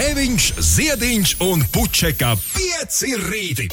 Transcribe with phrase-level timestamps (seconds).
[0.00, 3.66] Grēviņš, Ziediņš un Puķeka 5 rīti.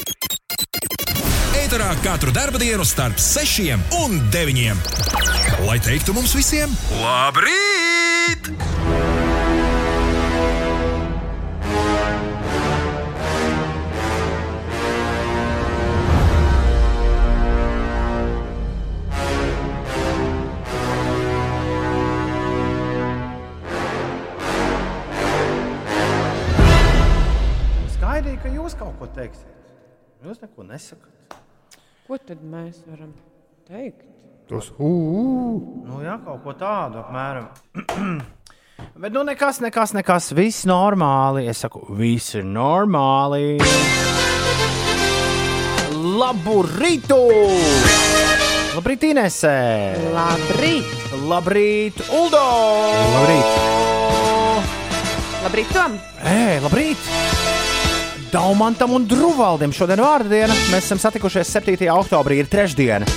[1.56, 4.76] Eterā katru dienu starp 6 un 9.
[5.64, 8.52] Lai teiktu mums visiem, labrīt!
[29.18, 29.54] Teiksiet.
[30.24, 31.38] Jūs neko nesakāt.
[32.06, 33.12] Ko tad mēs varam
[33.68, 34.06] teikt?
[34.48, 35.84] Tos uu.
[35.84, 37.50] Nu, jā, kaut ko tādu apmēram.
[39.02, 40.30] Bet, nu, nekas, nekas, nekas.
[40.34, 41.44] Viss normāli.
[41.50, 43.58] Es saku, viss ir normāli.
[46.18, 47.18] Labu rītu!
[48.78, 49.58] Labrīt, Inesē!
[50.14, 50.96] Labrīt!
[51.28, 52.46] Labrīt, Uldo!
[53.14, 53.50] Labrīt!
[55.44, 55.98] Labrīt, Tom!
[56.22, 57.47] Ē, labrīt!
[58.28, 60.56] Daumantam un Drūvaldam šodien vārda diena.
[60.68, 61.86] Mēs esam satikušies 7.
[61.94, 63.08] oktobrī, ir trešdiena.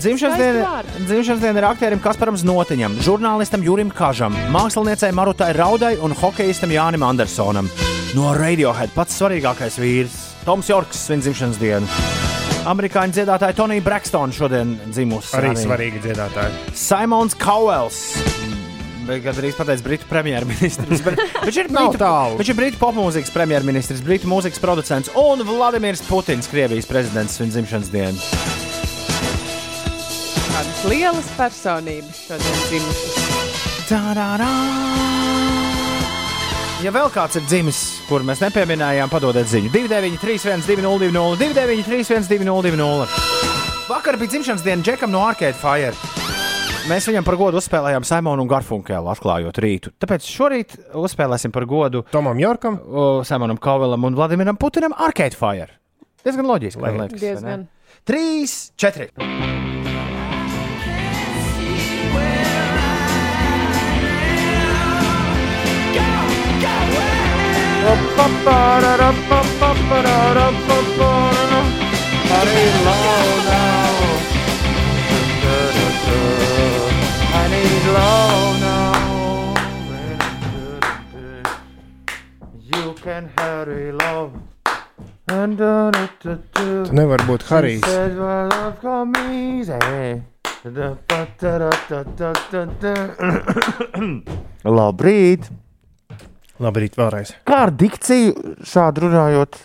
[0.00, 0.70] Dzimšanas diena,
[1.04, 7.04] dzimšanas diena ir aktierim Kasparam Znotiņam, žurnālistam Jurim Kažam, māksliniecei Marutai Raudai un hokeistam Jānim
[7.06, 7.68] Andersonam.
[8.16, 11.86] No Radiohead pats svarīgākais vīrs- Toms Jorks svin dzimšanas dienu.
[12.66, 15.36] Amerikāņu dziedātāja Tonija Brakstona šodien dzimusi.
[15.36, 16.74] Arī svarīgi dziedātāji.
[16.74, 18.39] Simons Kauels.
[19.18, 21.02] Gan arī pateicis Britu premjerministrs.
[21.02, 22.36] bet Viņš ir Britu, tālu.
[22.38, 27.90] viņš ir Britu popmūzikas premjerministrs, Britu mūzikas producents un Vladimirs Putins, Krievijas prezidents, viņa dzimšanas
[27.90, 28.20] dienu.
[30.50, 33.18] Tādas lielas personības šodien dzimušas.
[33.90, 34.50] Tā-dā-dā!
[36.80, 39.68] Ja vēl kāds ir dzimis, kur mēs nepieminējām, padodiet ziņu.
[39.74, 43.10] 293, 202, 293, 202.
[43.90, 46.19] Vakar bija dzimšanas diena Džekam no Arcade Fire.
[46.88, 49.92] Mēs viņam par godu uzspēlējām Simonu un Garfunkelu, atklājot rītu.
[50.00, 52.78] Tāpēc šorīt uzspēlēsim par godu Tomam Jorkam.
[53.28, 55.76] Simonam Kovelam un Vladimiram Putinam Arcade Fire.
[56.24, 56.80] Diezgan loģiski.
[56.82, 57.20] man liekas?
[57.20, 57.68] Diezgan.
[58.08, 59.10] Trīs, četri.
[82.72, 84.32] You can hurry love.
[85.30, 85.58] And.
[86.20, 87.84] Tu nevari būt Harijs.
[94.66, 95.46] Labrīt!
[96.60, 97.30] Labrīt, vēlreiz.
[97.48, 99.60] Kā ar dikciju šādi runājot?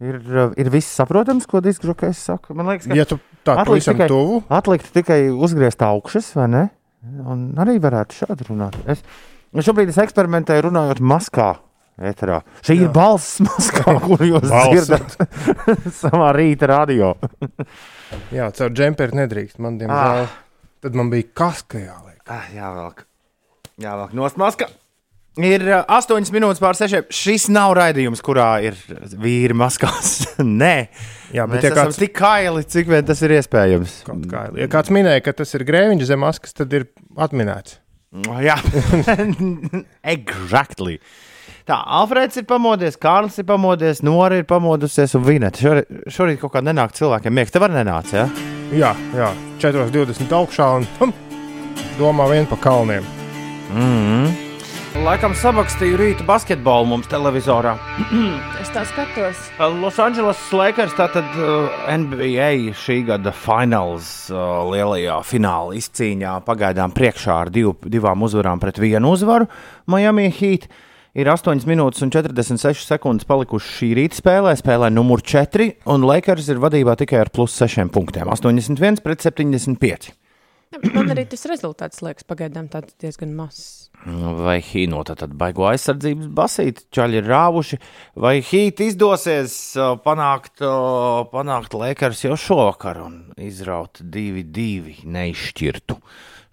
[0.00, 0.16] Ir,
[0.56, 2.54] ir viss saprotams, ko diskžokais saka.
[2.56, 6.62] Man liekas, ka Ja tu tā pavisam tikai- tuvu, atlikt tikai uzgriezt augšas, vai ne?
[7.00, 8.76] Un arī varētu šādi runāt.
[8.90, 9.02] Es,
[9.56, 11.50] šobrīd es eksperimentēju runājot maskā.
[12.00, 12.38] Eterā.
[12.64, 12.86] Šī Jā.
[12.86, 15.18] ir balss maskā, kuru jūs dzirdat
[16.00, 17.10] savā rīta radio.
[18.38, 19.58] jā, caur džemperi nedrīkst.
[19.60, 20.30] Man, diemžēl,
[20.80, 22.22] tad man bija kaska jāliek.
[22.30, 23.04] Ah, jāvelk.
[23.84, 24.70] Jāvelk nost maska.
[25.38, 27.06] Ir uh, 8 minūtes pār 6.
[27.14, 28.74] Šis nav raidījums, kurā ir
[29.14, 30.34] vīri maskās.
[30.62, 30.88] Nē,
[31.30, 34.00] Jā, mēs bet ja esam kāds, tik kaili, cik vien tas ir iespējams.
[34.08, 37.78] kaut kā, ja kāds minēja, ka tas ir grēviņš zem maskas, tad ir atminēts.
[38.42, 38.56] Jā,
[40.16, 40.98] exactly.
[41.70, 45.62] Tā, Alfrēds ir pamodies, Kārlis ir pamodies, Nora ir pamodusies un Vineta.
[45.62, 47.54] Šorīt, šorīt kaut kā nenāk cilvēkiem miegs.
[47.54, 48.28] Tev arī nenāca, ja?
[48.74, 49.30] Jā, jā
[49.62, 51.14] 4,20 augšā un hum,
[52.02, 53.06] domā vien pa kalniem.
[54.98, 57.76] Laikam samakstīju rīta basketbolu mums televizorā.
[58.58, 59.38] Es tā skatos.
[59.78, 67.36] Los Angeles Lakers, tātad uh, NBA šī gada fināls, uh, lielajā fināla izcīņā, pagaidām priekšā
[67.44, 69.46] ar div, divām uzvarām pret vienu uzvaru.
[69.86, 70.66] Miami Heat
[71.14, 76.50] ir 8 minūtes un 46 sekundes palikušas šī rīta spēlē, spēlē numur 4, un Lakers
[76.50, 80.10] ir vadībā tikai ar plus 6 punktiem- 81 pret 75.
[80.82, 82.66] Man arī tas rezultāts liekas pagaidām
[82.98, 83.79] diezgan mazs.
[84.00, 87.78] Vai Hīno tad baigo aizsardzības basīt, čaļi ir rāvuši,
[88.16, 89.56] vai Hīt izdosies
[90.06, 90.62] panākt,
[91.32, 95.98] panākt Lakers jau šovakar un izraut divi, divi neizšķirtu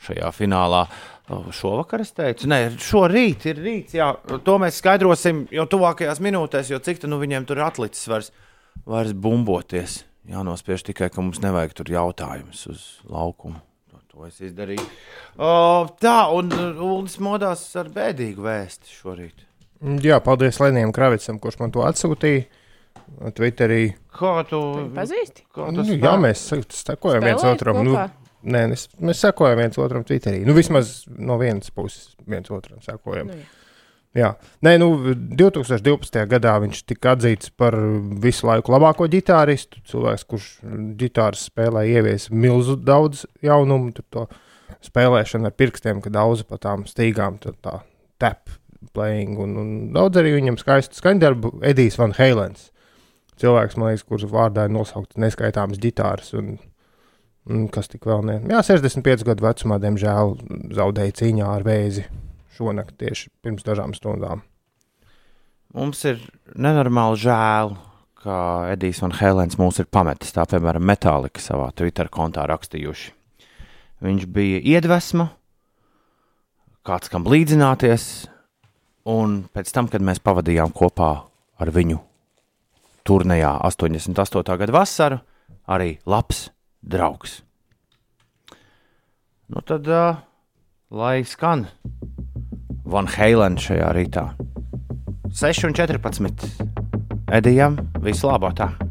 [0.07, 0.83] šajā finālā.
[1.27, 4.13] Šovakar es teicu, nē, šorīt ir rīts, jā,
[4.43, 8.31] to mēs skaidrosim jau tuvākajās minūtēs, jo cik tā nu viņiem tur atlicis vairs,
[8.87, 10.01] vairs bumboties.
[10.27, 13.63] Jānospiež tikai, ka mums nevajag tur jautājumus uz laukumu.
[14.17, 14.81] To, es izdarīju.
[15.37, 15.49] O,
[16.01, 19.43] tā, un Ulas modās ar bēdīgu vēstu šorīt.
[20.01, 22.47] Jā, paldies Lenijam Kravicam, kurš man to atsūtīja.
[23.37, 23.83] Twitterī.
[24.17, 24.59] Kā tu
[24.95, 25.45] Pazīsti?
[25.53, 26.41] Kā Nu, jā, mēs
[26.79, 27.83] sekojam viens otram.
[27.85, 27.93] Nu,
[28.41, 30.41] nē, mēs, mēs sekojam viens otram Twitterī.
[30.49, 33.29] Nu, vismaz no vienas puses viens otram sekojam.
[33.29, 33.56] Nu, jā.
[34.15, 34.31] Jā,
[34.65, 34.87] Nē, nu,
[35.37, 36.23] 2012.
[36.31, 37.75] gadā viņš tika atzīts par
[38.23, 39.81] visu laiku labāko ģitāristu.
[39.89, 40.47] Cilvēks, kurš
[40.97, 44.25] ģitāras spēlē, ieviesa milzu daudz jaunumu, to
[44.85, 47.79] spēlēšanu ar pirkstiem, kad daudz pa tām stīgām, tā
[48.21, 48.49] tap
[48.95, 51.57] playing, un, un daudz arī viņam skaistu skaņdarbu.
[51.69, 52.71] Edijs Van Heilens,
[53.41, 56.55] cilvēks, man liekas, kurš vārdā ir nosaukts neskaitāmas ģitāras, un,
[57.49, 58.39] un kas tik vēl ne.
[58.49, 60.39] Jā, 65 gadu vecumā, diemžēl,
[60.77, 62.07] zaudēja cīņā ar vēzi
[62.57, 64.43] šonakt tieši pirms dažām stundām.
[65.75, 66.21] Mums ir
[66.55, 67.75] nenormāli žēl,
[68.23, 68.37] ka
[68.71, 70.33] Edijs un Helēns mūs ir pametis.
[70.35, 73.13] Tā, piemēram, Metālika savā Twitter kontā rakstījuši.
[74.03, 75.29] Viņš bija iedvesma,
[76.87, 78.27] kāds kam līdzināties,
[79.09, 81.11] un pēc tam, kad mēs pavadījām kopā
[81.57, 81.99] ar viņu
[83.07, 84.57] turnejā 88.
[84.61, 85.19] gada vasaru,
[85.67, 86.47] arī labs
[86.83, 87.41] draugs.
[89.47, 90.19] Nu tad, uh,
[90.91, 91.69] lai skan
[92.87, 94.29] Van Halen šajā rītā.
[95.35, 96.47] 6 un 14.
[97.35, 98.86] Edijam vislabākā!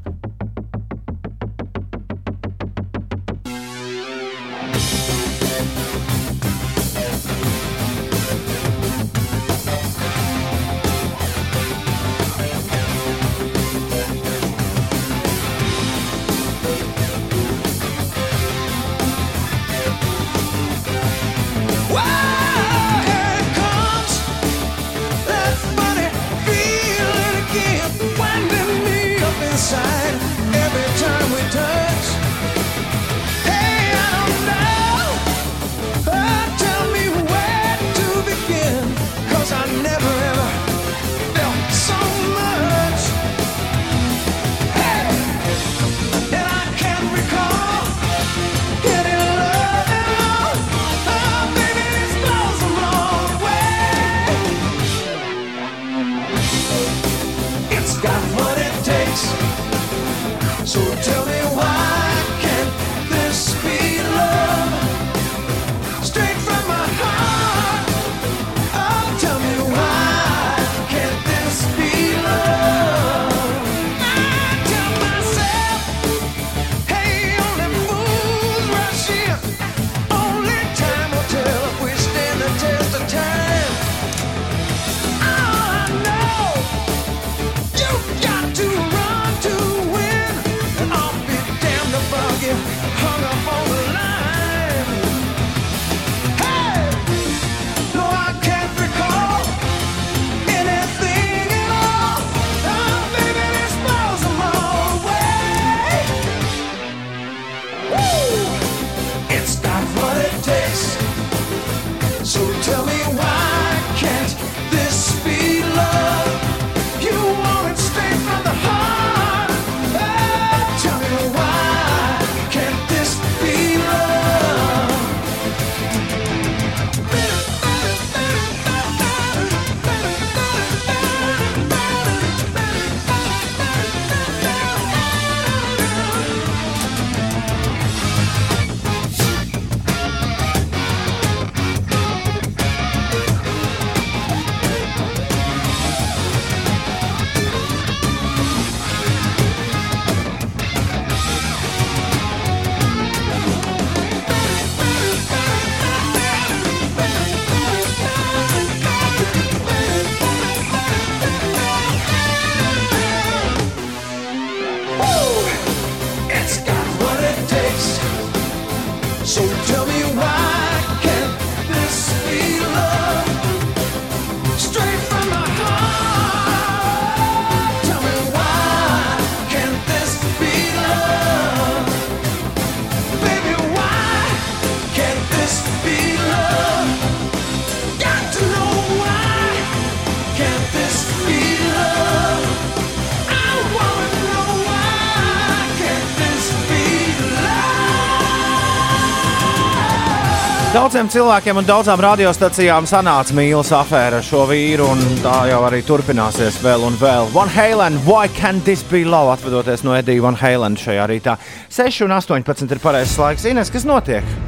[200.76, 205.78] Daudziem cilvēkiem un daudzām radiostacijām sanāca mīlestības afēra ar šo vīru, un tā jau arī
[205.88, 207.30] turpināsies vēl un vēl.
[207.32, 209.32] Van Halen, why can't this be love?
[209.32, 211.38] Atvadoties no Edija Van Halen šajā rītā.
[211.72, 213.48] 6 un 18 ir pareizais laiks.
[213.48, 214.45] Ines, kas notiek?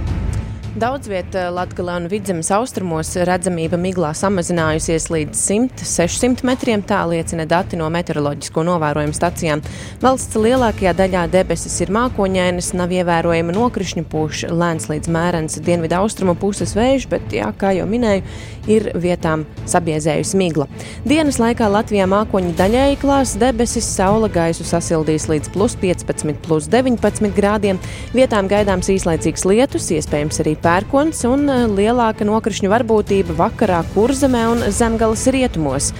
[0.77, 6.83] Daudz vietā Latvijā un Vidzemes austrumos redzamība miglā samazinājusies līdz 100-600 metriem.
[6.85, 9.63] Tā liecina dati no meteoroloģisko novērojumu stacijām.
[10.03, 16.37] Valsts lielākajā daļā debesis ir mākoņainas, nav ievērojama nokrišņu pūš, lēns līdz mērens dienvidu austrumu
[16.37, 18.27] puses vējš, bet, jā, kā jau minēju,
[18.69, 20.69] ir vietām sabiezējusi migla.
[21.09, 27.33] Dienas laikā Latvijā mākoņi daļēji klās debesis, saula gaisu sasildīs līdz plus 15, plus 19
[27.33, 27.81] grādiem.
[28.13, 34.65] Vietām gaidāms īslaicīgs lietus, iespējams arī pērkons un eh, lielāka nokrišņu varbūtība vakarā kurzemē un
[34.75, 35.93] zemgales rietumos.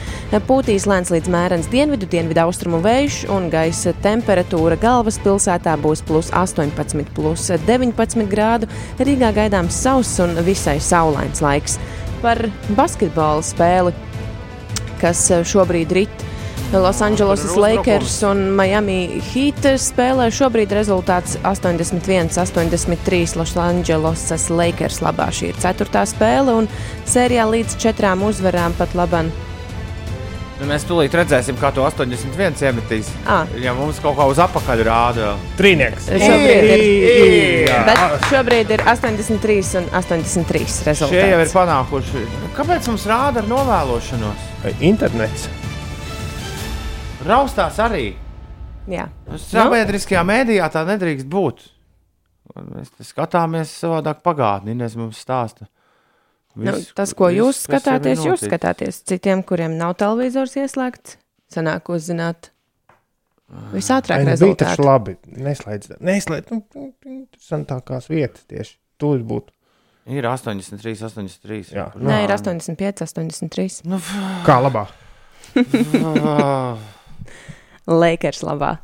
[0.49, 7.15] Pūtīs lēns līdz mērens dienvidu, dienvidu austrumu vējš un gaisa temperatūra galvaspilsētā būs plus 18,
[7.17, 8.69] plus 19 grādu.
[9.01, 11.79] Rīgā gaidāms sauss un visai saulains laiks.
[12.21, 12.43] Par
[12.77, 13.95] basketbola spēli,
[15.01, 16.29] kas eh, šobrīd rit
[16.73, 20.29] Los Angeles Lakers un Miami Heat spēlē.
[20.29, 25.31] Šobrīd rezultāts 81-83 Los Angeles Lakers labā.
[25.33, 26.69] Šī ir ceturtā spēle un
[27.09, 29.33] sērijā līdz četrām uzvarām pat labam.
[30.59, 33.09] Nu, mēs tūlīt redzēsim, kā to 81 iemetīs.
[33.31, 33.47] Ah.
[33.63, 36.11] Ja mums kaut kā uz apakaļ rāda, Trīnieks.
[36.19, 37.79] Šobrīd ir, Jā.
[37.87, 41.15] bet šobrīd ir 83 un 83 rezultāts.
[41.15, 42.27] šie jau ir panākuši.
[42.59, 44.51] Kāpēc mums rāda ar novēlošanos?
[44.83, 45.47] Internets.
[47.27, 48.13] Raustās arī.
[48.89, 49.09] Jā.
[49.43, 51.65] Sabiedriskajā mēdījā tā nedrīkst būt.
[52.59, 55.67] Mēs te skatāmies savādāk pagātnē, Inês mums stāsta.
[56.59, 59.03] Nu, Viss, tas, ko viss, jūs skatāties, jūs skatāties.
[59.07, 61.19] Citiem, kuriem nav televizors ieslēgts,
[61.55, 62.51] sanāk uzzināt
[63.75, 65.15] visātrāk Ai, nu, bija taču labi.
[65.29, 65.99] Neslēdz.
[66.03, 66.51] Neslēdz.
[66.55, 68.77] Nu, nu, interesantākās vietas tieši.
[68.99, 69.55] Tur būtu.
[70.09, 71.75] Ir 83, 83.
[71.77, 71.91] Jā.
[72.01, 73.83] Nē, ir 85, 83.
[73.93, 74.01] Nu,
[74.47, 74.87] Kā labā?
[77.89, 78.77] Lakers labā.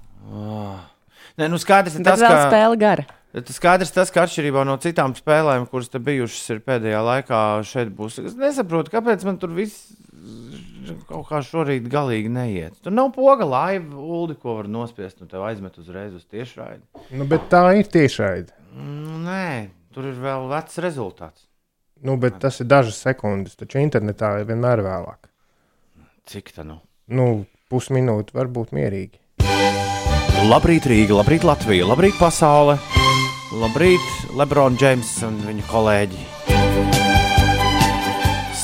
[1.34, 3.04] Nē, nu skaidrs, ir tas, ka, spēle gara.
[3.34, 7.90] tas skaidrs tas, ka atšķirībā no citām spēlēm, kuras te bijušas ir pēdējā laikā, šeit
[7.96, 8.20] būs.
[8.22, 9.92] Es nesaprotu, kāpēc man tur viss
[11.08, 12.76] kaut kā šorīt galīgi neiet.
[12.84, 16.84] Tur nav poga laiva, ulu, ko var nospiest un tev aizmet uzreiz uz tiešraidi.
[17.16, 18.54] Nu, bet tā ir tiešraide.
[18.74, 21.46] Nu, nē, tur ir vēl vecs rezultāts.
[22.04, 25.30] Nu, bet tas ir dažas sekundes, taču internetā ir vienmēr vēlāk.
[26.28, 26.80] Cik tā nu?
[27.08, 27.28] Nu,
[27.72, 29.20] pusminūte var būt mierīgi.
[30.44, 32.76] Labrīt, Rīga, labrīt, Latvija, labrīt, pasaule.
[33.54, 34.04] Labrīt,
[34.36, 36.24] Lebrons Džeims un viņa kolēģi.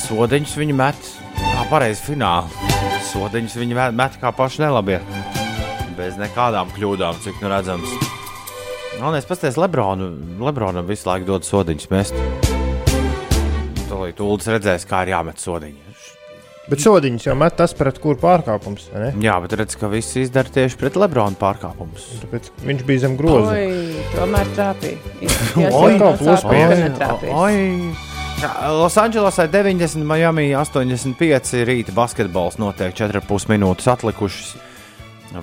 [0.00, 2.68] Sodiņus viņi met, kā pareizi finālā.
[3.10, 4.98] Sodiņus viņi met, kā paši nelabie.
[5.96, 7.92] Bez nekādām kļūdām, cik nu redzams.
[8.98, 10.10] Galvenais pasties Lebronu.
[10.42, 12.18] Lebronam visu laiku dod sodiņus mest.
[13.88, 15.89] Tūlīt Uldis redzēs, kā ir jāmet sodiņi.
[16.70, 18.84] Bet sodiņš jau met tas, pret kuru pārkāpums.
[18.92, 19.10] vai ne?
[19.24, 22.04] Jā, bet redz, ka viss izdara tieši pret Lebronu pārkāpumus.
[22.22, 23.56] Tāpēc viņš bija zem groza.
[23.56, 25.00] Oi, tomēr trāpīja.
[25.66, 28.10] Oi, kā plus pieci.
[28.40, 34.54] Losandželosai 90, Miami 85 rīta basketbols notiek 4,5 minūtes atlikušas.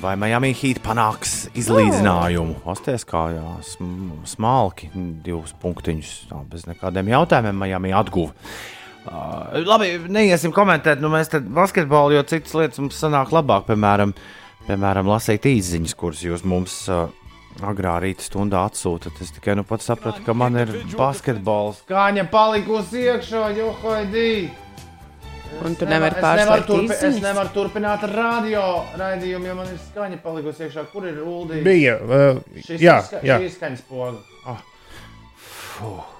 [0.01, 2.57] Vai Miami Heat panāks izlīdzinājumu?
[2.67, 4.89] Osties kā jā, sm smalki,
[5.23, 8.33] divus punktiņus, tā, bez nekādiem jautājumiem Miami atguva.
[9.07, 14.11] Uh, labi, neiesim komentēt, nu mēs te basketbolu, jo citas lietas mums sanāk labāk, piemēram,
[14.67, 17.07] piemēram lasīt īsiņas, kuras jūs mums uh,
[17.63, 19.21] agrā rīta stundā atsūtat.
[19.23, 21.85] Es tikai nu pats sapratu, ka man ir basketbols.
[21.89, 24.31] Kāņa palikusi iekšā, johoidī!
[25.63, 28.65] Un tu nevari Es nevaru, pārslēgt turpi, es nevaru turpināt ar radio
[28.99, 30.83] raidījumu, jo man ir skaņa palikusi iekšā.
[30.91, 31.61] Kur ir ULDI?
[31.65, 31.95] Bija.
[32.03, 33.39] Uh, Šis jā, ir ska jā.
[33.55, 34.59] skaņas poga.
[35.77, 36.13] Oh.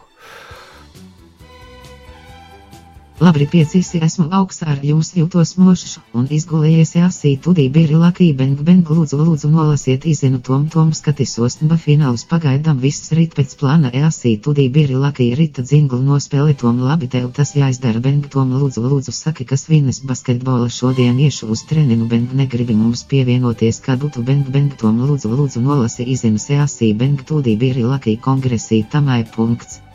[3.18, 8.60] Labi, piecisi esmu augstā ar jums jūtos mošs un izgulējies jāsīt tudī biri lakī beng
[8.68, 13.90] beng lūdzu lūdzu nolasiet izinu tom tom skatisos ba finālus pagaidām viss rīt pēc plāna
[13.96, 18.04] jāsīt tudī biri lakī rita dzinglu nospēlē tom labi tev tas jāizdara.
[18.06, 23.02] Beng tom lūdzu lūdzu saki kas vinas basketbola šodien iešu uz treninu beng negribi mums
[23.16, 24.22] pievienoties kā būtu.
[24.30, 29.87] Beng beng tom lūdzu lūdzu nolasi izinu jāsī beng tudī biri lakī kongresī tamai punkts.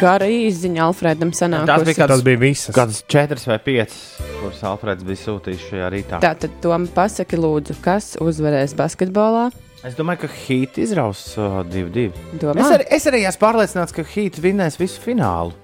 [0.00, 1.66] Gara īziņa Alfredam sanāk.
[1.68, 2.74] Tas bija Tas kāds, bija visas.
[2.76, 3.98] kāds četras vai piecas,
[4.40, 6.20] kuras Alfreds bija sūtījis šajā rītā.
[6.24, 9.48] Tātad, Tom, pasaki, lūdzu, kas uzvarēs basketbolā?
[9.86, 12.08] Es domāju, ka Heat izraus uh, 2-2.
[12.42, 12.58] Domā?
[12.64, 15.54] Es arī, es arī esmu pārliecināts, ka Heat vinnēs visu finālu.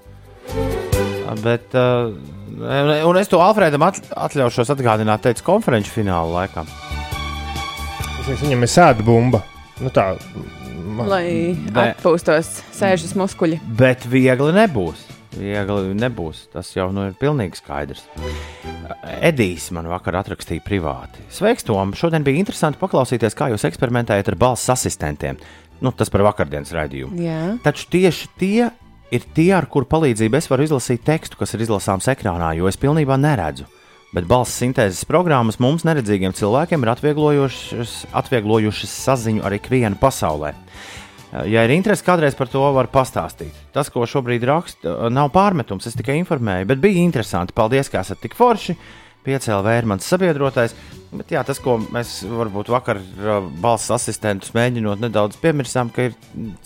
[1.42, 2.12] Bet, uh,
[3.08, 6.66] un es to Alfredam at, atļaušos atgādināt, teicu, konferenču fināla laikā.
[8.22, 9.40] Es viņam ir sēda bumba.
[9.82, 10.12] Nu, tā,
[11.08, 11.92] Lai Bē.
[11.92, 13.60] atpūstos sēžas muskuļi.
[13.78, 15.06] Bet viegli nebūs.
[15.32, 16.46] Viegli nebūs.
[16.52, 18.04] Tas jau nu, ir pilnīgi skaidrs.
[19.22, 21.24] Edijs man vakar atrakstīja privāti.
[21.32, 21.94] Sveiks, Tom!
[21.96, 25.40] Šodien bija interesanti paklausīties, kā jūs eksperimentējat ar balss asistentiem.
[25.82, 27.18] Nu, tas par vakardienas raidījumu.
[27.24, 27.40] Jā.
[27.64, 28.70] Taču tieši tie
[29.12, 32.80] ir tie, ar kuru palīdzību es varu izlasīt tekstu, kas ir izlasāms ekrānā, jo es
[32.80, 33.68] pilnībā neredzu.
[34.12, 40.50] Bet balss sintēzes programmas mums, neredzīgiem cilvēkiem, ir atvieglojušas, atvieglojušas saziņu ar ikvienu pasaulē.
[41.48, 43.56] Ja ir interese, kādreiz par to var pastāstīt.
[43.72, 47.56] Tas, ko šobrīd raksta, nav pārmetums, es tikai informēju, bet bija interesanti.
[47.56, 48.76] Paldies, ka esat tik forši.
[49.24, 50.76] Piecēlā ir mans sabiedrotais.
[51.14, 56.16] Bet jā, tas, ko mēs varbūt vakar uh, balss asistentus mēģinot nedaudz piemirsām, ka ir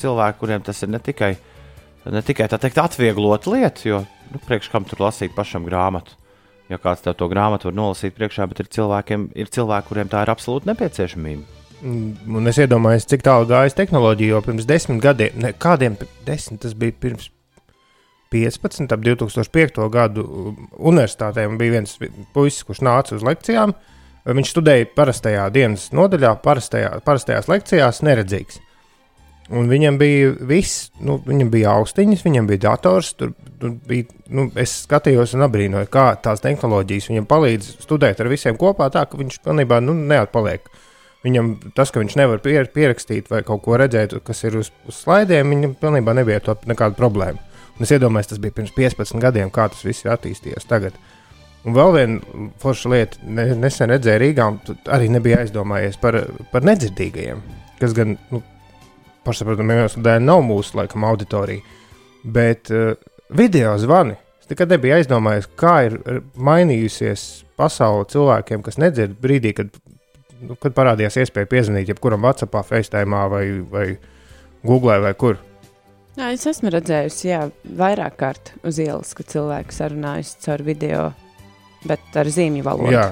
[0.02, 1.36] cilvēki, kuriem tas ir ne tikai,
[2.10, 6.18] ne tikai tā teikt, atvieglot lietu, jo nu, priekš kam tur lasīt pašam grāmatu.
[6.68, 8.68] Ja kāds tev to grāmatu var nolasīt priekšā, bet ir,
[9.38, 11.44] ir cilvēki, kuriem tā ir absolūti nepieciešamība.
[11.82, 15.94] Mm, Un es iedomājos, cik tālu gājas tehnoloģija jau pirms desmit gadiem, ne kādiem
[16.26, 17.28] desmit, tas bija pirms
[18.32, 19.88] 15, ap 2005.
[19.92, 21.46] gadu um, universitātē.
[21.46, 23.74] un Bija viens vi- puisis, kurš nāca uz lekcijām.
[24.26, 28.58] Viņš studēja parastajā dienas nodaļā, parastajā, parastajās lekcijās, neredzīgs.
[29.54, 33.12] Un viņam bija viss, nu, viņam bija austiņas, viņam bija dators.
[33.14, 38.30] Tur, tur bija, nu, es skatījos un apbrīnoju, kā tās tehnoloģijas viņam palīdz studēt ar
[38.32, 40.66] visiem kopā, tā ka viņš pilnībā nu, neatpaliek.
[41.26, 44.98] Viņam tas, ka viņš nevar pier, pierakstīt vai kaut ko redzēt, kas ir uz, uz
[45.04, 47.38] slaidiem, viņam pilnībā nebija to nekāda problēma.
[47.76, 50.96] Un es iedomājos, tas bija pirms 15 gadiem, kā tas viss ir attīstījies tagad.
[51.66, 56.20] Un vēl viena forša lieta, ne, nesen redzēju Rīgā, un arī nebija aizdomājies par,
[56.52, 57.42] par nedzirdīgajiem,
[57.80, 58.42] kas gan, nu,
[59.26, 61.64] pašsaprotamiem iemesliem dēļ nav mūsu laikam auditorija.
[62.22, 62.94] Bet uh,
[63.28, 64.16] video zvani.
[64.42, 67.26] Es nekad nebiju aizdomājies, kā ir uh, mainījusies
[67.58, 69.74] pasaule cilvēkiem, kas nedzird brīdī, kad,
[70.42, 73.86] nu, kad parādījās iespēja piezvanīt jebkuram WhatsApp, FaceTime vai, vai
[74.66, 75.40] Google vai kur.
[76.16, 77.42] Jā, es esmu redzējusi, jā,
[77.76, 81.10] vairāk kārt uz ielas, kad cilvēki sarunājas caur video,
[81.84, 82.94] bet ar zīmju valodu.
[82.94, 83.10] Jā,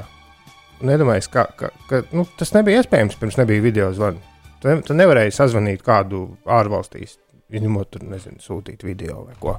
[0.89, 4.23] nedomājies, ka, ka, ka nu, tas nebija iespējams pirms nebija video zvanu.
[4.65, 7.19] Tu, ne- tu nevarēji sazvanīt kādu ārvalstīs,
[7.53, 9.59] izņemot, tur, nezinu, sūtīt video vai ko.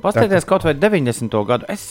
[0.00, 1.34] Paskatieties, kaut vai 90.
[1.46, 1.66] gadu.
[1.68, 1.90] Es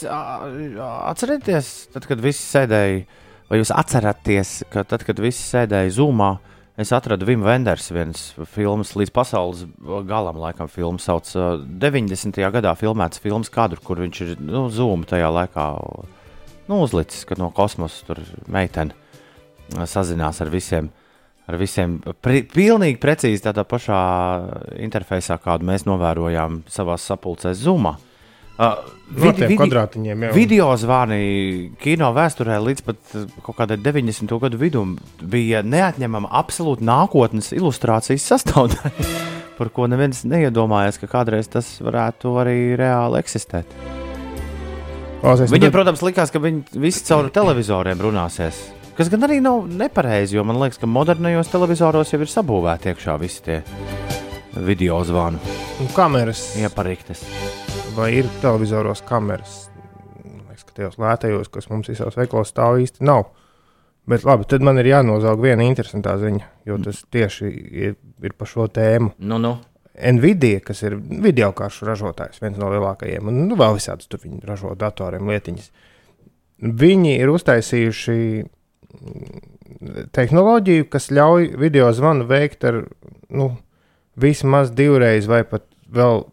[1.94, 3.04] tad, kad visi sēdēja,
[3.48, 6.32] vai jūs atceraties, ka tad, kad visi sēdēja Zoomā,
[6.76, 9.62] es atradu Vimu Venders vienas filmas līdz pasaules
[10.10, 12.42] galam, laikam, filmu sauc ā, 90.
[12.58, 15.68] gadā filmēts filmas kadru, kur viņš ir nu, Zoom tajā laikā
[16.66, 18.98] nu, uzlicis, kad no kosmosa tur meitene
[19.86, 20.90] sazinās ar visiem.
[21.44, 23.98] Ar visiem pilnīgi precīzi tādā pašā
[24.80, 27.96] interfejsā, kādu mēs novērojām savā sapulcēs Zoomā.
[28.54, 28.78] Uh,
[29.18, 30.28] No tiem kvadrātiņiem jau.
[30.32, 34.30] Video zvani kino vēsturē līdz pat uh, kaut kādai 90.
[34.40, 38.92] gadu vidum bija neatņemama absolūti nākotnes ilustrācijas sastāvdaļa,
[39.58, 43.74] par ko neviens neiedomājās, ka kādreiz tas varētu arī reāli eksistēt.
[45.24, 48.62] Viņiem, tad- protams, likās, ka viņi visi caur televizoriem runāsies.
[48.94, 53.16] Kas gan arī nav nepareizi, jo man liekas, ka modernajos televizoros jau ir sabūvēti iekšā
[53.18, 53.56] visi tie
[54.54, 55.40] video zvanu
[55.82, 57.24] Un kameras, iepariktes.
[57.96, 59.56] vai ir televizoros kameras?
[60.22, 63.32] Man Liekas, ka tajos lētajos, kas mums visos veikalos stāv īsti nav.
[64.06, 68.46] Bet labi, tad man ir jānozaug viena interesanta ziņa, jo tas tieši ir, ir par
[68.46, 69.16] šo tēmu.
[69.18, 69.56] Nu, nu.
[69.98, 74.44] Nvidia, kas ir video karšu ražotājs, viens no lielākajiem, un nu, vēl visādas tur viņi
[74.46, 75.70] ražo datoriem lietiņas.
[76.62, 78.20] Viņi ir uztaisījuši
[80.14, 82.82] tehnoloģiju, kas ļauj video zvanu veikt ar
[83.34, 83.50] nu,
[84.20, 86.24] vismaz divreiz, vai pat vēl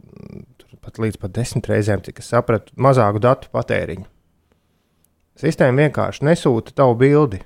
[0.81, 4.07] pat līdz pat desmit reizēm, cik es sapratu, mazāku datu patēriņu.
[5.41, 7.41] Sistēma vienkārši nesūta tavu bildi.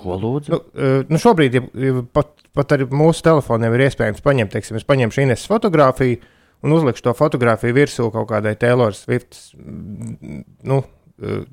[0.00, 0.52] Ko lūdzu?
[0.52, 4.78] Nu, eh, nu šobrīd ja, ja pat, pat ar mūsu telefoniem ir iespējams paņemt, teiksim,
[4.80, 6.20] es paņemšu Ines fotografiju
[6.62, 10.82] un uzlikšu to fotografiju virsū kaut kādai Taylor Swift mm, nu,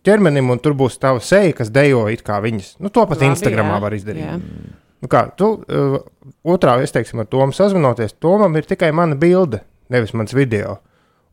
[0.04, 2.76] ķermenim, un tur būs tava seja, kas dejo it kā viņas.
[2.80, 4.24] Nu, to pat Labi, Instagramā jā, var izdarīt.
[4.26, 4.38] jā.
[5.04, 6.00] Nu, kā, tu, uh,
[6.48, 9.62] otrā, es teiksim, ar Tomu sazvanoties, Tomam ir tikai mana bilde,
[9.94, 10.80] nevis mans video.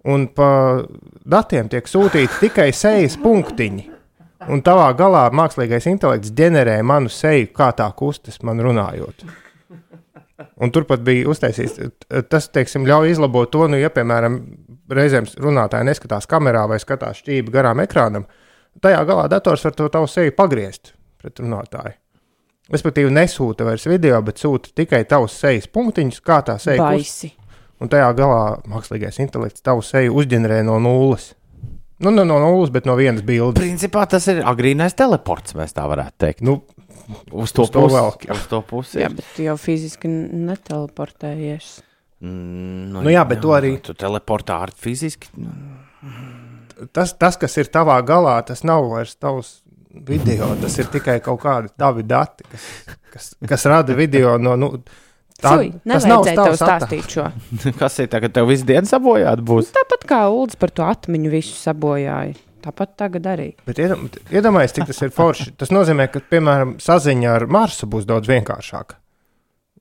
[0.04, 0.84] Un pa
[1.24, 3.86] datiem tiek sūtīti tikai sejas punktiņi.
[4.52, 9.24] Un tavā galā mākslīgais intelekts ģenerē manu seju, kā tā kustas man runājot.
[10.34, 11.78] Un turpat bija uztaisīts,
[12.30, 14.40] tas, teiksim, ļauj izlabot to, nu, ja, piemēram,
[14.90, 18.26] reizēm runātāji neskatās kamerā vai skatās šķīvi garām ekrānam,
[18.82, 21.94] tajā galā dators var to tavu seju pagriezt pret runātāju.
[22.74, 26.80] Respektīvi, nesūta vairs video, bet sūta tikai tavus sejas punktiņus, kā tā seja.
[26.82, 27.30] Baisi.
[27.82, 31.34] Un tajā galā mākslīgais intelekts tavu seju uzģenerē no nulles.
[32.02, 33.60] Nu, ne no nulles, bet no vienas bildes.
[33.60, 36.42] Principā tas ir agrīnais teleports, mēs tā varētu teikt.
[36.46, 36.62] Nu,
[37.32, 37.96] Uz to uz to pusi.
[38.28, 38.32] jā.
[38.36, 38.98] Uz to pusi.
[39.02, 41.82] Jā, bet tu jau fiziski neteleportējies.
[42.24, 45.28] Mm, Nu jā, bet to arī- Tu teleportā ar fiziski.
[45.36, 49.60] nu, tas, tas, kas ir tavā galā, tas nav vairs tavs
[49.92, 50.54] video.
[50.60, 52.62] Tas ir tikai kaut kādi tavi dati, kas,
[53.12, 54.56] kas, kas rada video no.
[54.56, 54.82] Nu,
[55.42, 56.56] Tā- Cui, tas nav attēls.
[56.62, 57.24] stāstīt šo.
[57.78, 59.72] Kas ir tagad, tev visu dienu sabojāt būs?
[59.74, 62.36] Tāpat kā Ulas par to atmiņu visu sabojāja.
[62.64, 63.50] Tāpat tagad arī.
[63.68, 65.50] Bet iedomājieties, cik tas ir forši.
[65.60, 68.96] Tas nozīmē, ka, piemēram, saziņa ar Marsu būs daudz vienkāršāka.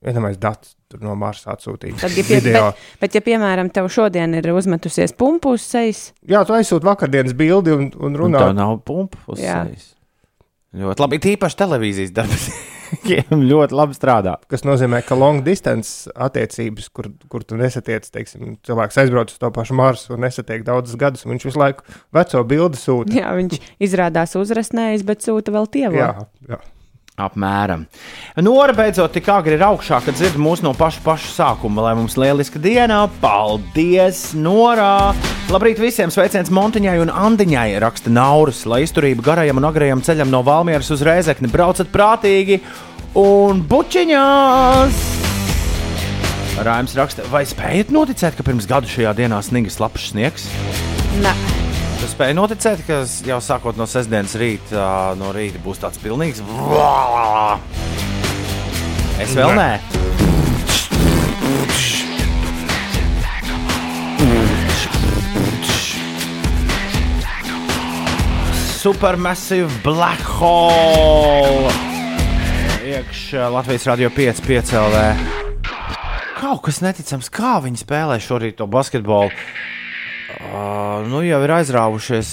[0.04, 1.96] Iedomājieties, datus tur no Marsa atsūtīt.
[2.02, 6.42] Tad, ja pie, bet, bet, ja, piemēram, tev šodien ir uzmetusies pumpu uz sejas, Jā,
[6.44, 8.42] tu aizsūti vakardienas bildi un, un Un runā.
[8.44, 9.94] tā nav pumpa uz sejas.
[10.76, 11.22] Ļoti labi.
[11.24, 12.50] Tīpaši televīzijas darbs.
[13.52, 14.36] Ļoti labi strādā.
[14.52, 19.52] kas nozīmē, ka long distance attiecības, kur, kur tu nesatiec, teiksim, cilvēks aizbrauc uz to
[19.54, 23.18] pašu Marsu un nesatiek daudzus gadus, un viņš visu laiku veco bildi sūta.
[23.18, 26.00] jā, viņš izrādās uzrasnējis, bet sūta vēl tievu.
[26.00, 26.14] Jā,
[26.50, 26.62] jā.
[27.14, 27.84] Apmēram.
[28.42, 31.84] Nora beidzot tik agri ir augšā, kad dzird mūs no paša, paša sākuma.
[31.86, 33.04] Lai mums lieliska diena!
[33.22, 35.14] Paldies, Nora!
[35.54, 36.10] Labrīt visiem!
[36.10, 37.78] Sveiciens Montiņai un Andiņai!
[37.84, 41.54] Raksta Nauris, lai izturība garajam un agrajam ceļam no Valmieras uz Rēzekni.
[41.54, 42.64] Braucat prātīgi
[43.22, 45.06] un bučiņās!
[46.66, 50.50] Raims raksta, vai spējat noticēt, ka pirms gada šajā dienā sniga slapjš sniegs?
[51.22, 51.38] Nē,
[52.04, 56.42] Tu spēj noticēt, ka jau sākot no sestdienas rīta, no rīta būs tāds pilnīgs.
[59.24, 59.70] Es vēl nē.
[68.84, 71.72] Supermassive black hole!
[72.84, 75.06] Iekšā Latvijas radio 5, 5 LV.
[76.44, 79.32] Kaut kas neticams, kā viņi spēlē šorīt to basketbolu.
[80.24, 82.30] Uh, nu, jau ir aizrāvušies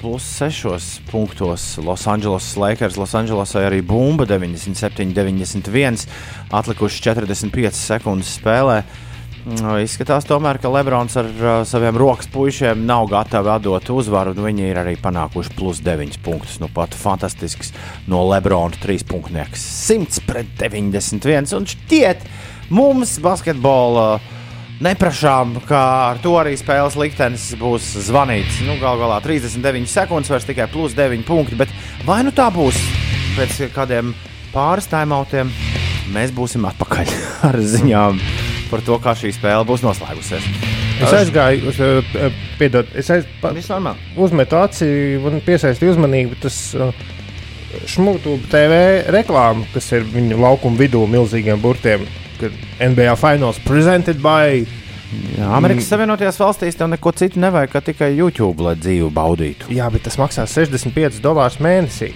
[0.00, 1.78] plus 6 punktos.
[1.80, 6.04] Losandželosas Lakers, Losandželosai arī bumba 97, 91,
[6.52, 8.82] atlikuši 45 sekundes spēlē.
[9.48, 14.34] Nu, Izskatās, tomēr, ka Lebrons ar uh, saviem rokas puišiem nav gatavi atdot uzvaru.
[14.36, 16.58] un Viņi ir arī panākuši plus 9 punktus.
[16.60, 17.72] Nu, pat fantastisks
[18.10, 19.64] no Lebrona 3 punktnieks.
[19.88, 21.54] 100 pret 91.
[21.56, 22.28] Un šķiet,
[22.68, 24.36] mums basketbola uh,
[24.84, 28.62] neprašām, ka ar to arī spēles liktenis būs zvanīts.
[28.66, 31.58] Nu, Galu galā 39 sekundes, vairs tikai plus 9 punkti.
[31.60, 31.72] Bet
[32.08, 32.78] vai nu tā būs
[33.36, 34.14] pēc kādiem
[34.54, 35.52] pāris timeoutiem,
[36.14, 37.12] mēs būsim atpakaļ
[37.50, 38.20] ar ziņām
[38.70, 40.46] par to, kā šī spēle būs noslēgusies.
[41.00, 43.98] Es aizgāju, uz, eh, piedod, es aiz, pa, Viss normāli.
[44.20, 46.36] uzmetu aci un piesaistīju uzmanību.
[46.42, 46.58] Tas
[47.88, 48.80] šmūtu TV
[49.14, 52.04] reklāma, kas ir viņu laukuma vidū milzīgiem burtiem,
[52.40, 54.64] kad NBA Finals presented by.
[55.10, 59.72] Jā, Amerikas Savienotajās valstīs tev neko citu nevajag, kā tikai YouTube, lai dzīvi baudītu.
[59.74, 62.12] Jā, bet tas maksā 65 dolārus mēnesī.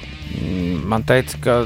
[0.86, 1.56] Man teica, ka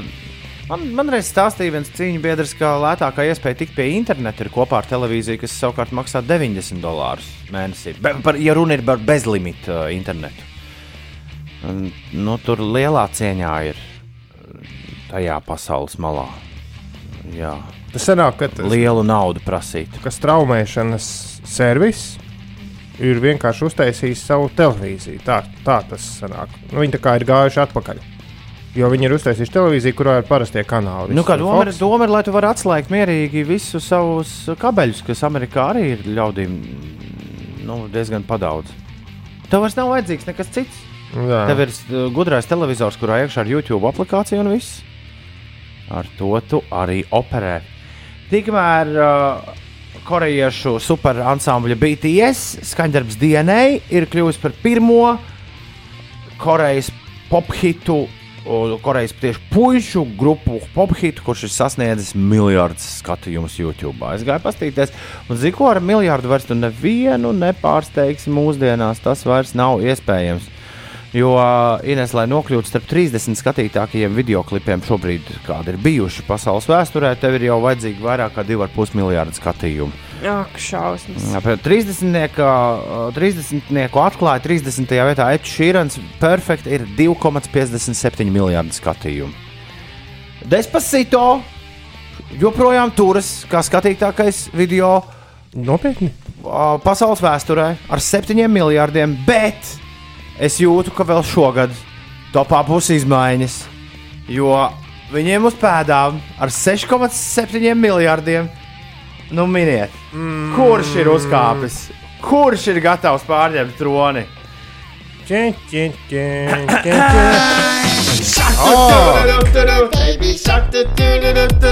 [0.71, 4.81] man, man reiz stāstīja viens cīņu biedrs, ka lētākā iespēja tikt pie interneta ir kopā
[4.81, 7.93] ar televīziju, kas savukārt maksā 90 dolārus mēnesī.
[8.01, 10.47] Be, par, ja runa ir par bezlimitu uh, internetu.
[11.69, 14.77] Un, nu, tur lielā cieņā ir uh,
[15.11, 16.25] tajā pasaules malā.
[17.37, 17.53] Jā,
[17.93, 19.95] Tas sanāk, ka tas lielu naudu prasīt.
[20.03, 21.05] ka straumēšanas
[21.47, 22.17] servis
[22.99, 25.21] ir vienkārši uztaisījis savu televīziju.
[25.25, 26.53] Tā, tā tas sanāk.
[26.69, 28.01] Nu, viņi tā kā ir gājuši atpakaļ.
[28.77, 31.15] Jo viņi ir uztaisījuši televīziju, kurā ir parastie kanāli.
[31.17, 35.25] Nu, kā doma ir, doma ir, lai tu varētu atslēgt mierīgi visus savus kabeļus, kas
[35.25, 36.53] Amerikā arī ir ļaudīm
[37.65, 38.69] nu, diezgan padaudz.
[39.49, 40.85] Tev vairs nav vajadzīgs nekas cits.
[41.09, 41.47] Jā.
[41.49, 44.83] Tev ir uh, gudrais televizors, kurā iekšā ir YouTube aplikācija un viss.
[45.89, 47.57] Ar to tu arī operē.
[48.29, 49.57] Tikmēr uh,
[50.05, 55.15] korejiešu superansambļa BTS skaņdarbs DNA ir kļuvis par pirmo
[56.39, 56.91] Korejas
[57.29, 58.03] pophitu,
[58.45, 63.99] o, Korejas tieši pušu grupu pophitu, kurš ir sasniedzis miljardus skatījumus YouTube.
[64.13, 64.93] Es gāju paskatīties,
[65.27, 69.03] un zinu, ko ar miljardu vairs nevienu nepārsteigsi mūsdienās.
[69.03, 70.47] Tas vairs nav iespējams.
[71.09, 71.31] Jo
[71.89, 77.39] Ines, lai nokļūtu starp 30 skatītākajiem video klipiem, šobrīd, kādi ir bijuši pasaules vēsturē, tev
[77.39, 80.05] ir jau vajadzīgi vairāk kā 2,5 miljardu skatījumu.
[80.21, 81.25] ak, šausmas.
[81.41, 82.37] Pēc 30.
[82.43, 83.73] uh, 30.
[84.03, 84.93] atklāja 30.
[85.09, 85.99] vietā Edžers Šīrans.
[86.21, 89.33] Perfekt ir 2,57 miljardi skatījumu.
[90.45, 91.39] Despacito
[92.37, 94.99] joprojām turas kā skatītākais video
[95.57, 96.11] Nopietni.
[96.85, 99.79] pasaules vēsturē ar 7 miljardiem, bet
[100.39, 101.73] es jūtu, ka vēl šogad
[102.33, 103.55] topā būs izmaiņas.
[104.29, 104.69] Jo
[105.13, 108.49] viņiem uz pēdām ar 6,7 miljardiem,
[109.35, 110.53] nu miniet, mm.
[110.55, 111.75] kurš ir uzkāpis,
[112.23, 114.25] kurš ir gatavs pārņemt troni.
[115.29, 115.53] Do do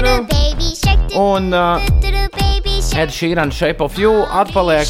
[0.02, 0.28] do.
[0.30, 1.80] Baby shark, do Un uh,
[2.94, 4.86] Ed Sheeran Shape of You atpaliek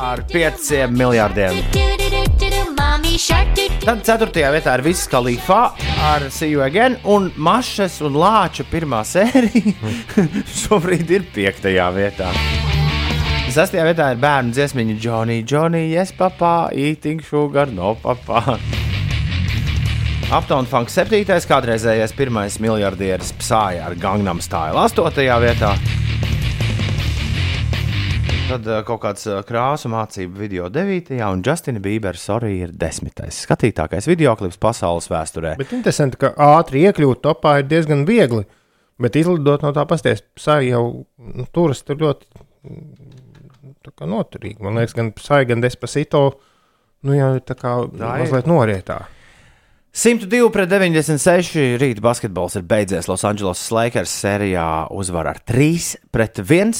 [0.00, 1.62] ar 5 miljardiem.
[3.80, 4.42] Tad 4.
[4.52, 5.70] vietā ir viss kalifā
[6.04, 9.72] ar You Again, un Mašas un Lāča pirmā sērija
[10.60, 11.64] šobrīd ir 5.
[11.96, 12.28] vietā.
[13.48, 13.78] 6.
[13.80, 18.58] vietā ir bērnu dziesmiņa Johnny, Johnny, yes, papā, eating sugar, no papā.
[20.28, 21.24] Uptown Funk 7.
[21.48, 25.24] kādreizējais pirmais miljardieris Psāja ar Gangnam Style 8.
[25.40, 25.72] vietā.
[28.50, 31.12] Tad uh, kaut kāds uh, krāsu mācību video 9.
[31.22, 33.12] un Justina Bieber sorry ir 10.
[33.30, 35.52] skatītākais video klips pasaules vēsturē.
[35.60, 38.42] Bet interesanti, ka ātri iekļūt topā ir diezgan viegli.
[39.00, 42.26] Bet izlidot no tā pasties, Psai jau nu, turas tur ļoti
[44.10, 44.58] noturīgi.
[44.66, 46.24] Man liekas, gan Psai, gan Despacito,
[47.06, 48.24] nu jau ir tā kā Tā ir.
[48.24, 48.98] mazliet norietā.
[49.90, 51.56] 102 pret 96.
[51.82, 56.70] Rīta basketbols ir beidzies Losandželosas Lakers sērijā uzvar ar 3 pret 1.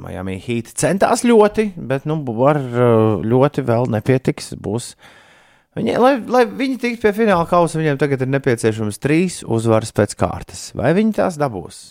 [0.00, 4.54] Miami Heat centās ļoti, bet nu, var uh, ļoti vēl nepietiks.
[4.64, 4.94] Būs.
[5.76, 10.16] Viņi, lai, lai viņi tiktu pie fināla kausa, viņiem tagad ir nepieciešams trīs uzvaras pēc
[10.16, 10.70] kārtas.
[10.72, 11.82] Vai viņi tās dabūs?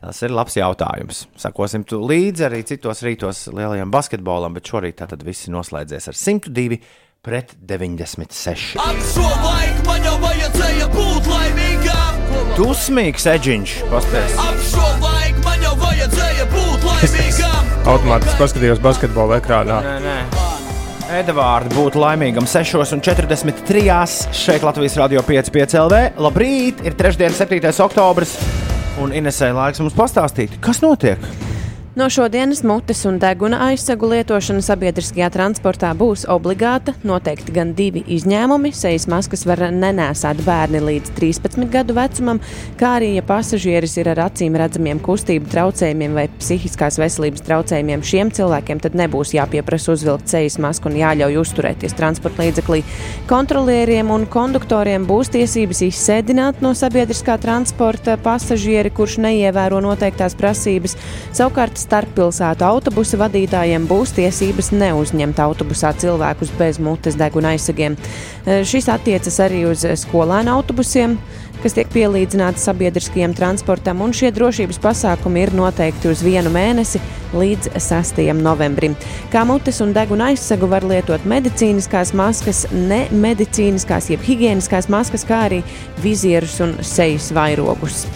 [0.00, 1.26] Tas ir labs jautājums.
[1.36, 6.80] Sakosim līdzi arī citos rītos lielajam basketbolam, bet šorīt tātad viss noslēdzies ar 102
[7.20, 8.78] pret 96.
[8.80, 12.20] Ap šo laiku man jau vajadzēja būt laimīgam.
[12.56, 13.74] Dusmīgs eģiņš,
[16.96, 17.68] laimīgam.
[17.90, 19.80] Automātiski paskatījos basketbola ekrānā.
[19.84, 20.16] Nē, nē.
[21.20, 23.84] Edvards būtu laimīgam 6,43.
[24.40, 26.02] šeit Latvijas Rādio 5,5 LV.
[26.22, 27.72] Labrīt, ir trešdiena, 7.
[27.84, 28.36] oktobris.
[29.00, 31.20] Un Inesē laiks mums pastāstīt, kas notiek.
[31.96, 36.92] No šodienas mutes un deguna aizsegu lietošana sabiedriskajā transportā būs obligāta.
[37.02, 38.70] Noteikti gan divi izņēmumi.
[38.78, 42.38] Sejas maskas var nenēsāt bērni līdz 13 gadu vecumam,
[42.78, 48.30] kā arī, ja pasažieris ir ar acīm redzamiem kustību traucējumiem vai psihiskās veselības traucējumiem, šiem
[48.38, 52.84] cilvēkiem tad nebūs jāpieprasa uzvilkt sejas masku un jāļauj uzturēties transporta līdzeklī.
[53.34, 60.94] Kontrolieriem un konduktoriem būs tiesības izsēdināt no sabiedriskā transporta pasažieri, kurš neievēro noteiktās prasības.
[61.34, 67.96] Savukārt starppilsētu autobusu vadītājiem būs tiesības neuzņemt autobusā cilvēkus bez mutes deguna aizsegiem.
[68.44, 71.18] Šis attiecas arī uz skolēnu autobusiem
[71.62, 77.00] kas tiek pielīdzināti sabiedriskajam transportam, un šie drošības pasākumi ir noteikti uz vienu mēnesi
[77.36, 78.22] līdz 6.
[78.40, 78.96] novembrim.
[79.32, 85.62] Kā mutes un deguna aizsegu var lietot medicīniskās maskas, nemedicīniskās, jeb higiēniskās maskas, kā arī
[86.02, 88.06] vizierus un sejas vairogus.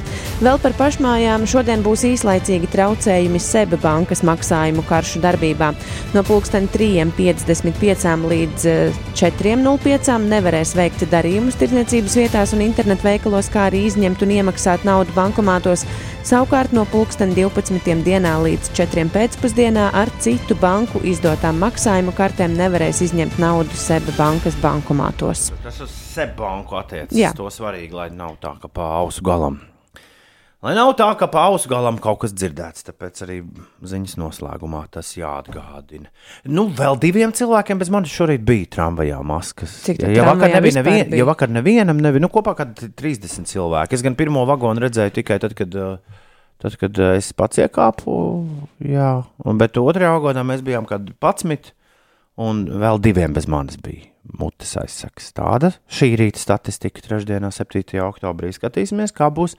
[0.43, 5.69] Vēl par pašmājām šodien būs īslaicīgi traucējumi Seba bankas maksājumu karšu darbībā.
[6.15, 13.87] No 3.55 līdz eh, 4.05 nevarēs veikt darījumus tirdzniecības vietās un internetu veikalos, kā arī
[13.89, 15.85] izņemt un iemaksāt naudu bankomātos.
[16.25, 18.05] Savukārt no 12.
[18.05, 19.11] dienā līdz 4.
[19.11, 25.51] pēcpusdienā ar citu banku izdotām maksājumu kartēm nevarēs izņemt naudu Seba bankas bankomātos.
[25.63, 27.17] Tas uz sebanku attiecas.
[27.17, 27.35] Jā.
[27.35, 29.74] To svarīgi, lai nav tā, ka pa ausu galam.
[30.65, 33.35] Lai nav tā, ka pa ausu galam kaut kas dzirdēts, tāpēc arī
[33.85, 36.09] ziņas noslēgumā tas jāatgādina.
[36.49, 39.75] Nu, vēl diviem cilvēkiem bez manis šorīt bija tramvajā maskas.
[39.85, 41.21] Cik tu ja, vakar nebija nevien, bija?
[41.21, 43.99] ja vakar nevienam, nebija, nu kopā kad 30 cilvēki.
[43.99, 45.81] Es gan pirmo vagonu redzēju tikai tad, kad.
[45.81, 46.21] uh,
[46.63, 48.13] Tad, kad uh, es pats iekāpu,
[48.87, 49.09] jā,
[49.45, 51.73] un, bet otrajā vagonā mēs bijām kad 11,
[52.41, 54.07] un vēl diviem bez manis bija
[54.39, 55.33] mutes aizsaks.
[55.37, 57.83] Tāda šī rīta statistika trešdienā, 7.
[58.07, 58.55] oktobrī.
[58.55, 59.59] Skatīsimies, kā būs,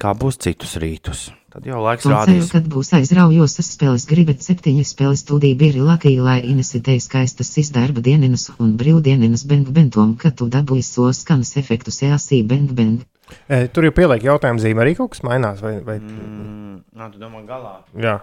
[0.00, 1.30] kā būs citus rītus.
[1.52, 2.50] Tad jau laiks Un ceru, rādīs.
[2.54, 8.46] kad būs aizraujosas spēles, gribat septiņas spēles studiju biri lakī, lai inesitēj skaistas izdarba dienas
[8.58, 13.04] un brīvdienas beng bentom, ka tu dabūji sos skanas efektus jāsī beng beng.
[13.48, 15.60] E, tur jau pieliek jautājumu zīme, arī kaut kas mainās.
[15.60, 17.76] Vai, vai, Mm, nā, tu domā, galā.
[18.00, 18.20] jā,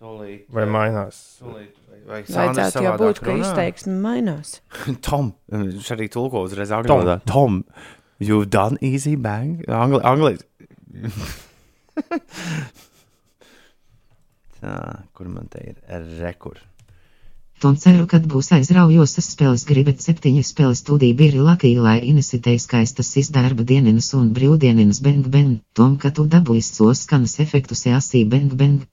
[0.00, 1.20] Tūlīt, vai mainās?
[1.42, 1.76] tūlīt,
[2.08, 4.60] vai, Vajadzētu jau būt, ka izteiksme mainās.
[5.04, 7.20] Tom, viņš arī tulko uzreiz angļu valodā.
[7.28, 7.64] Tom,
[8.18, 9.60] you've done easy bang.
[9.68, 10.38] Angli, angli.
[14.60, 14.76] Tā,
[15.16, 15.76] kur man te ir
[16.20, 16.60] rekur?
[17.60, 23.10] Un ceru, kad būs aizraujosas spēles, gribat septiņas spēles studiju biri lakī, lai inesitēj skaistas
[23.20, 28.54] izdarba dienas un brīvdienas beng beng, tom, ka tu dabūji sos skanas efektus jāsī beng
[28.56, 28.86] beng.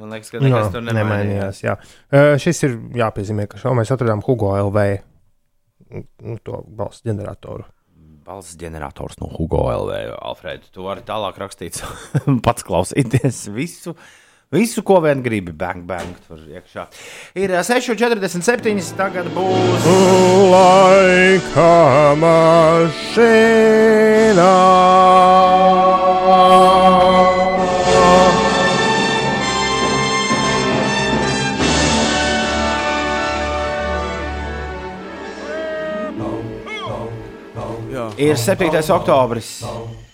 [0.00, 1.02] Man liekas, ka nekas tur nemainījās.
[1.02, 1.60] nemainījās.
[1.66, 1.76] Jā.
[2.08, 4.86] Uh, šis ir jāpiezīmē, ka šo mēs atradām Hugo LV.
[6.24, 7.68] Nu, to balss ģeneratoru.
[8.24, 9.92] Balsts ģenerators no Hugo LV.
[10.24, 11.82] Alfrēda, tu vari tālāk rakstīt,
[12.46, 13.92] pats klausīties visu.
[14.54, 16.84] Visu, ko vien gribi, bang, bang, tur iekšā.
[17.42, 18.94] Ir ā, 6,47.
[18.96, 19.88] Tagad būs.
[20.54, 23.24] Laika mašīnā.
[38.24, 38.72] Ir 7.
[38.88, 39.48] oktobris.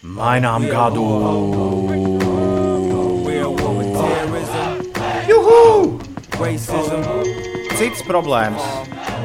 [0.02, 1.04] Mainām gadu.
[5.28, 6.00] Juhu!
[7.78, 8.66] Citas problēmas,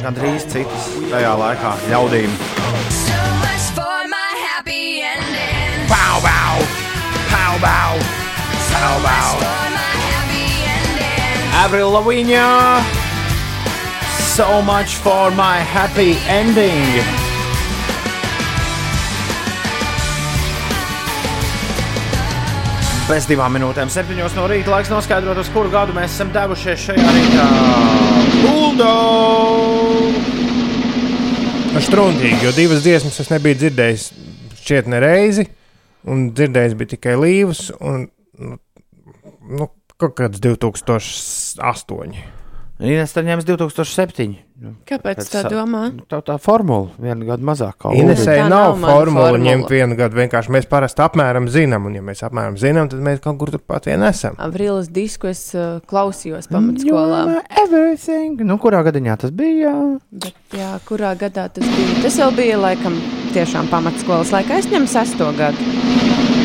[0.03, 2.37] gandrīz citas tajā laikā ļaudīm.
[5.89, 6.61] Pow, pow!
[7.33, 7.97] Pow, pow!
[8.69, 9.33] Pow, pow!
[11.65, 12.45] Avril Lavigne!
[14.35, 17.24] So much for my happy ending!
[23.05, 27.11] Pēc divām minūtēm, septiņos no rīta, laiks noskaidrot, uz kuru gadu mēs esam devušies šajā
[27.13, 27.43] rītā.
[28.41, 30.15] Bulldog!
[31.85, 34.07] Strunīgi, jo divas dziesmas es nebiju dzirdējis
[34.57, 35.45] šķiet ne reizi,
[36.09, 38.07] un dzirdējis bija tikai līvas, un
[38.41, 38.57] nu,
[39.53, 39.69] nu,
[40.01, 42.34] kaut kāds 2008.
[42.75, 44.33] Ines tad ņems 2007.
[44.87, 45.93] Kāpēc Pēc tā sa- domā?
[46.11, 47.75] Tā tā formula, viena gada mazāk.
[47.79, 50.15] Tā nav, nav formula ņemt vienu gadu.
[50.15, 53.85] Vienkārši mēs parasti apmēram zinām, un ja mēs apmēram zinām, tad mēs kaut kur turpat
[53.87, 54.35] vien esam.
[54.37, 57.43] Avrilas disku es uh, klausījos pamatskolā.
[57.63, 58.43] Everything.
[58.43, 59.99] Nu, kurā gadiņā tas bija?
[60.11, 62.01] Bet, jā, kurā gadā tas bija?
[62.03, 62.99] Tas jau bija laikam
[63.35, 64.59] tiešām pamatskolas laikā.
[64.59, 66.44] Es ņemu sesto gadu.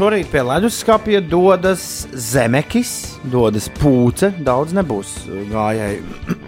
[0.00, 1.82] Šorīt pie leduskapja dodas
[2.16, 4.30] zemekis, dodas pūce.
[4.40, 5.10] Daudz nebūs
[5.50, 5.98] gājēji.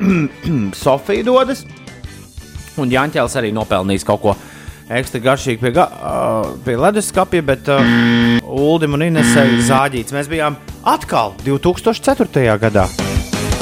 [0.83, 1.67] Sofija dodas.
[2.81, 4.33] Un Jāņķēlis arī nopelnījis kaut ko
[4.89, 7.83] ekstra garšīgu pie, ga, uh, pie leduskapja, bet uh,
[8.41, 10.15] Uldim un Inesai zāģīts.
[10.17, 10.57] Mēs bijām
[10.89, 12.47] atkal 2004.
[12.63, 12.87] gadā.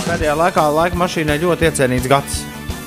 [0.05, 2.45] Pēdējā laikā laika mašīnai ļoti iecienīts gads.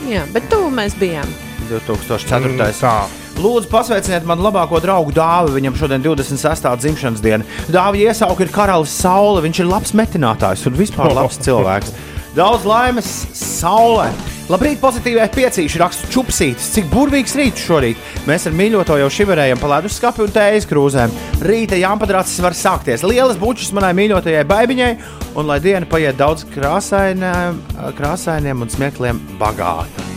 [0.08, 1.28] Jā, bet tuvu mēs bijām.
[1.68, 2.72] 2004.
[2.80, 2.96] Tā.
[3.34, 5.56] Lūdzu, pasveiciniet man labāko draugu Dāvi.
[5.58, 6.68] Viņam šodien 26.
[6.84, 7.48] dzimšanas diena.
[7.74, 9.42] Dāvi iesauka ir karalis Saule.
[9.44, 11.96] Viņš ir labs metinātājs un vispār labs cilvēks.
[12.34, 14.08] Daudz laimes saulē.
[14.50, 16.72] Labrīt, pozitīvai piecīši raksta čupsītis.
[16.74, 18.00] Cik burvīgs rīts šorīt.
[18.26, 21.14] Mēs ar mīļoto jau šiverējam pa leduskapi un tējas krūzēm.
[21.46, 23.06] Rīta jāmpadracis var sākties.
[23.06, 24.92] Lielas bučas manai mīļotajai baigiņai,
[25.38, 27.62] un lai diena paiet daudz krāsainiem,
[28.02, 30.10] krāsainiem un smiekliem bagātai.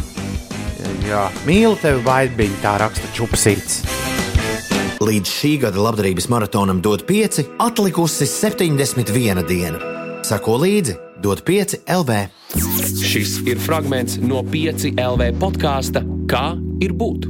[1.06, 3.84] Jā, mīlu tevi, Vaidbiņ, tā raksta čupsīts.
[5.06, 9.78] Līdz šī gada labdarības maratonam dod 5, atlikusi 71 diena.
[10.26, 12.16] Sako līdzi, dod 5 LV.
[13.06, 17.28] Šis ir fragments no 5 LV podkāsta Kā ir būt?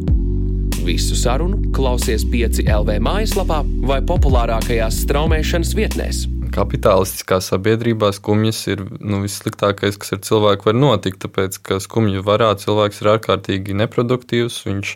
[0.87, 6.25] Visu sarunu klausies 5 LV mājaslapā vai populārākajās straumēšanas vietnēs.
[6.55, 11.21] Kapitālistiskā sabiedrībā skumjas ir nu, vissliktākais, kas ar cilvēku var notikt.
[11.25, 14.95] Tāpēc, ka skumju varā cilvēks ir ārkārtīgi neproduktīvs, viņš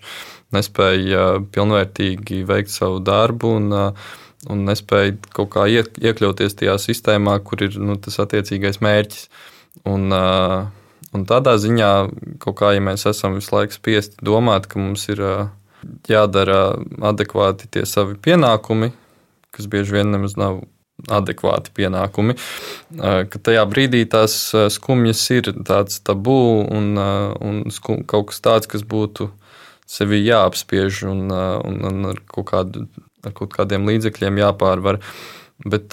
[0.57, 3.71] nespēja pilnvērtīgi veikt savu darbu un,
[4.51, 9.29] un nespēja kaut kā iek- iekļauties tajā sistēmā, kur ir nu, tas attiecīgais mērķis.
[9.91, 11.93] Un, un tādā ziņā,
[12.43, 15.23] kā ja mēs esam visu laiku spiesti domāt, ka mums ir
[16.11, 16.75] jādara
[17.13, 18.93] adekvāti tie savi pienākumi,
[19.55, 20.61] kas bieži vien nemaz nav
[21.09, 22.37] adekvāti pienākumi.
[23.01, 24.37] Ka tajā brīdī tās
[24.75, 29.31] skumjas ir tāds tabū un, un skum, kaut kas tāds, kas būtu
[29.91, 32.87] sevi jāapspiež un, un, un ar, kaut kādu,
[33.27, 35.01] ar kaut kādiem līdzekļiem jāpārvar.
[35.61, 35.93] Bet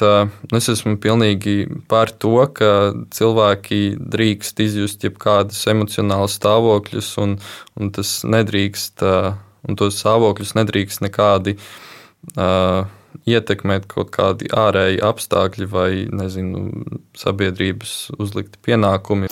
[0.55, 7.35] es esmu pilnīgi par to, ka cilvēki drīkst izjust jebkādus emocionālus stāvokļus, un,
[7.75, 9.03] un tas nedrīkst,
[9.67, 12.87] un tos stāvokļus nedrīkst nekādi uh,
[13.27, 16.67] ietekmēt kaut kādi ārēji apstākļi vai nezinu,
[17.17, 19.29] sabiedrības uzlikti pienākumi.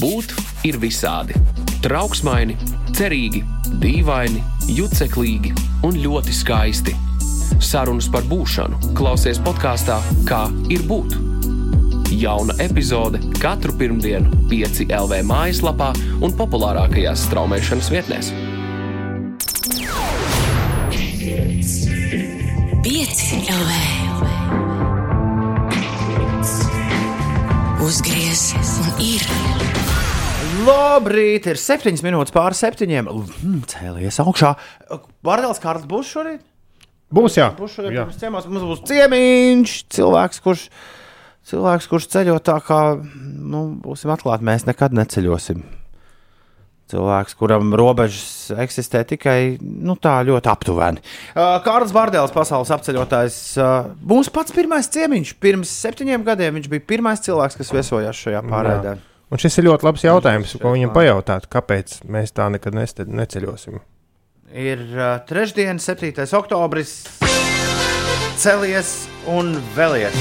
[0.00, 0.34] Būt
[0.66, 1.38] ir visādi.
[1.84, 2.56] Trauksmaini,
[2.96, 3.44] cerīgi,
[3.82, 4.42] dīvaini,
[4.76, 5.54] juceklīgi
[5.86, 6.96] un ļoti skaisti.
[7.62, 11.16] Sarunas par būšanu klausies podkāstā Kā ir būt.
[12.16, 18.30] Jauna epizode katru pirmdienu, 5 LV mājaslapā un populārākajās straumēšanas vietnēs.
[22.86, 23.72] 5 LV.
[27.82, 29.24] Uzgriez un ir.
[30.68, 32.86] Labrīt, ir 7 minūtes pāri 7.
[32.86, 34.52] Mm, cēlies augšā.
[35.26, 36.44] Bārdēls Kārls būs šorīt?
[37.10, 37.48] Būs jā.
[37.58, 38.04] Būs šodien jā.
[38.06, 38.46] pirms ciemos.
[38.52, 40.68] Mums būs ciemiņš, cilvēks, kurš,
[41.50, 45.66] cilvēks, kurš ceļo tā kā, nu, būsim atklāti, mēs nekad neceļosim.
[46.86, 51.00] Cilvēks, kuram robežas eksistē tikai nu, tā ļoti aptuveni.
[51.34, 55.32] Uh, Kārlis Bārdēls, pasaules apceļotājs, uh, mūsu pats pirmais ciemiņš.
[55.42, 58.92] Pirms septiņiem gadiem viņš bija pirmais cilvēks, kas viesojās šajā pārēdē.
[59.34, 63.80] Un šis ir ļoti labs jautājums, ko viņam pajautāt, kāpēc mēs tā nekad neceļosim.
[64.54, 66.22] Ir uh, trešdiena, 7.
[66.38, 67.00] oktobris.
[68.38, 68.92] Celies
[69.26, 70.14] un vēlies.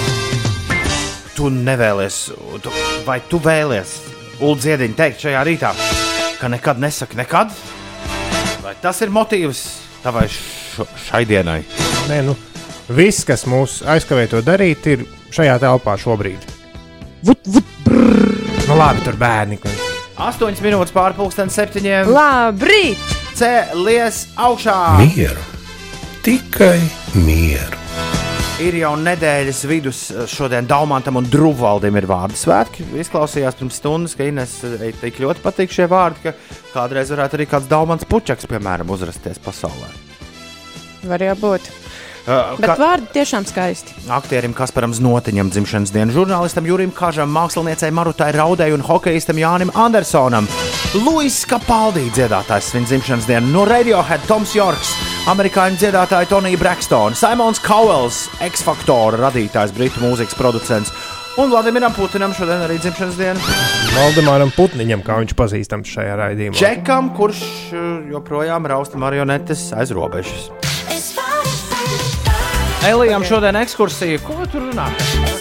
[1.37, 2.19] Tu nevēlies,
[2.63, 2.73] tu,
[3.05, 3.99] vai tu vēlies
[4.39, 5.71] Ulu dziediņu teikt šajā rītā?
[6.39, 7.53] Ka nekad nesaki nekad?
[8.63, 9.63] Vai tas ir motīvs
[10.03, 11.61] tavai šo, šai dienai?
[12.09, 12.35] Nē, nu,
[12.89, 15.05] viss, kas mūs aizkavē to darīt, ir
[15.35, 16.51] šajā telpā šobrīd.
[17.25, 17.65] Vut, vut,
[18.65, 19.59] Nu, labi, tur bērni.
[20.17, 22.09] 8 minūtes pāri pusdienas septiņiem.
[22.09, 23.13] Labrīt!
[23.37, 24.77] Cēlies augšā!
[25.03, 25.43] Mieru,
[26.25, 26.79] tikai
[27.13, 27.83] mieru.
[28.63, 29.97] Ir jau nedēļas vidus
[30.31, 32.85] šodien Daumantam un Drūvaldim ir vārdu svētki.
[33.01, 36.31] Izklausījās pirms stundas, ka Ines eh, tik ļoti patīk šie vārdi, ka
[36.71, 39.91] kādreiz varētu arī kāds Daumans Pučaks, piemēram, uzrasties pasaulē.
[41.03, 41.67] Var jau būt.
[42.25, 43.93] Uh, Bet vārdi tiešām skaisti.
[44.09, 50.49] Aktierim Kasparam Znotiņam dzimšanas dienu, žurnālistam Jurim Kažam, māksliniecei Marutai Raudai un hokeistam Jānim Andersonam.
[50.97, 54.95] Luis Kapaldī dziedātājs svin dzimšanas dienu no Radiohead Toms Jorks,
[55.29, 60.95] amerikāņu dziedātāja Tonija Brekstona, Simons Cowells, X-Factor radītājs, britu mūzikas producents.
[61.37, 63.55] Un Vladimiram Putinam šodien arī dzimšanas diena.
[63.93, 66.57] Valdemāram Putniņam, kā viņš pazīstams šajā raidījumā.
[66.57, 70.47] Čekam, kurš uh, joprojām rausta marionetes aiz robežas.
[72.85, 74.19] Elijam šodien ekskursija.
[74.21, 74.85] Ko tu runā?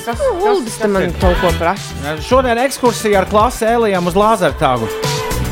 [0.04, 2.14] Kas, Uldis te man kaut ko prasa.
[2.24, 4.88] Šodien ekskursija ar klasi Elijam uz Lāzertāgu.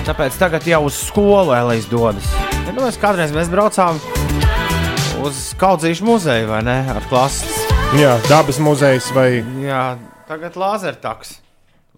[0.07, 2.31] Tāpēc tagad jau uz skolu Elijas dodas.
[2.65, 4.01] Ja, nu, mēs kādreiz mēs braucām
[5.23, 6.79] uz Kaudzīšu muzeju, vai ne?
[6.95, 7.51] Ar klasi.
[8.01, 9.29] Jā, dabas muzejs vai
[9.61, 9.85] Jā,
[10.31, 11.37] tagad Lāzertāks.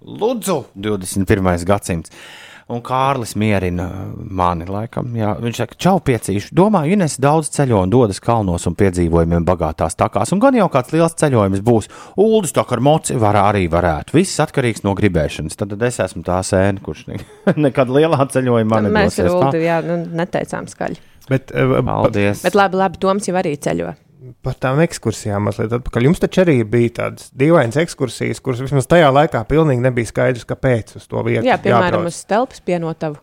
[0.05, 1.55] Lūdzu, 21.
[1.71, 2.11] gadsimts.
[2.73, 3.87] Un Kārlis mierina
[4.17, 5.11] mani, laikam.
[5.19, 5.35] Jā.
[5.43, 6.55] Viņš saka, čau, piecīšu.
[6.57, 10.33] Domāju, Ines daudz ceļo un dodas kalnos un piedzīvojumiem bagātās takās.
[10.33, 11.91] Un gan jau kāds liels ceļojums būs.
[12.25, 14.17] Uldis kā ar moci var arī varētu.
[14.17, 15.59] Viss atkarīgs no gribēšanas.
[15.61, 17.21] Tad es esmu tā sēne, kurš ne,
[17.67, 19.35] nekad lielā ceļojumā Mēs ar nedosies.
[19.35, 19.65] Uldu Tā.
[19.67, 21.03] jā, nu, neteicām skaļi.
[21.29, 22.43] Bet, uh, Paldies.
[22.45, 23.93] Bet labi, labi, Toms jau arī ceļo.
[24.45, 26.07] Par tām ekskursijām mazliet atpakaļ.
[26.09, 30.97] Jums taču arī bija tādas dīvainas ekskursijas, kuras vismaz tajā laikā pilnīgi nebija skaidrs, kāpēc
[31.01, 31.47] uz to vietu.
[31.49, 32.13] Jā, piemēram, jābrauc.
[32.15, 33.21] uz telpas pienotavu.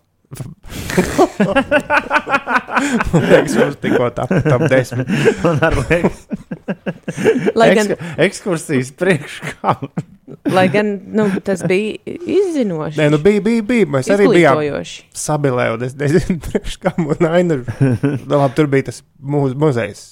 [3.12, 5.02] Liekas, mums tikko tā top 10.
[5.44, 6.22] Man arī liekas.
[7.58, 9.90] Lai gan, Eks- Ekskursijas priekškām.
[10.56, 12.98] lai gan nu, tas bija izzinoši.
[13.02, 13.90] Nē, nu bija, bija, bija.
[13.98, 14.62] Mēs arī bijām
[15.18, 17.60] sabilē, un es nezinu, priekš kam un ainu.
[18.00, 20.06] Nu, labi, tur bija tas mūz, muzejs.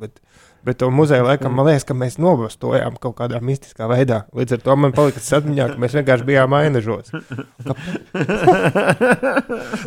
[0.00, 0.20] Bet,
[0.64, 4.24] bet to muzeju laikam, man liekas, ka mēs novastojām kaut kādā mistiskā veidā.
[4.36, 7.12] Līdz ar to man palika tas atmiņā, ka mēs vienkārši bijām ainažos.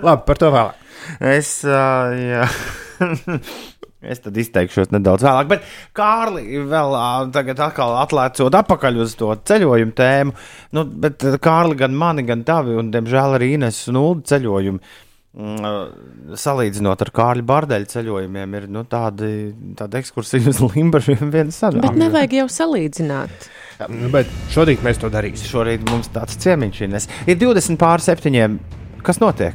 [0.05, 0.85] Labi, par to vēlāk.
[1.33, 2.45] Es, uh, jā.
[4.11, 5.65] es tad izteikšos nedaudz vēlāk, bet
[5.97, 6.95] Kārli vēl
[7.35, 10.37] tagad atkal atlēcot atpakaļ uz to ceļojumu tēmu.
[10.77, 14.95] Nu, bet Kārli gan mani, gan tavi, un diemžēl arī Ines un Ulu ceļojumi.
[15.35, 19.31] Mm, Salīdzinot ar Kārļa Bārdeļa ceļojumiem, ir nu, tādi,
[19.79, 21.83] tādi ekskursija uz Limbaģiem viens sanāk.
[21.87, 23.49] Bet nevajag jau salīdzināt.
[23.93, 25.49] Nu, bet šodien mēs to darīsim.
[25.51, 26.83] Šorīt mums tāds ciemiņš
[27.29, 28.57] ir 20 pār 7.
[29.05, 29.53] Kas notiek?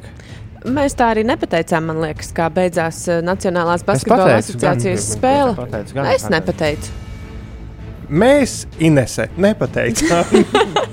[0.62, 5.56] Mēs tā arī nepateicām, man liekas, kā beidzās eh, Nacionālās basketbola asociācijas gan- spēle.
[5.58, 6.34] pateicu, gan Es pateicu.
[6.36, 6.92] nepateicu.
[8.12, 10.42] Mēs, Inese, nepateicām.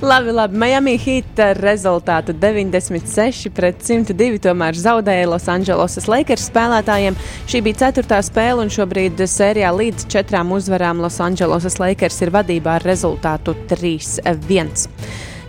[0.00, 0.56] Labi, labi.
[0.56, 7.18] Miami Heat ar rezultātu 96 pret 102 tomēr zaudēja Losandželosas Lakers spēlētājiem.
[7.50, 12.86] Šī bija ceturtā spēle, un šobrīd sērijā līdz četrām uzvarām Losandželosas Lakers ir vadībā ar
[12.88, 14.72] rezultātu 3-1.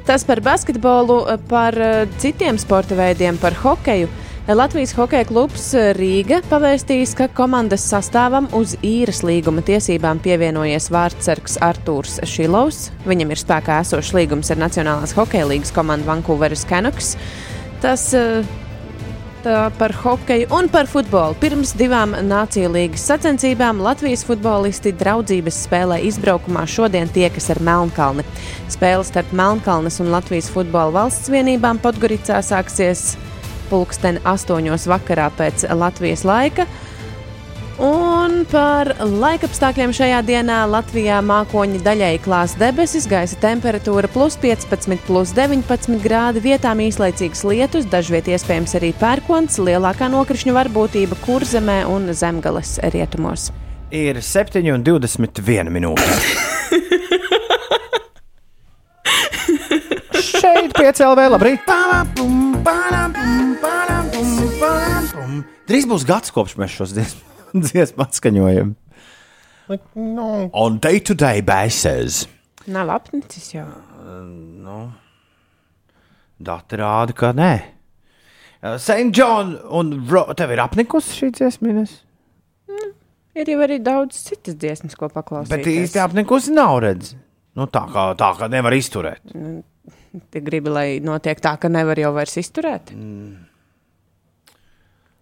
[0.10, 4.10] Tas par basketbolu, par eh, citiem sporta veidiem, par hokeju.
[4.50, 12.16] Latvijas Hokeja klubs Rīga pavēstījis, ka komandas sastāvam uz īres līguma tiesībām pievienojies vārdsargs Artūrs
[12.26, 12.88] Šilovs.
[13.06, 17.12] Viņam ir spēkā esošs līgums ar Nacionālās hokeja līgas komandu Vancouveras Canucks.
[17.86, 18.42] Tas eh,
[19.78, 21.38] par hokeju un par futbolu.
[21.38, 28.26] Pirms divām Nāciju līgas sacensībām Latvijas futbolisti draudzības spēlē izbraukumā šodien tiekas ar Melnkalni.
[28.66, 33.12] Spēle starp Melnkalnes un Latvijas futbola valsts vienībām Podgoricā sāksies
[33.70, 34.70] pulksten 8.
[34.90, 36.68] vakarā pēc Latvijas laika.
[37.80, 45.32] Un par laikapstākļiem šajā dienā Latvijā mākoņi daļai klās debesis, gaisa temperatūra plus 15, plus
[45.38, 52.76] 19 grādi, vietām īslaicīgs lietus, dažviet iespējams arī pērkons, lielākā nokrišņu varbūtība kurzemē un zemgales
[52.92, 53.48] rietumos.
[53.96, 56.36] Ir 7,21 minūtes.
[60.20, 61.64] Šeit piecēlē, labrīt!
[65.70, 68.76] Drīz būs gads, kopš mēs šos dziesmu- atskaņojam.
[69.96, 70.30] no.
[70.54, 72.24] On day-to-day basis.
[72.70, 73.68] Nav apnicis jau.
[74.10, 74.80] Nu,
[76.42, 77.52] dati rāda, ka nē.
[78.82, 79.14] St.
[79.16, 81.98] John un Ro tev ir apnikusi šī dziesmīnes,
[83.40, 85.52] Ir jau arī daudz citas dziesmas, ko paklausīties.
[85.54, 87.14] bet īsti apnikusi nav redz.
[87.56, 89.22] Nu, tā, kā, tā kā nevar izturēt.
[90.34, 92.90] Tu gribi, lai notiek tā, ka nevar jau vairs izturēt.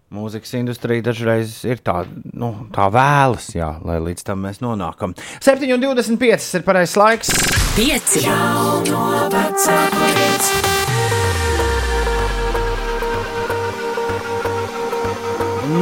[0.07, 5.11] Mūzikas industrija dažreiz ir tā, nu, tā vēlas, jā, lai līdz tam mēs nonākam.
[5.43, 7.27] 7,25 ir pareizais laiks.
[7.75, 8.23] 5.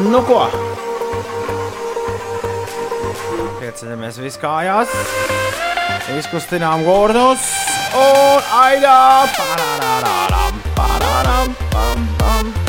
[0.09, 0.41] Nu, ko?
[3.61, 4.89] Pieceļamies visi kājās,
[6.17, 7.45] izkustinām gordus
[7.93, 9.29] un aidā!
[9.37, 12.55] Pararararam, pararam, pam, pam.
[12.55, 12.64] Pam,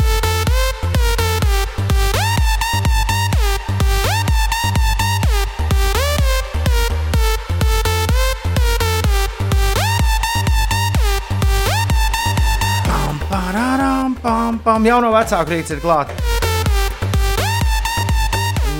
[14.47, 14.85] pam, pam.
[14.87, 16.15] Jauno vecāku rīts ir klāts.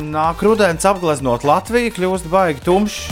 [0.08, 3.10] Nāk rudens apgleznot Latviju, kļūst baigi tumšs.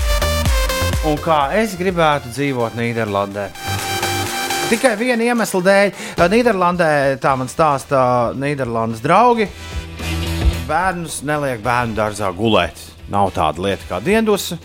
[1.06, 3.50] Un kā es gribētu dzīvot Nīderlandē.
[4.72, 5.92] Tikai viena iemesla dēļ.
[6.32, 6.90] Nīderlandē
[7.22, 9.50] tā man stāsta Nīderlandes draugi.
[10.66, 12.80] Bērnus neliek bērnu dārzā gulēt.
[13.12, 14.56] Nav tāda lieta kā dienas,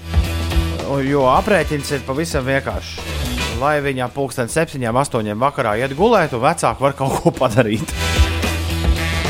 [1.05, 3.20] jo aprēķins ir pavisam vienkāršs.
[3.61, 7.93] Lai viņa pulksten septiņiem, astoņiem vakarā iet gulēt, un vecāki var kaut ko padarīt.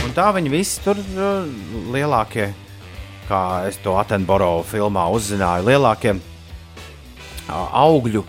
[0.05, 1.49] Un tā viņi visi tur uh,
[1.91, 2.53] lielākie,
[3.27, 6.15] kā es to Atenboro filmā uzzināju, lielākie
[7.51, 8.25] augļu.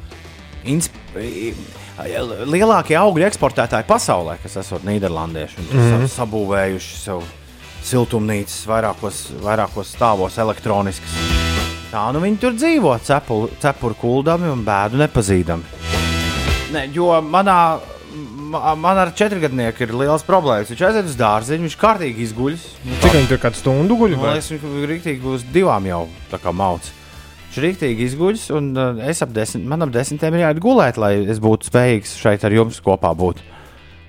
[0.73, 0.97] Insp...
[1.21, 1.53] i-
[2.01, 5.81] Lielākie augļu eksportētāji pasaulē, kas esot Nīderlandieši, mm.
[5.83, 6.07] -hmm.
[6.09, 7.21] sabūvējuši sev
[7.85, 11.50] siltumnīcas vairākos, vairākos stāvos elektroniskas.
[11.91, 15.79] Tā nu viņi tur dzīvo, cepuru, kuldami un bēdu nepazīdami.
[16.71, 17.81] Ne, jo manā,
[18.51, 20.71] ma- man ar četrgadnieku ir liels problēmas.
[20.71, 22.63] Viņš aiziet uz dārziņu, viņš kārtīgi izguļas.
[23.03, 24.15] Cik viņi tur kādu stundu guļ?
[24.15, 26.93] Man liekas, viņš rīktīgi būs divām jau tā kā mauts.
[27.49, 31.17] Viņš rīktīgi izguļas, un uh, es ap desmit, man ap desmitiem ir jāiet gulēt, lai
[31.27, 33.41] es būtu spējīgs šeit ar jums kopā būt.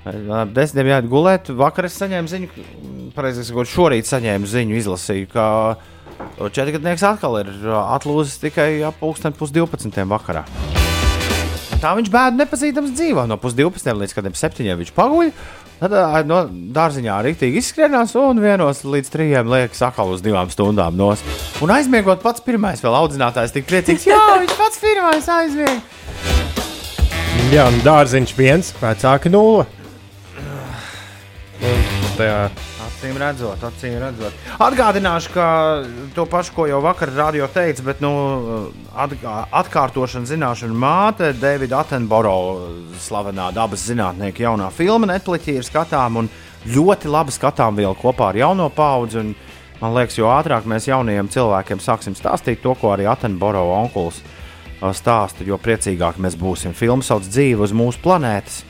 [0.06, 1.50] Man ap desmitiem jāiet gulēt.
[1.58, 2.68] Vakar es saņēmu ziņu,
[3.16, 5.48] pareizāk sakot, šorīt saņēmu ziņu, izlasīju, ka
[6.48, 10.02] četrgadnieks atkal ir atlūzis tikai ap pulksten pus 12.
[10.10, 10.46] vakarā.
[11.82, 13.24] Tā viņš bēdu nepazīstams dzīvo.
[13.26, 15.32] No pusdivpadsmitiem līdz kādiem septiņiem viņš paguļ.
[15.82, 16.44] Tad no
[16.76, 21.24] dārziņā rītīgi izskrienās un vienos līdz trījiem liekas atkal uz divām stundām nos.
[21.58, 24.06] Un aizmiegot pats pirmais, vēl audzinātājs tik priecīgs.
[24.06, 25.82] Jā, viņš pats pirmais aizmieg.
[27.50, 29.66] Jā, un dārziņš viens, vecāki nulle.
[31.66, 32.44] Un tajā
[33.02, 34.34] Acīm redzot, acīm redzot.
[34.62, 35.44] Atgādināšu, ka
[36.14, 38.12] to pašu, ko jau vakar rādījā teica, bet nu,
[38.94, 42.62] atkārtošana zināšana māte, Davida Attenborough,
[43.02, 46.30] slavenā dabas zinātnieka jaunā filma Netflixī ir skatām un
[46.70, 49.18] ļoti labi skatām vēl kopā ar jauno paudzi.
[49.18, 49.34] Un,
[49.82, 54.22] man liekas, jo ātrāk mēs jaunajiem cilvēkiem sāksim stāstīt to, ko arī Attenborough onkulis
[54.78, 56.70] ā, stāsta, jo priecīgāk mēs būsim.
[56.70, 58.62] Filma sauc dzīvi uz mūsu planētas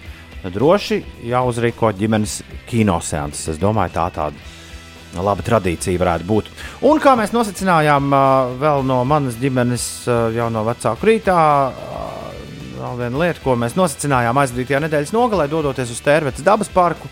[0.50, 2.40] droši jāuzrīko ģimenes
[2.70, 3.52] kinoseanses.
[3.54, 6.50] Es domāju, tā tāda laba tradīcija varētu būt.
[6.88, 8.12] Un kā mēs nosacījām
[8.62, 11.38] vēl no manas ģimenes jau no vecāku rītā,
[12.82, 17.10] vēl viena lieta, ko mēs nosacījām aizdītajā nedēļas nogalē, dodoties uz Tērvetes dabas parku.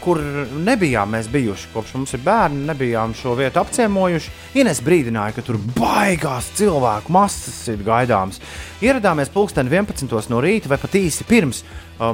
[0.00, 0.20] Kur
[0.62, 4.30] nebijām mēs bijuši kopš mums ir bērni, nebijām šo vietu apciemojuši.
[4.62, 8.38] Ines brīdināja, ka tur baigās cilvēku masas ir gaidāmas.
[8.80, 10.06] Ieradāmies pulksten 11.
[10.30, 11.64] no rīta vai pat īsi pirms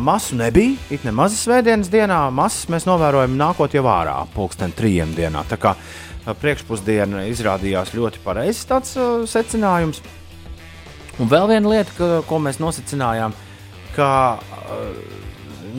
[0.00, 0.78] masu nebija.
[0.90, 5.44] It nemaz svētdienas dienā masas mēs novērojam nākot jau ārā pulksten trījiem dienā.
[5.48, 5.76] Tā kā
[6.40, 10.02] priekšpusdiena izrādījās ļoti pareizs tāds uh, secinājums.
[11.18, 13.34] Un vēl viena lieta, ka, ko mēs nosacījām,
[13.96, 15.78] ka uh,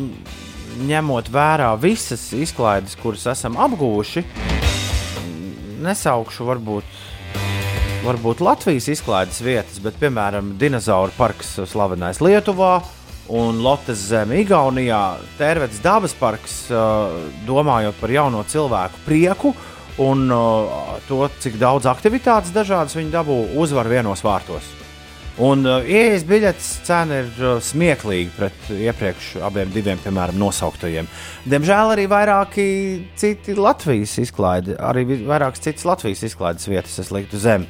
[0.89, 4.23] ņemot vērā visas izklaides, kuras esam apguvuši,
[5.83, 6.97] nesaukšu varbūt.
[7.99, 12.77] Varbūt Latvijas izklaides vietas, bet, piemēram, dinozauru parks slavenais Lietuvā
[13.35, 16.61] un Lottes zeme Igaunijā, Tērvets dabas parks,
[17.47, 19.53] domājot par jauno cilvēku prieku
[19.99, 20.31] un
[21.09, 24.78] to, cik daudz aktivitātes dažādas viņi dabū uzvar vienos vārtos.
[25.39, 31.07] Un uh, ielas biļetes cena ir uh, smieklīga pret iepriekš abiem diviem, piemēram, nosauktajiem.
[31.47, 32.65] Diemžēl arī vairāki
[33.19, 37.69] citi Latvijas izklaidi, arī vairākas citas Latvijas izklaides vietas es liktu zem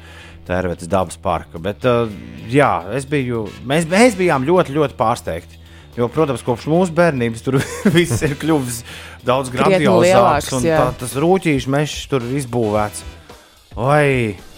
[0.50, 1.62] Tērvetes dabas parka.
[1.62, 2.10] Bet, uh,
[2.50, 5.62] jā, es biju, mēs, mēs bijām ļoti, ļoti pārsteigti.
[5.94, 7.60] Jo, protams, kopš mūsu bērnības tur
[7.94, 8.82] viss ir kļuvis
[9.26, 10.50] daudz grandiozāks.
[10.58, 13.06] un tā, tas rūtīšu mežs tur ir izbūvēts.
[13.78, 14.49] Oi!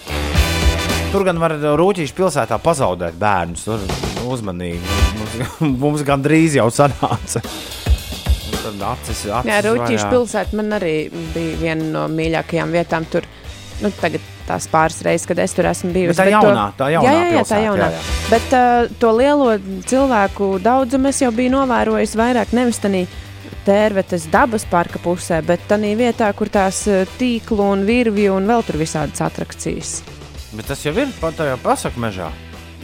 [1.12, 3.66] Tur gan var rūtīšu pilsētā pazaudēt bērnus.
[3.66, 3.82] Tur
[4.32, 4.80] uzmanīgi.
[5.18, 5.34] Mums,
[5.82, 7.42] mums gandrīz jau sanāca.
[8.62, 10.10] Acis, acis Jā, Rūtīša vaļā.
[10.12, 10.94] pilsēta man arī
[11.34, 13.04] bija viena no mīļākajām vietām.
[13.12, 13.26] Tur
[13.82, 16.14] nu, tagad tās pāris reizes, kad es tur esmu bijusi.
[16.14, 17.90] Bet tā Bet jaunā, tā jaunā jā, jā, jā, tā jaunā.
[17.90, 18.16] jā, jā.
[18.30, 19.50] Bet uh, to lielo
[19.92, 23.04] cilvēku daudzumu es jau biju novērojis vairāk nevis tādā
[23.66, 28.64] tērvetes dabas parka pusē, bet tādā vietā, kur tās uh, tīklu un virvju un vēl
[28.66, 30.00] tur visādas atrakcijas.
[30.52, 32.30] Bet tas jau ir pat tajā pasaku mežā.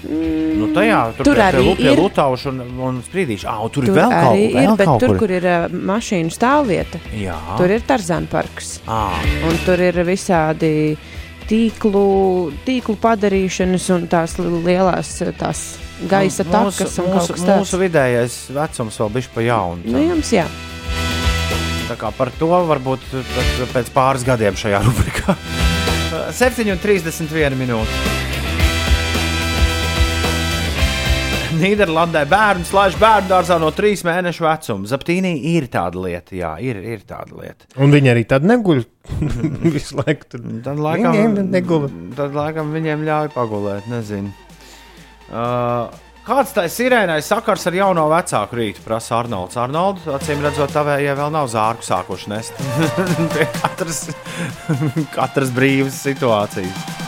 [0.09, 1.99] Nu, tajā tur, tur arī pie, pie ir.
[1.99, 3.49] Lutauša un, un Sprīdīša.
[3.51, 5.33] Ah, tur, Tur ir vēl kaut, arī vēl ir, bet kaut tur, kur.
[5.35, 7.35] ir uh, mašīnu stāvvieta, Jā.
[7.59, 8.77] tur ir Tarzāna parks.
[8.87, 10.71] Ah, Un tur ir visādi
[11.51, 12.05] tīklu,
[12.65, 15.11] tīklu padarīšanas un tās li- lielās
[15.41, 15.65] tās
[16.09, 17.63] gaisa Nu, mūsu, takas un mūsu, kaut kas tāds.
[17.65, 19.83] mūsu vidējais vecums vēl bija pa jaunu.
[19.85, 20.47] Nu, jums jā.
[21.89, 23.01] Tā kā par to varbūt
[23.75, 25.35] pēc pāris gadiem šajā rubrikā.
[26.29, 28.17] 7,31 minūte.
[31.59, 34.87] Nīderlandē bērns laiž bērnu dārzā no trīs mēnešu vecuma.
[34.91, 37.67] Zaptīnī ir tāda lieta, jā, ir, ir tāda lieta.
[37.83, 38.83] Un viņi arī tad neguļ
[39.75, 40.29] visu laiku.
[40.35, 40.45] Tur.
[40.67, 41.89] Tad laikam, Viņiem negula.
[42.19, 44.31] tad laikam viņiem ļauj pagulēt, nezinu.
[45.29, 45.89] Uh,
[46.29, 49.57] kāds tai sirēnai sakars ar jauno vecāku rītu, prasa Arnolds.
[49.61, 52.59] Arnolds, acīm redzot, tavējai vēl nav zārku sākuši nest.
[53.63, 54.03] Katras,
[55.17, 57.07] katras brīvas situācijas.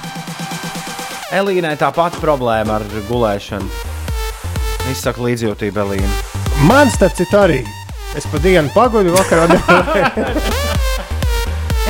[1.36, 3.68] Elīnai tā pati problēma ar gulēšanu.
[4.90, 6.14] Izsaka līdzjūtību Elīna.
[6.66, 7.60] Man starp citu arī.
[8.18, 9.44] Es pa dienu paguļu, vakarā.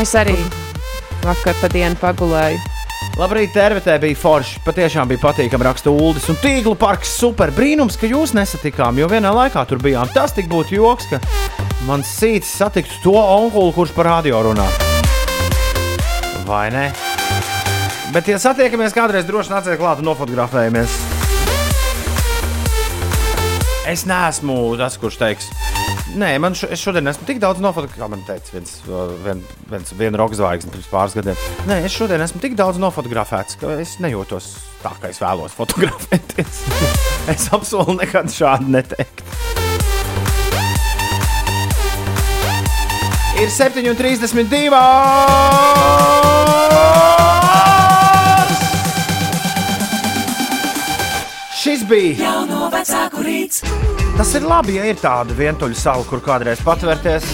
[0.01, 0.37] Es arī
[1.21, 2.80] vakar pa dienu pagulēju.
[3.21, 4.61] Labrīt, Tervetē bija forši.
[4.65, 7.13] Patiešām bija patīkami raksta Uldis un Tīglu parks.
[7.21, 10.09] Super brīnums, ka jūs nesatikām, jo vienā laikā tur bijām.
[10.15, 11.21] Tas tik būtu joks, ka
[11.89, 14.69] mans sīts satiktu to onkulu, kurš par radio runā.
[16.49, 16.89] Vai ne?
[18.11, 20.97] Bet, ja satiekamies kādreiz, droši nāciet klāt un nofotografējamies.
[23.91, 25.51] Es neesmu tas, kurš teiks,
[26.19, 28.73] nē, man šo, šodien esmu tik daudz nofotografējis, kā man teica viens,
[29.25, 31.39] vien, viens, viena roka zvaigzne pirms pāris gadiem.
[31.69, 34.51] Nē, es šodien esmu tik daudz nofotografēts, ka es nejūtos
[34.83, 36.65] tā, kā es vēlos fotografēties.
[37.35, 39.25] es apsolu nekad šādi neteikt.
[43.41, 44.77] Ir 7,32.
[51.61, 53.65] Šis bija Jauno vecāku rīts.
[54.21, 57.25] Tas ir labi, ja ir tāda vientuļa sala, kur kādreiz patvērties.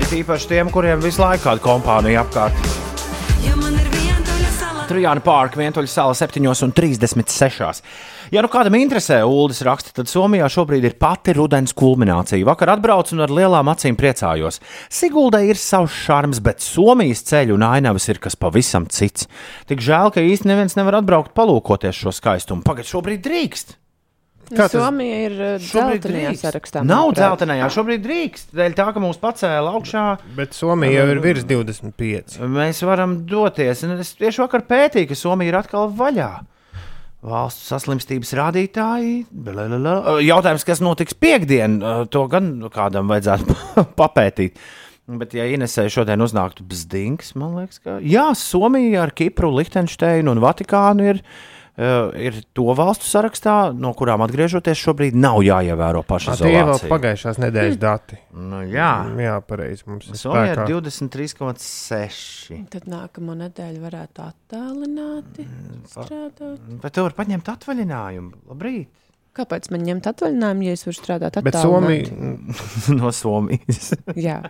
[0.00, 2.62] Ir īpaši tiem, kuriem visu laiku kāda kompānija apkārt.
[4.88, 7.82] Trijāna pārka vientuļa sala 7,36.
[8.32, 12.48] Ja nu kādam interesē, Ulas raksta, tad Somijā šobrīd ir pati rudens kulminācija.
[12.48, 14.62] Vakar atbraucu un ar lielām acīm priecājos.
[14.88, 19.28] Siguldai ir savs šarms, bet Somijas ceļu un ainavas ir kas pavisam cits.
[19.68, 22.64] Tik žēl, ka īsti neviens nevar atbraukt palūkoties šo skaistumu.
[22.64, 23.76] Pagaidā, šobrīd drīkst.
[24.56, 26.82] Kā Somija ir Šobrīd dzeltenajā sarakstā.
[26.86, 28.52] Nav dzeltenajā, šobrīd drīkst.
[28.56, 30.04] Dēļ tā, ka mūs pacēla augšā.
[30.38, 32.38] Bet Somija jau ir virs 25.
[32.54, 33.84] Mēs varam doties.
[33.84, 36.30] Un Es tieši vakar pētīju, ka Somija ir atkal vaļā.
[37.28, 39.14] Valsts saslimstības rādītāji.
[39.34, 40.20] blablabla.
[40.22, 41.80] Jautājums, kas notiks piekdien,
[42.14, 43.58] to gan kādam vajadzētu
[44.00, 44.56] papētīt.
[45.08, 50.42] Bet, ja Inesē šodien uznāktu bzdings, man liekas, ka jā, Somija ar Kipru, Lihtenšteinu un
[50.44, 56.34] Vatikānu ir, uh, ir to valstu sarakstā, no kurām atgriežoties šobrīd nav jāievēro Ā, paša
[56.40, 58.18] Tie ir vēl pagājušās nedēļas dati.
[58.34, 58.90] Nu, jā,
[59.22, 59.86] Jā, pareizi.
[59.86, 62.58] Mums ir ir 23,6.
[62.72, 66.58] Tad nākamo nedēļu varētu attālināti Mm, strādāt.
[66.82, 68.32] Bet tu vari paņemt atvaļinājumu.
[68.50, 68.90] Labrīt!
[69.38, 72.10] Kāpēc man ņemt atvaļinājumu, ja es varu strādāt Bet attālināti?
[72.10, 73.92] Somija, no Somijas.
[74.18, 74.40] Jā,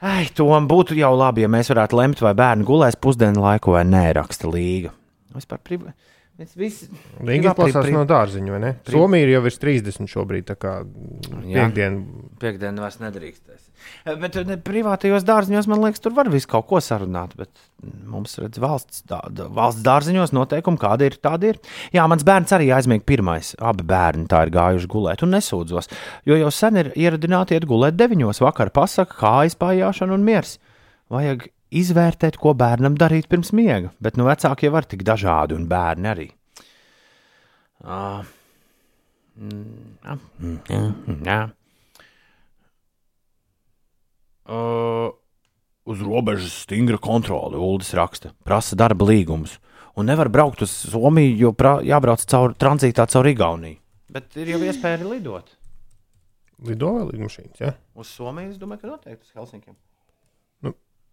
[0.00, 3.82] Ai, Tom, būtu jau labi, ja mēs varētu lemt, vai bērni gulēs pusdienu laiku vai
[3.84, 4.94] nē, raksta Līga.
[5.36, 5.90] Vispār priv...
[6.40, 6.86] Mēs visi.
[7.20, 8.68] Rīga Privā- pri- no dārziņa, vai ne?
[8.86, 10.70] pri- Somija ir jau virs 30 šobrīd, tā kā
[11.42, 11.98] piekdiena.
[12.40, 13.66] Piektdienu vairs nedrīkstēs.
[14.06, 17.34] Eh, Bet ne, privātajos dārziņos, man liekas, tur var visu kaut ko sarunāt.
[17.36, 17.50] Bet
[18.08, 19.18] mums, redz, valsts, dā,
[19.52, 21.60] valsts dārziņos noteikumi kādi ir, tādi ir.
[21.92, 23.52] Jā, mans bērns arī aizmiega pirmais.
[23.60, 25.90] Abi bērni tā ir gājuši gulēt un nesūdzos.
[26.30, 28.72] Jo jau sen ir ieradināti iet gulēt deviņos vakarā.
[28.80, 30.56] Pasaka, kā aizpājāšana un miers.
[31.12, 33.92] Vajag izvērtēt, ko bērnam darīt pirms miega.
[34.02, 36.28] Bet nu vecāki jau var tik dažādi un bērni arī.
[37.80, 38.26] Uh,
[39.40, 41.40] mm, jā.
[44.50, 45.12] Uh,
[45.86, 49.58] uz robežas stingra kontrole, Ulas raksta, prasa darba līgumus.
[49.98, 53.78] Un nevar braukt uz Somiju, jo pra, jābrauc caur tranzītā caur Igauniju.
[54.10, 55.54] Bet ir jau iespēja arī lidot.
[56.66, 57.60] Lido vai lidmašīnas?
[57.62, 57.72] Ja?
[57.94, 59.76] Uz Somiju es domāju, ka noteikti uz Helsinkiem.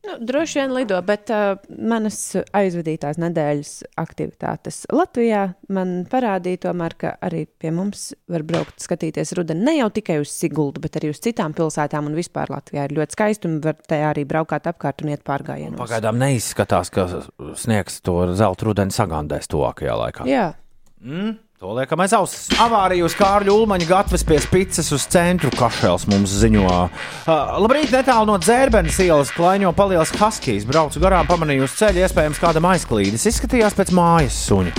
[0.05, 2.19] Nu, droši vien lido, bet uh, manas
[2.55, 5.41] aizvadītās nedēļas aktivitātes Latvijā
[5.73, 10.31] man parādīja, tomēr, ka arī pie mums var braukt, skatīties rudeni ne jau tikai uz
[10.31, 12.07] Siguldu, bet arī uz citām pilsētām.
[12.07, 15.81] Un vispār Latvijā ir ļoti skaisti un var te arī braukāt apkārt un iet pārgājienos.
[15.81, 17.09] Pagaidām neizskatās, ka
[17.57, 20.29] sniegs to zelta rudeni sagandēs tuvākajā laikā.
[20.29, 20.53] Jā,
[20.97, 22.47] Mm, to liekam aiz auss.
[22.61, 26.67] Avārija uz Kārļa Ulmaņa gatavs pie spīces uz centru kašēls mums ziņo.
[26.69, 30.67] Uh, labrīt, netālu no dzērbenes ielas klaiņo paliels Haskijs.
[30.69, 33.25] Braucu garām, pamanīju uz ceļa, iespējams, kādam aizklīdis.
[33.33, 34.75] Izskatījās pēc mājas suņa.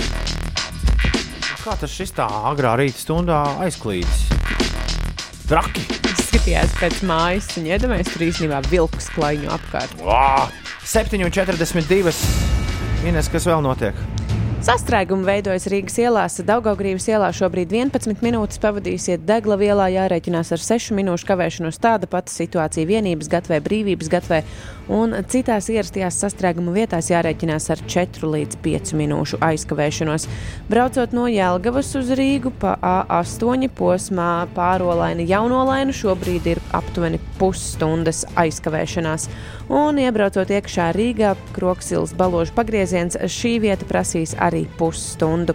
[1.59, 4.29] Kā tas šis tā agrā rīta stundā aizklīdis?
[5.49, 5.89] Traki!
[6.29, 9.99] skatījās pēc mājas un iedomājās, tur īstenībā vilks klaiņo apkārt.
[10.05, 10.47] Vā!
[10.87, 12.15] 7,42.
[13.09, 13.97] Ines, kas vēl notiek?
[14.59, 16.33] Sastrēgumi veidojas Rīgas ielās.
[16.43, 21.77] Daugaugrības ielā šobrīd 11 minūtes pavadīsiet degla vielā, jārēķinās ar 6 minūšu kavēšanos.
[21.79, 24.41] Tāda pati situācija vienības gatvē, brīvības gatvē
[24.91, 30.27] un citās ierastajās sastrēguma vietās jārēķinās ar 4 līdz 5 minūšu aizkavēšanos.
[30.67, 39.29] Braucot no Jelgavas uz Rīgu pa A8 posmā pārolaina jaunolaina šobrīd ir aptuveni pusstundas aizkavēšanās.
[39.69, 45.53] Un iebraucot iekšā Rīgā, Kroksils baložu pagrieziens, šī vieta prasīs arī pusstundu.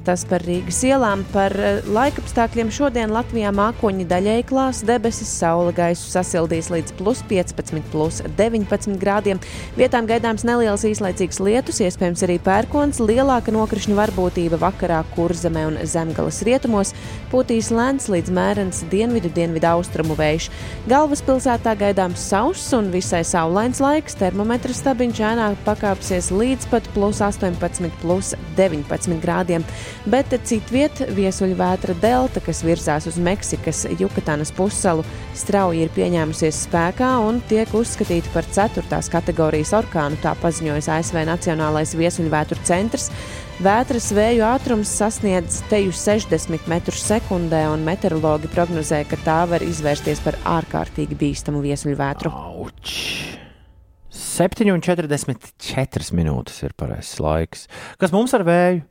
[0.00, 6.08] Tas par Rīgas ielām, par eh, laikapstākļiem šodien Latvijā mākoņi daļēji klās debesis, saule gaisu
[6.08, 9.42] sasildīs līdz plus 15, plus 19 grādiem.
[9.76, 16.40] Vietām gaidāms neliels īslaicīgs lietus, iespējams arī pērkons, lielāka nokrišņu varbūtība vakarā kurzemē un zemgales
[16.48, 16.94] rietumos,
[17.28, 20.48] pūtīs lēns līdz mērens dienvidu, dienvidu austrumu vējš.
[20.88, 27.92] Galvaspilsētā gaidāms sauss un visai saulains laiks, termometra stabiņš ēnā pakāpsies līdz pat plus 18,
[28.00, 29.68] plus 19 grādiem
[30.10, 35.04] bet citviet viesuļvētra delta, kas virzās uz Meksikas Jukatānas pussalu,
[35.36, 39.02] strauji ir pieņēmusies spēkā un tiek uzskatīta par 4.
[39.12, 43.10] kategorijas orkānu, tā paziņojas ASV Nacionālais viesuļvētru centrs.
[43.60, 50.24] Vētras vēju ātrums sasniedz teju 60 metrus sekundē, un meteorologi prognozē, ka tā var izvērsties
[50.24, 52.32] par ārkārtīgi bīstamu viesuļvētru.
[52.32, 53.36] Auč!
[54.10, 57.66] 7,44 minūtes ir pareizais laiks.
[58.00, 58.82] Kas mums ar vēju?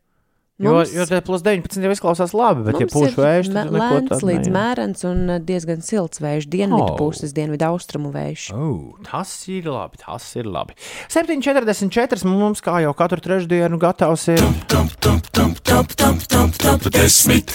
[0.59, 3.69] Jo, Mums- jo te plus 19 jau izklausās labi, bet, ja pūš vējš, me- tad
[3.71, 6.89] neko lēns līdz mērens un uh, diezgan silts vējš, dienvidu Oh.
[6.91, 6.97] oh.
[6.99, 8.49] puses, dienvidu austrumu vējš.
[8.57, 10.75] Oh, tas ir labi, tas ir labi.
[11.07, 14.43] 7,44 mums kā jau katru trešdienu gatavs ir.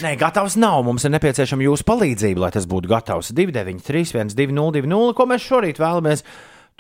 [0.05, 0.81] Nē, gatavs nav.
[0.89, 3.31] Mums ir nepieciešama jūsu palīdzība, lai tas būtu gatavs.
[3.37, 6.25] 293, 1202, ko mēs šorīt vēlamies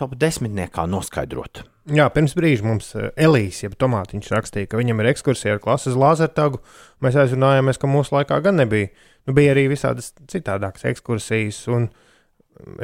[0.00, 1.62] top desmitniekā noskaidrot.
[1.94, 5.98] Jā, pirms brīža mums eh, Elīze, jeb Tomātiņš rakstīja, ka viņam ir ekskursija ar klases
[6.00, 6.62] lāzertagu.
[7.04, 8.88] Mēs aizrunājāmies, ka mūsu laikā gan nebija.
[9.28, 11.60] Nu, bija arī visādas citādākas ekskursijas.
[11.72, 11.90] Un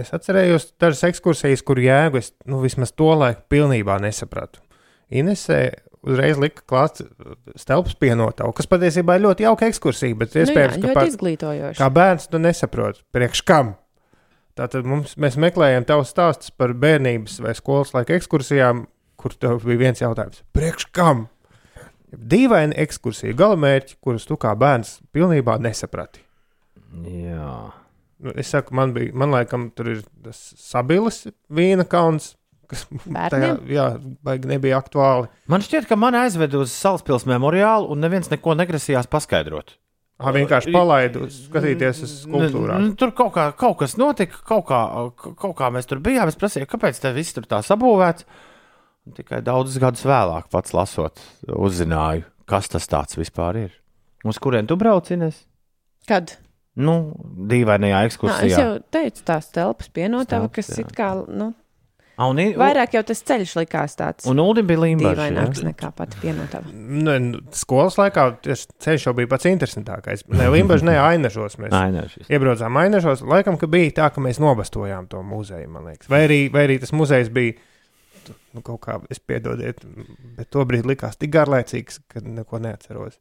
[0.01, 4.61] es atcerējos dažas ekskursijas, kur jēgu es nu, vismaz to laiku pilnībā nesapratu.
[5.11, 5.63] Inesē
[6.07, 7.01] uzreiz lika klāt
[7.61, 11.11] stelpas pienotavu, kas patiesībā ir ļoti jauka ekskursija, bet iespējams, nu, jā, ka ļoti par-
[11.11, 11.81] izglītojoši.
[11.81, 13.75] Kā bērns tu nesaproti, priekš kam.
[14.61, 18.83] Tātad mums, mēs meklējam tavus stāstus par bērnības vai skolas laika ekskursijām,
[19.21, 20.43] kur tev bija viens jautājums.
[20.53, 21.29] Priekš kam?
[22.11, 26.21] Dīvaini ekskursija, galamērķi, kurus tu kā bērns pilnībā nesaprati.
[27.07, 27.55] Jā.
[28.21, 32.35] Nu, es saku, man bija, man laikam, tur ir tas sabilis vīna kauns,
[32.69, 32.85] kas
[33.33, 33.87] tajā, jā,
[34.45, 35.31] nebija aktuāli.
[35.49, 39.79] Man šķiet, ka man aizved uz Salaspils memoriālu, un neviens neko negrasījās paskaidrot.
[40.21, 42.83] Ah, vienkārši palaidu skatīties uz skulptūrām.
[42.85, 44.81] Nu, Tur kaut, kā, kaut kas notika, kaut kā,
[45.17, 46.29] kaut kā mēs tur bijām.
[46.29, 48.27] Es prasīju, kāpēc tas viss tur tā sabūvēts.
[49.09, 53.73] Un tikai daudzus gadus vēlāk, pats lasot, uzzināju, kas tas tāds vispār ir.
[54.29, 55.17] Uz kurien tu brauci?
[55.17, 55.41] Ines?
[56.09, 56.37] Kad?
[56.81, 57.17] Nu,
[57.51, 58.61] dīvainajā Nā, es ekskursijā.
[58.61, 60.85] jau teicu, tās telpas pienotava, kas jā.
[60.85, 61.51] it kā, nu,
[62.21, 66.19] A, un, i- vairāk jau tas ceļš likās tāds un Uldim bija dīvaināks nekā pati
[66.21, 66.69] pienotava.
[66.75, 70.27] Ne, nu, skolas laikā tas ceļš jau bija pats interesantākais.
[70.37, 71.57] Ne Limbaģis, ne Ainažos.
[71.63, 72.29] Mēs Ainažos.
[72.29, 73.25] iebraucām Ainažos.
[73.25, 76.11] Laikam, ka bija tā, ka mēs nobastojām to muzeju, man liekas.
[76.13, 77.57] Vai arī, vai arī tas muzejs bija
[78.53, 79.81] nu, kaut kā, es piedodiet,
[80.37, 83.17] bet tobrīd likās tik garlaicīgs, ka neko neatceros.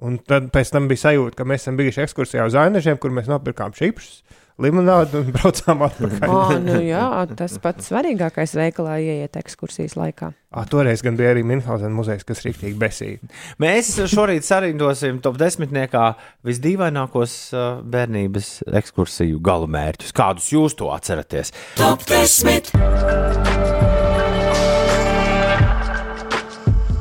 [0.00, 3.28] Un tad pēc tam bija sajūta, ka mēs esam bijuši ekskursijā uz Ainažiem, kur mēs
[3.28, 4.22] nopirkām šipšus,
[4.62, 6.30] limonādi un braucām atpakaļ.
[6.30, 7.06] O, nu jā,
[7.38, 10.32] tas pats svarīgākais veikalā ieiet ekskursijas laikā.
[10.50, 13.30] Ah, toreiz gan bija arī Minhausen muzejs, kas rīktīgi besīja.
[13.62, 16.06] Mēs šorīt sarindosim top desmitniekā
[16.46, 17.36] visdīvainākos
[17.86, 18.50] bērnības
[18.80, 20.14] ekskursiju galamērķus.
[20.16, 21.54] Kādus jūs to atceraties?
[21.78, 22.74] Top 10.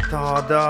[0.09, 0.69] Tāda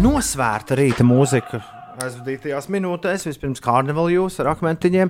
[0.00, 1.60] nosvērta rīta mūzika
[2.04, 3.26] aizvadītajās minūtēs.
[3.28, 5.08] Vispirms Carnival jūs ar akmentiņiem,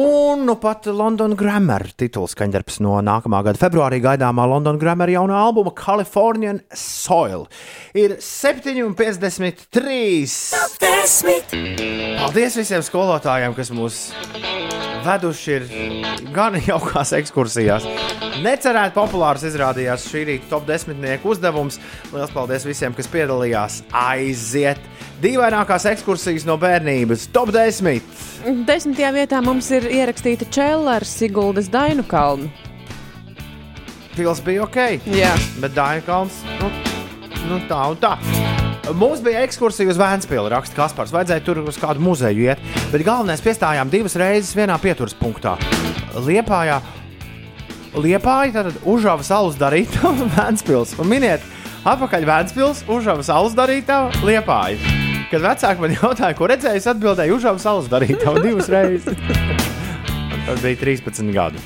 [0.00, 5.36] un nu pat London Grammar tituls skaņdarbs no nākamā gada februārī gaidāmā London Grammar jaunā
[5.46, 7.42] albuma Californian Soil.
[7.94, 9.80] Ir 7,53.
[12.20, 13.96] Paldies visiem skolotājiem, kas mūs
[15.04, 15.64] veduši ir
[16.34, 17.86] gan jaukās ekskursijās.
[18.44, 21.80] Necerēt populārs izrādījās šī rīta top 10 uzdevums.
[22.12, 23.82] Lielas paldies visiem, kas piedalījās.
[23.92, 24.80] Aiziet!
[25.20, 28.00] Dīvainākās ekskursijas no bērnības- top 10!
[28.64, 32.48] Desmitajā vietā mums ir ierakstīta čēla ar Siguldas Dainu kalnu.
[34.16, 34.78] Pils bija ok,
[35.12, 35.34] Jā.
[35.60, 36.70] bet Dāņu kalns nu,
[37.48, 38.16] nu tā un tā.
[38.96, 41.12] Mums bija ekskursija uz Vēncpili, raksta Kaspars.
[41.12, 42.58] Vajadzēja tur uz kādu muzeju iet,
[42.90, 45.58] bet galvenais piestājām divas reizes vienā pieturas punktā.
[46.16, 46.80] Liepājā,
[47.94, 50.96] Liepāja, tad Užavas alus darītā Vēncpils.
[50.98, 51.44] Un miniet,
[51.84, 54.99] atpakaļ Vēncpils, Užavas alus darītā Liepāja.
[55.30, 59.14] Kad vecāki man jautāja, ko redzēju, es atbildēju Užavas alus darītā divas reizes.
[60.48, 61.60] Tas bija 13 gadi.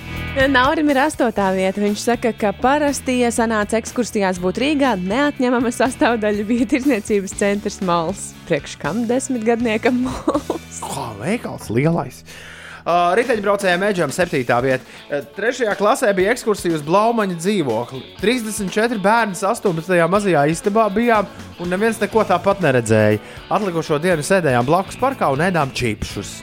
[0.51, 1.81] Naurim ir astotā vieta.
[1.81, 8.33] Viņš saka, ka parasti, ja sanāca ekskursijās būt Rīgā, neatņemama sastāvdaļa bija tirsniecības centrs Mals.
[8.51, 10.83] Priekš kam desmitgadniekam Mals?
[10.85, 12.21] Kā veikals lielais.
[12.85, 14.43] Uh, Riteņbraucējiem Meģam 7.
[14.61, 14.85] vietā.
[15.09, 18.01] Uh, Trešajā klasē bija ekskursija uz Blaumaņa dzīvokli.
[18.21, 19.95] 34 bērni 18.
[20.13, 21.25] mazajā istabā bijām,
[21.65, 23.23] un neviens neko tāpat neredzēja.
[23.57, 26.35] Atlikušo dienu sēdējām blakus parkā un ēdām čipšus.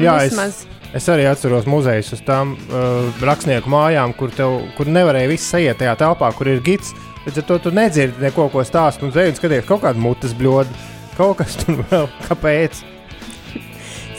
[0.00, 0.62] Jā, es, Vismaz.
[0.96, 5.76] es arī atceros muzejus uz tām uh, rakstnieku mājām, kur, tev, kur nevarēja viss iet
[5.82, 6.94] tajā telpā, kur ir gids.
[7.26, 10.88] Līdz ar to tu nedzirdi neko, ko stāst, un zēni skaties kaut kādu mutes bļodu.
[11.20, 12.80] Kaut kas tur vēl, kāpēc?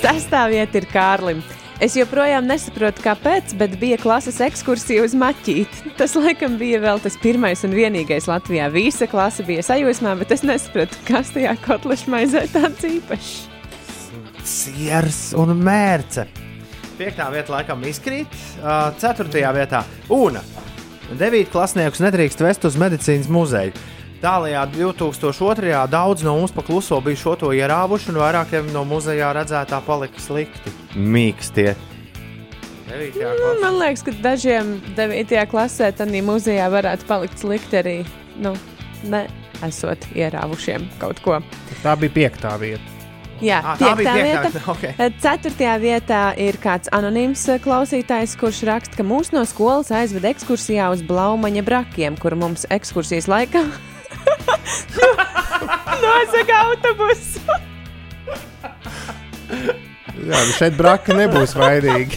[0.02, 1.42] Sastāvvieta ir Kārlim.
[1.82, 5.94] Es joprojām nesaprotu, kāpēc, bet bija klases ekskursija uz maķīti.
[5.98, 8.68] Tas, laikam, bija vēl tas pirmais un vienīgais Latvijā.
[8.74, 13.32] Visa klase bija sajūsmā, bet es nesapratu, kas tajā kotleša maizē tāds īpašs.
[14.46, 16.26] Siers un mērce.
[16.98, 18.30] Piektā vieta laikam izkrīt,
[19.02, 20.42] ceturtajā vietā UNA.
[21.18, 23.74] Devīt klasniekus nedrīkst vest uz medicīnas muzeju.
[24.22, 25.78] Tālākajā 2002.
[25.90, 30.74] daudz no mums pakluso bija šo to ierāvuši, un vairākiem no muzejā redzētā palika slikti.
[30.94, 31.74] Mīkstie.
[32.92, 35.34] Nu, man liekas, ka dažiem 9.
[35.50, 37.98] klasē tādā muzejā varētu palikt slikti arī
[38.38, 38.54] nu,
[39.10, 39.26] ne
[39.66, 41.42] esot ierāvušiem kaut ko.
[41.82, 42.86] Tā bija piektā vieta.
[43.42, 44.50] Jā, Ā, tā bija piektā vieta.
[44.54, 44.84] vieta, ok.
[45.02, 50.30] Tad Ceturtajā vietā ir kāds anonīms eh, klausītājs, kurš raksta, ka mūs no skolas aizved
[50.30, 53.66] ekskursijā uz Blaumaņa brakiem, kur mums ekskursijas laikā
[56.04, 57.40] nozaga autobusu.
[60.22, 62.16] Jā, bet šeit braka nebūs vainīga.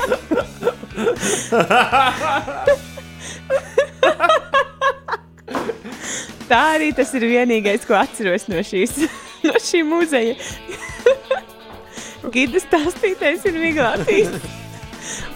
[6.44, 8.98] Tā arī tas ir vienīgais, ko atceros no, šīs,
[9.46, 10.36] no šī muzeja.
[12.34, 14.28] Gida stāstītais ir Miglātīs.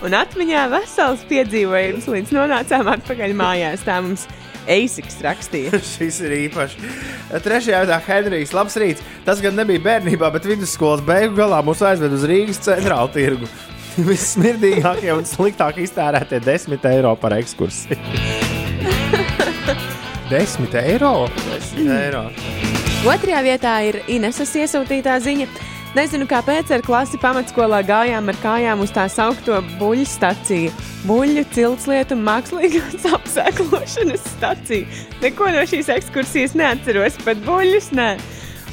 [0.05, 3.85] Un atmiņā vesels piedzīvojums, līdz nonācām atpakaļ mājās.
[3.87, 4.29] Tā mums
[4.69, 5.81] Eisiks rakstīja.
[5.95, 6.77] Šis ir īpašs.
[7.45, 8.53] Trešajā vietā Henrijs.
[8.57, 9.05] Labs rīts.
[9.27, 13.49] Tas gan nebija bērnībā, bet vidusskolas beigu galā mūs aizved uz Rīgas centrālu tirgu.
[14.09, 17.99] Vissmirdīgākie un sliktāk iztērētie 10 eiro par ekskursiju.
[20.31, 21.15] 10 eiro.
[21.49, 22.29] 10 eiro.
[23.09, 25.49] Otrajā vietā ir Ineses iesūtītā ziņa.
[25.97, 30.73] Nezinu, kāpēc ar klasi pamatskolā gājām ar kājām uz tā saucamo buļbuļsu staciju.
[31.09, 34.85] Buļbuļsu ciltslietu mākslīgās apsēklošanas staciju.
[35.23, 38.11] Neko no šīs ekskursijas neatceros, pat buļbuļus nē.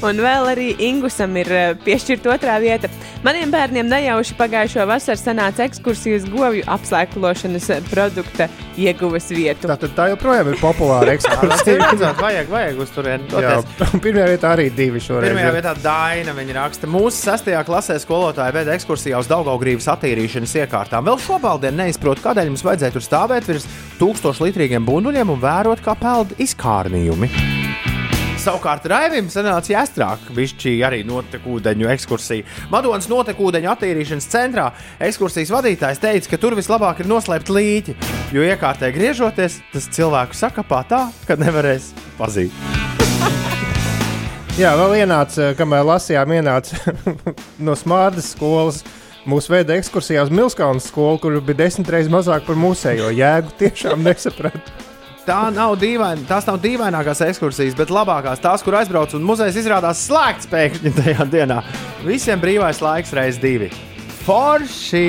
[0.04, 2.90] Un vēl arī Ingūsam ir eh, piešķirta otrā vieta.
[3.24, 9.70] Maniem bērniem nejauši pagājušo vasaru sanāca ekskursija uz govju apsēklošanas eh, produkta ieguves vietu.
[9.70, 12.12] Tā, tā joprojām ir populāra ekskursija.
[12.20, 13.56] vajag, vajag uz turieni Jā,
[14.04, 15.30] pirmajā vietā arī divi šoreiz.
[15.30, 15.58] Pirmajā ir.
[15.62, 21.08] vietā Daina viņa raksta, mūsu sestajā klasē skolotāja veda ekskursijā uz Daugaugrības attīrīšanas iekārtām.
[21.08, 23.68] Vēl šobrīd neizprotu, kādēļ mums vajadzēja tur stāvēt virs
[24.00, 27.55] tūkstošu litrīgiem bunduļiem un vērot, kā peld izkārnījumi.
[28.46, 32.44] Savukārt Raivim sanāca jāstrāk, bišķī arī notekūdeņu ekskursija.
[32.70, 34.68] Madonas notekūdeņu attīrīšanas centrā
[35.02, 37.96] ekskursijas vadītājs teica, ka tur vislabāk ir noslēpt līķi,
[38.36, 41.90] jo iekārtē griežoties, tas cilvēku sakapā tā, ka nevarēs
[42.20, 42.54] pazīt.
[44.54, 46.94] Jā, vēl ienāca, kamēr lasījām, ienāca
[47.66, 48.84] no Smārdas skolas.
[49.26, 53.56] Mūsu veida ekskursijā uz Milskaunas skolu, kur bija desmit reizes mazāk par mūsējo jēgu.
[53.58, 54.85] Tiešām nesapratu.
[55.26, 60.04] Tā nav dīvaina, tās nav dīvainākās ekskursijas, bet labākās tās, kur aizbrauc un muzejs izrādās
[60.06, 61.58] slēgts pēkšņi tajā dienā.
[62.06, 63.72] Visiem brīvais laiks reizes divi.
[64.22, 65.02] Forši!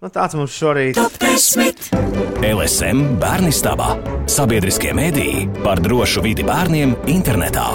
[0.00, 1.90] Nu, tāds mums šorīt ir.
[2.50, 3.92] LSM Bērnistabā.
[4.30, 7.68] Sabiedriskie mediji par drošu vidi bērniem internetā.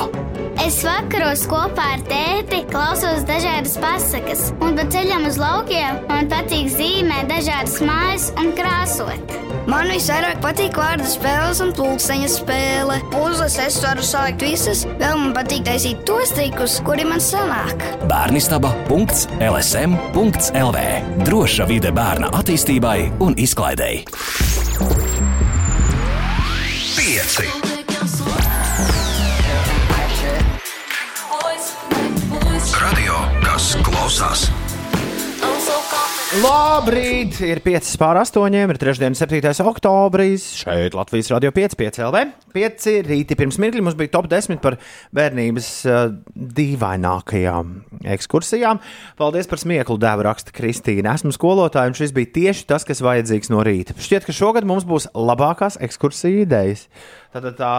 [0.65, 6.71] Es vakaros kopā ar tēti klausos dažādas pasakas, un pa ceļam uz laukiem man patīk
[6.73, 9.35] zīmēt dažādas mājas un krāsot.
[9.69, 12.97] Man visvairāk patīk vārdu spēles un pulksteņa spēle.
[13.13, 17.77] Puzles es varu salikt visas, vēl man patīk taisīt tos trikus, kuri man sanāk.
[18.09, 20.77] Bērnistaba.lsm.lv
[21.29, 24.01] Droša vide bērna attīstībai un izklaidei.
[26.97, 27.64] 5.
[33.95, 34.49] Kas klausās.
[36.43, 37.37] Labrīt!
[37.45, 39.13] Ir 5 pār 8, ir 3.
[39.15, 39.53] 7.
[39.69, 40.49] oktobris.
[40.59, 42.23] Šeit Latvijas radio 5, 5 LV.
[42.55, 44.75] 5 rīti pirms mirkļa mums bija top 10 par
[45.15, 47.71] bērnības uh, dīvainākajām
[48.17, 48.81] ekskursijām.
[49.21, 51.15] Paldies par smieklu dēvu raksta Kristīna.
[51.15, 53.95] Esmu skolotāja, un šis bija tieši tas, kas vajadzīgs no rīta.
[53.95, 56.89] Šķiet, ka šogad mums būs labākās ekskursiju idejas.
[57.35, 57.71] Tad tā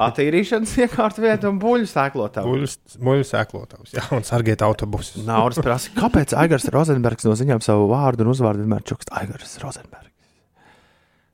[0.00, 2.76] attīrīšanas iekārta vieta un buļbuļsu sēklotājs.
[3.04, 5.20] Muļu sēklotājs, jā, un sargiet autobusus.
[5.28, 10.08] Naudas prasa, kāpēc Aigars Rozenbergs no ziņām savu vārdu un uzvārdu vienmēr čukst Aigars Rozenbergs?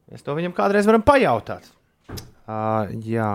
[0.09, 1.71] Mēs to viņam kādreiz varam pajautāt.
[2.49, 3.31] Uh, jā,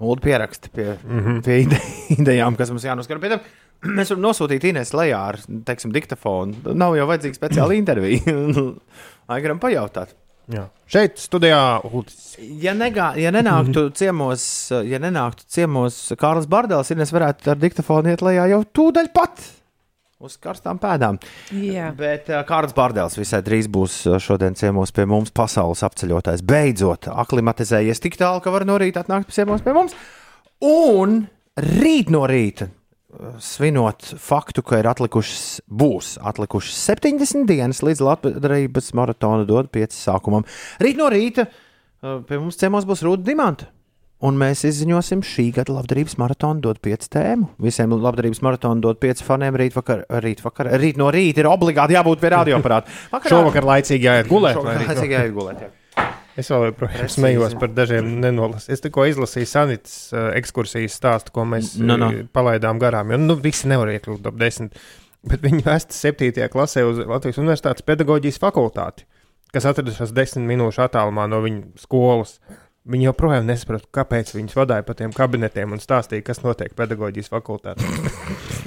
[0.00, 1.40] Ulu pieraksti pie, mm -hmm.
[1.44, 1.80] pie ide
[2.20, 3.20] idejām, kas mums jānoskar.
[3.20, 3.40] Pie tam
[4.00, 6.74] mēs varam nosūtīt Inês lejā ar, teiksim, diktafonu.
[6.74, 8.20] Nav jau vajadzīga speciāla intervija.
[9.28, 10.16] Aigaram pajautāt.
[10.52, 10.68] Jā.
[10.86, 12.36] Šeit studijā Uldis.
[12.62, 14.44] Ja, negā, ja nenāktu ciemos,
[14.86, 19.42] ja nenāktu ciemos Kārlis Bardēls, Inês varētu ar diktafonu iet lejā jau tūdaļ pat.
[20.16, 21.18] Uz karstām pēdām.
[21.52, 21.90] Jā.
[21.96, 26.44] Bet uh, Kārlis Bārdēls visai drīz būs uh, šodien ciemos pie mums, pasaules apceļotājs.
[26.46, 29.92] Beidzot, aklimatizējies tik tālu, ka var no rīta atnākt ciemos pie mums.
[30.64, 31.18] Un
[31.60, 32.70] rīt no rīta,
[33.42, 40.46] svinot faktu, ka ir atlikušas, būs atlikušas 70 dienas līdz Latvijas maratona dod 5 sākumam.
[40.82, 43.70] Rīt no rīta uh, pie mums ciemos būs Rūda Dimanta.
[44.24, 47.50] Un mēs izziņosim šī gada labdarības maratonu dod 5 tēmu.
[47.60, 51.98] Visiem labdarības maratonu dod 5 faniem rīt, vakar, rīt, vakar, rīt no rīta ir obligāti
[51.98, 52.94] jābūt pie radioaparāta.
[53.32, 54.56] Šovakar laicīgi jāiet gulēt.
[54.56, 55.66] Šovakar laicīgi jāiet gulēt.
[55.66, 55.85] Jā.
[56.36, 58.74] Es vēl joprojām smējos par dažiem nenolasīju.
[58.76, 62.10] Es tikko izlasīju Sanītas uh, ekskursijas stāstu, ko mēs Nu, nu.
[62.12, 63.14] uh, palaidām garām.
[63.14, 64.76] Jo nu, visi nevar iekļūt top 10.
[65.26, 66.44] Bet viņi vēsta 7.
[66.52, 69.08] klasē uz Latvijas Universitātes pedagoģijas fakultāti,
[69.54, 72.36] kas atrodas 10 minūšu attālumā no viņa skolas.
[72.86, 77.82] Viņi joprojām nesaprot, kāpēc viņus vadīja pa tiem kabinetiem un stāstīja, kas notiek pedagoģijas fakultātē.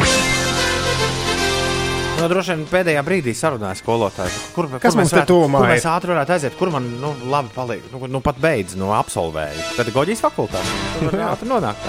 [2.19, 4.31] No, droši vien pēdējā brīdī sarunāja skolotāju.
[4.55, 5.91] Kur, Kas kur mums varētu- tuvumā Kur mēs ir?
[5.93, 6.57] ātri varētu aiziet?
[6.59, 7.85] Kur man nu, labi paliek?
[7.93, 9.63] Nu, nu pat beidz, nu, absolvēju.
[9.77, 10.67] Pedagoģijas fakultāte.
[10.99, 11.79] Tur ātri nonākt.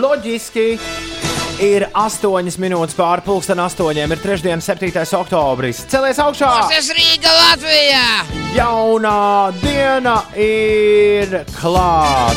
[0.00, 0.78] Loģiski.
[1.62, 4.10] Ir 8 minūtes pāri pusdien, 8.
[4.10, 4.60] ir 3.
[4.60, 5.14] 7.
[5.20, 5.84] oktobris.
[5.86, 6.48] Celies augšā!
[6.72, 8.08] Tas Rīga Latvijā!
[8.56, 12.34] Jaunā diena ir klāta!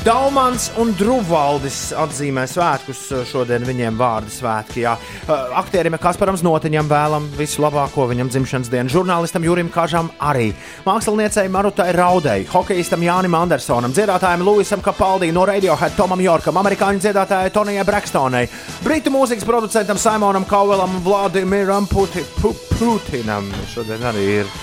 [0.00, 3.02] Daumans un Druvaldis atzīmē svētkus.
[3.28, 4.80] Šodien viņiem vārdu svētki.
[4.86, 4.94] Jā.
[5.26, 8.88] Uh, Aktierim Kasparam Notiņam vēlam visu labāko viņam dzimšanas dienu.
[8.88, 10.54] Žurnālistam Jurim Kažam arī.
[10.86, 17.52] Māksliniecei Marutai Raudei, hokeistam Jānim Andersonam, dziedātājam Luisam Kapaldī, no Radiohead Tomam Jorkam, amerikāņu dziedātājai
[17.52, 18.46] Tonijai Brakstonai,
[18.86, 23.52] britu mūzikas producentam Simonam Kauelam un Vladimiram Puti, Pu, Putinam.
[23.74, 24.56] Šodien arī ir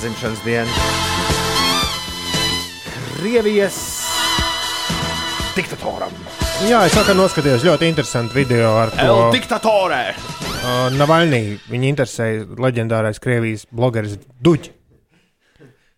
[0.00, 0.82] dzimšanas diena.
[3.16, 4.05] Krievijas
[5.56, 6.12] diktatoram.
[6.68, 10.00] Jā, es vakar noskatījos ļoti interesantu video ar to El diktatorē!
[10.16, 11.42] uh, Navaļnī.
[11.72, 14.72] Viņa interesēja leģendārais Krievijas blogeris Duģis.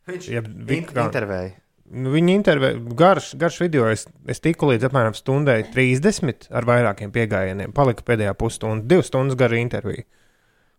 [0.09, 1.51] Viņš Jeb in- intervēja.
[1.89, 3.87] Nu, Viņa intervēja garš, garš video.
[3.93, 7.73] Es, es tiku līdz apmēram stundai 30 ar vairākiem pieejamiem.
[7.77, 10.05] Palika pēdējā pusstunda, divas stundas gara intervija.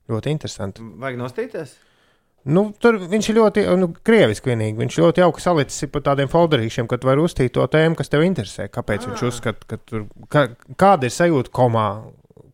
[0.10, 0.86] Ļoti interesanti.
[1.02, 1.76] Vajag nostīties?
[2.48, 4.80] Nu, tur viņš ir ļoti, nu, krieviski vienīgi.
[4.80, 8.12] Viņš ļoti jauki salicis ir pa tādiem folderīšiem, ka tu vari uztīt to tēmu, kas
[8.12, 8.70] tev interesē.
[8.72, 9.12] Kāpēc ah.
[9.12, 10.46] viņš uzskata, ka tur, ka,
[10.80, 11.88] kāda ir sajūta komā,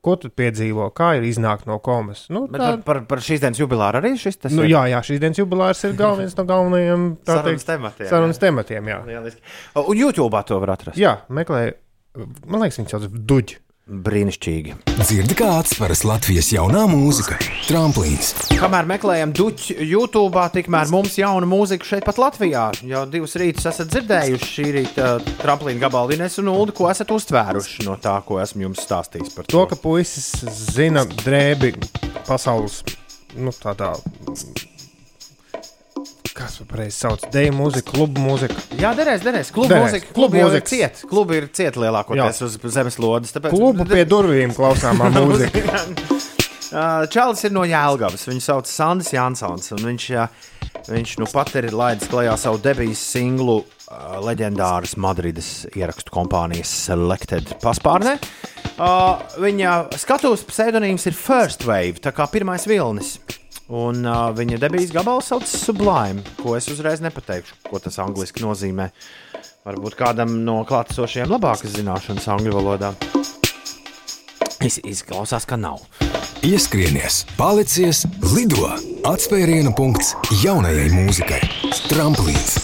[0.06, 2.26] ko tu piedzīvo, kā ir iznākt no komas.
[2.34, 4.76] Nu, Bet par, par, par šīs dienas jubilāru arī šis tas nu, ir?
[4.76, 8.44] jā, jā, šīs dienas jubilārs ir gal, viens no galvenajiem tā Sarunas tematiem, Sarunas jā.
[8.46, 9.00] tematiem, jā.
[9.10, 9.42] Lieliski.
[9.82, 11.00] Un YouTube to var atrast.
[11.02, 11.78] Jā, meklēju,
[12.46, 13.62] man liekas, viņš sauc Duģi.
[13.86, 14.72] Brīnišķīgi.
[14.98, 18.32] Dzirdi, kā atsveras Latvijas jaunā mūzika- tramplīns.
[18.58, 22.66] Kamēr meklējam duķu YouTube, tikmēr mums jauna mūzika šeit pat Latvijā.
[22.82, 27.86] Jau divus rītus esat dzirdējuši šī rīta tramplīna gabalu Ines un Ulu, ko esat uztvēruši
[27.86, 29.54] no tā, ko esmu jums stāstījis par to.
[29.54, 30.34] To, ka puisis
[30.74, 31.76] zina drēbi
[32.26, 32.82] pasaules,
[33.38, 33.94] nu, tādā,
[36.60, 38.56] to pareizi sauc, deju mūziku, klubu mūziku.
[38.80, 39.52] Jā, derēs, derēs.
[39.56, 39.86] Klubu Derēs.
[39.96, 40.70] mūzika, Klubu mūzikas.
[40.72, 41.02] ciet.
[41.10, 43.34] Klubi ir ciet lielākoties uz zemeslodes.
[43.36, 43.56] Tāpēc...
[43.56, 45.64] Klubu pie durvīm klausāmā mūzika.
[46.72, 48.28] Uh, Čalis ir no Jēlgavas.
[48.30, 49.72] Viņu sauc Sandis Jansons.
[49.76, 50.08] un Viņš,
[50.92, 57.56] viņš nu pat ir laidis klajā savu debijas singlu uh, leģendāras Madrides ierakstu kompānijas Selected
[57.64, 58.18] paspārnē.
[58.76, 63.16] Uh, viņa skatuves pseidonīms ir First Wave, tā kā pirmais vilnis.
[63.66, 68.92] Un uh, viņa debijas gabals sauc Sublime, ko es uzreiz nepateikšu, ko tas angļuiski nozīmē.
[69.66, 72.94] Varbūt kādam no klātesošajiem labākas zināšanas angļu valodā.
[74.62, 75.82] Es izklausās, ka nav.
[76.46, 78.04] Ieskrienies, palicies,
[78.36, 78.70] lido!
[79.10, 80.14] Atspērienu punkts
[80.44, 81.42] jaunajai mūzikai.
[81.90, 82.60] Tramplīns!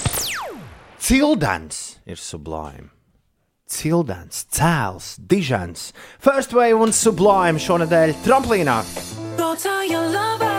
[1.01, 2.91] Cildens ir sublime.
[3.71, 5.89] Cildens, cēls, dižens,
[6.21, 8.81] first wave un sublime šonadēļ tramplīnā.
[9.39, 10.50] Go tell your lover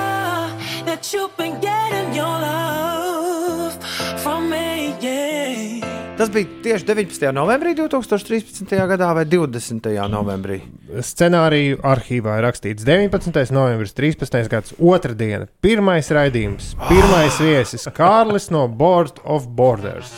[6.18, 7.32] Tas bija tieši 19.
[7.34, 8.70] novembrī 2013.
[8.86, 9.88] gadā vai 20.
[10.12, 10.60] novembrī.
[11.02, 13.50] Scenāriju arhīvā ir rakstīts 19.
[13.50, 14.46] novembris, 13.
[14.52, 15.48] gads, otra diena.
[15.64, 20.12] Pirmais raidījums, pirmais viesis Kārlis no Board of Borders.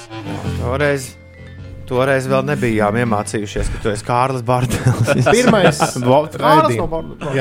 [0.58, 1.14] Toreiz,
[1.88, 5.30] toreiz vēl nebijām iemācījušies, ka tu esi Kārlis Bārtaļs.
[5.30, 7.32] Pirmais Kārlis no raidījums.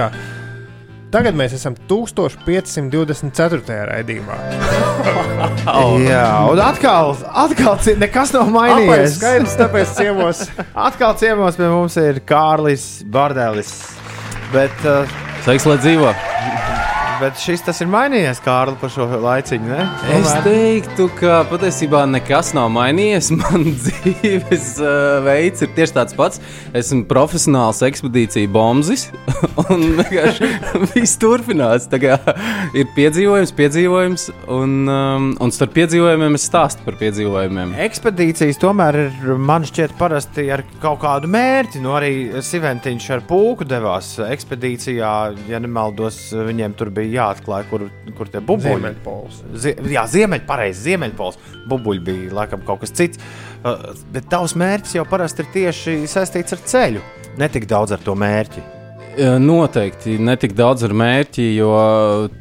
[1.13, 3.75] Tagad mēs esam 1524.
[3.91, 4.37] raidījumā.
[6.09, 9.19] Jā, un atkal, atkal nekas nav mainījies.
[9.19, 10.41] Skaidrs, tāpēc ciemos.
[10.87, 13.75] Atkal ciemos pie mums ir Kārlis Bārtaļs.
[14.55, 15.05] Bet, uh,
[15.45, 16.09] Sveiks, lai dzīvo!
[17.23, 19.69] Bet šis tas ir mainījies, Kārlis, par šo laiciņu.
[19.69, 19.83] Ne?
[20.17, 23.29] Es teiktu, ka patiesībā nekas nav mainījies.
[23.39, 26.41] Man dzīves uh, veids ir tieši tāds pats.
[26.75, 29.07] Esmu profesionāls ekspedīciju bombs,
[29.69, 29.85] un
[30.93, 31.87] viss turpinās.
[31.93, 32.17] Kā
[32.75, 37.75] ir piedzīvojums, piedzīvojums, un, um, un starp piedzīvojumiem es stāstu par piedzīvojumiem.
[37.85, 41.83] Ekspedīcijas tomēr ir, man šķiet, parasti ar kaut kādu mērķi.
[41.85, 45.13] Nu, arī Siventiņš ar pūku devās ekspedīcijā,
[45.51, 47.87] ja nemaldos, viņiem tur bija jāatklāj, kur,
[48.17, 48.73] kur tie bubuļi.
[48.75, 49.41] Ziemeļpols.
[49.63, 51.39] Zie, jā, ziemeļ, pareizi, ziemeļpols.
[51.71, 53.21] Bubuļi bija laikam kaut kas cits.
[53.63, 57.03] Uh, bet tavs mērķis jau parasti ir tieši saistīts ar ceļu.
[57.39, 58.61] Ne tik daudz ar to mērķi.
[59.13, 61.69] Jā, Noteikti ne tik daudz ar mērķi, jo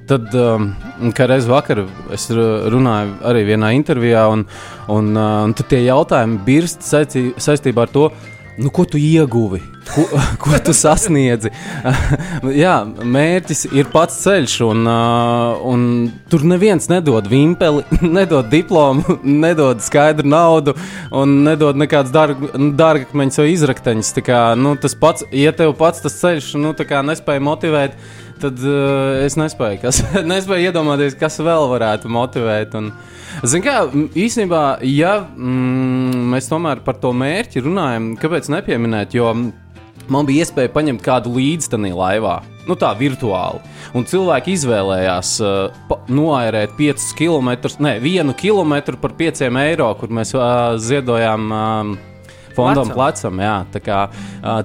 [0.09, 0.71] tad, um,
[1.13, 1.83] kā reiz vakar,
[2.17, 4.47] es ru- runāju arī vienā intervijā, un,
[4.89, 8.07] un, uh, un tad tie jautājumi birst saistī- saistībā ar to,
[8.63, 9.61] nu, ko tu ieguvi,
[9.91, 10.05] ko,
[10.43, 11.51] ko tu sasniedzi.
[12.63, 15.85] Jā, mērķis ir pats ceļš, un, uh, un
[16.31, 17.85] tur neviens nedod vimpeli,
[18.19, 20.77] nedod diplomu, nedod skaidru naudu
[21.11, 24.15] un nedod nekādus dārgakmeņus vai izrakteņus.
[24.23, 27.97] Kā, nu, tas pats, ja tev pats tas ceļš nu, nespēja motivēt,
[28.43, 32.77] tad uh, es nespēju, kas, nespēju iedomāties, kas vēl varētu motivēt.
[32.79, 32.93] Un,
[33.49, 33.79] Zin kā,
[34.13, 39.17] īstenībā, ja mm, mēs tomēr par to mērķi runājam, kāpēc nepieminēt?
[39.17, 39.31] Jo
[40.13, 42.37] man bija iespēja paņemt kādu līdzi tajā laivā,
[42.69, 43.63] nu tā virtuāli.
[43.97, 50.13] Un cilvēki izvēlējās uh, pa- noairēt 5 km, ne 1 km par 5 eiro, kur
[50.13, 51.53] mēs uh, ziedojām.
[51.53, 52.12] Uh,
[52.57, 53.43] Fondam Plecam.
[53.43, 53.57] jā.
[53.73, 53.99] Tā kā,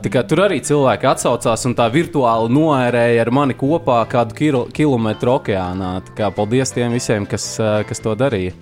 [0.04, 4.64] tā kā tur arī cilvēki atsaucās un tā virtuāli noērēja ar mani kopā kādu kilo,
[4.74, 5.98] kilometru okeānā.
[6.10, 7.56] Tā kā, paldies tiem visiem, kas,
[7.90, 8.56] kas to darīja.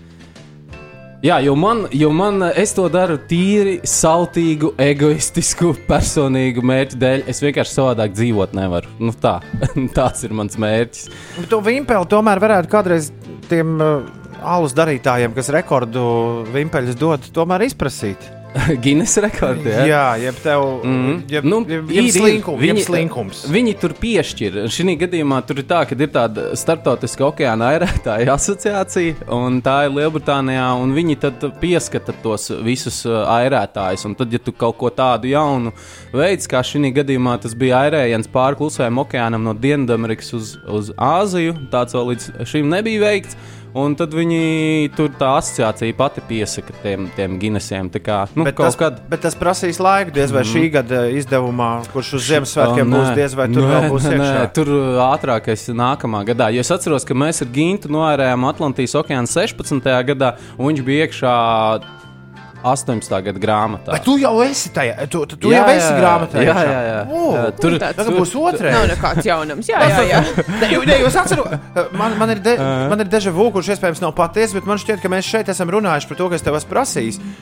[1.26, 2.44] Jā, jo man, jo man
[2.76, 7.24] to daru tīri sautīgu, egoistisku, personīgu mērķu dēļ.
[7.32, 8.92] Es vienkārši savādāk dzīvot nevaru.
[9.00, 9.40] Nu, tā,
[9.98, 11.10] tāds ir mans mērķis.
[11.40, 13.10] Bet to vimpeli tomēr varētu kādreiz
[13.50, 14.06] tiem uh,
[14.46, 16.06] alus darītājiem, kas rekordu
[16.54, 18.35] vimpeļus dod, tomēr izprasīt.
[18.84, 19.68] Guinness rekordi.
[19.70, 19.84] Ja?
[19.86, 21.16] Jā, jeb tev Mhm.
[21.30, 22.12] jeb, Nu, jeb, jeb ir.
[22.16, 22.62] slinkums.
[22.64, 23.42] Jeb Viņi- slinkums.
[23.52, 24.60] Viņi tur piešķir.
[24.72, 29.92] Šī gadījumā tur ir tā, ka ir tāda starptautiska okeāna airētāja asociācija, un tā ir
[29.98, 34.06] Lielbritānijā, un viņi tad pieskata tos visus uh, airētājus.
[34.06, 35.74] Un tad, ja tu kaut ko tādu jaunu
[36.14, 41.58] veids, kā šī gadījumā tas bija airējiens pāri klusējam okeānam no Dienvidamerikas uz, uz Āziju,
[41.72, 43.36] tāds vēl līdz šim nebija veikts.
[43.76, 47.90] Un tad viņi tur tā asociācija pati piesaka tiem, tiem Guinnessiem.
[48.00, 50.52] Kā, nu, Bet tas, kad bet tas prasīs laiku, diez vai Mhm.
[50.54, 54.54] šī gada izdevumā, kurš uz Ziemassvētkiem būs, diez vai tur Nē, vēl būs nē, nē,
[54.56, 56.48] Tur uh, ātrākais nākamā gadā.
[56.56, 59.84] Jo es atceros, ka mēs ar Gintu noērējām Atlantijas okeānu 16.
[60.08, 61.36] gadā, un viņš bija iekšā
[62.66, 63.20] 18.
[63.30, 63.94] gada grāmatā.
[63.94, 65.08] Vai tu jau esi tajā?
[65.12, 66.42] Tu, tu, tu jau esi grāmatā.
[66.46, 66.98] Jā, jā, jā.
[67.14, 68.74] O, Jā, tur- tagad būs otrais.
[68.74, 69.70] Nav nekāds jaunums.
[69.70, 70.24] Jā, jā, jā.
[70.66, 71.52] Ne, ne, jūs atceros,
[71.94, 72.56] man, man ir, de,
[72.90, 75.70] man ir deja vu, kurš iespējams nav patiesa, bet man šķiet, ka mēs šeit esam
[75.74, 76.56] runājuši par to, kas tev.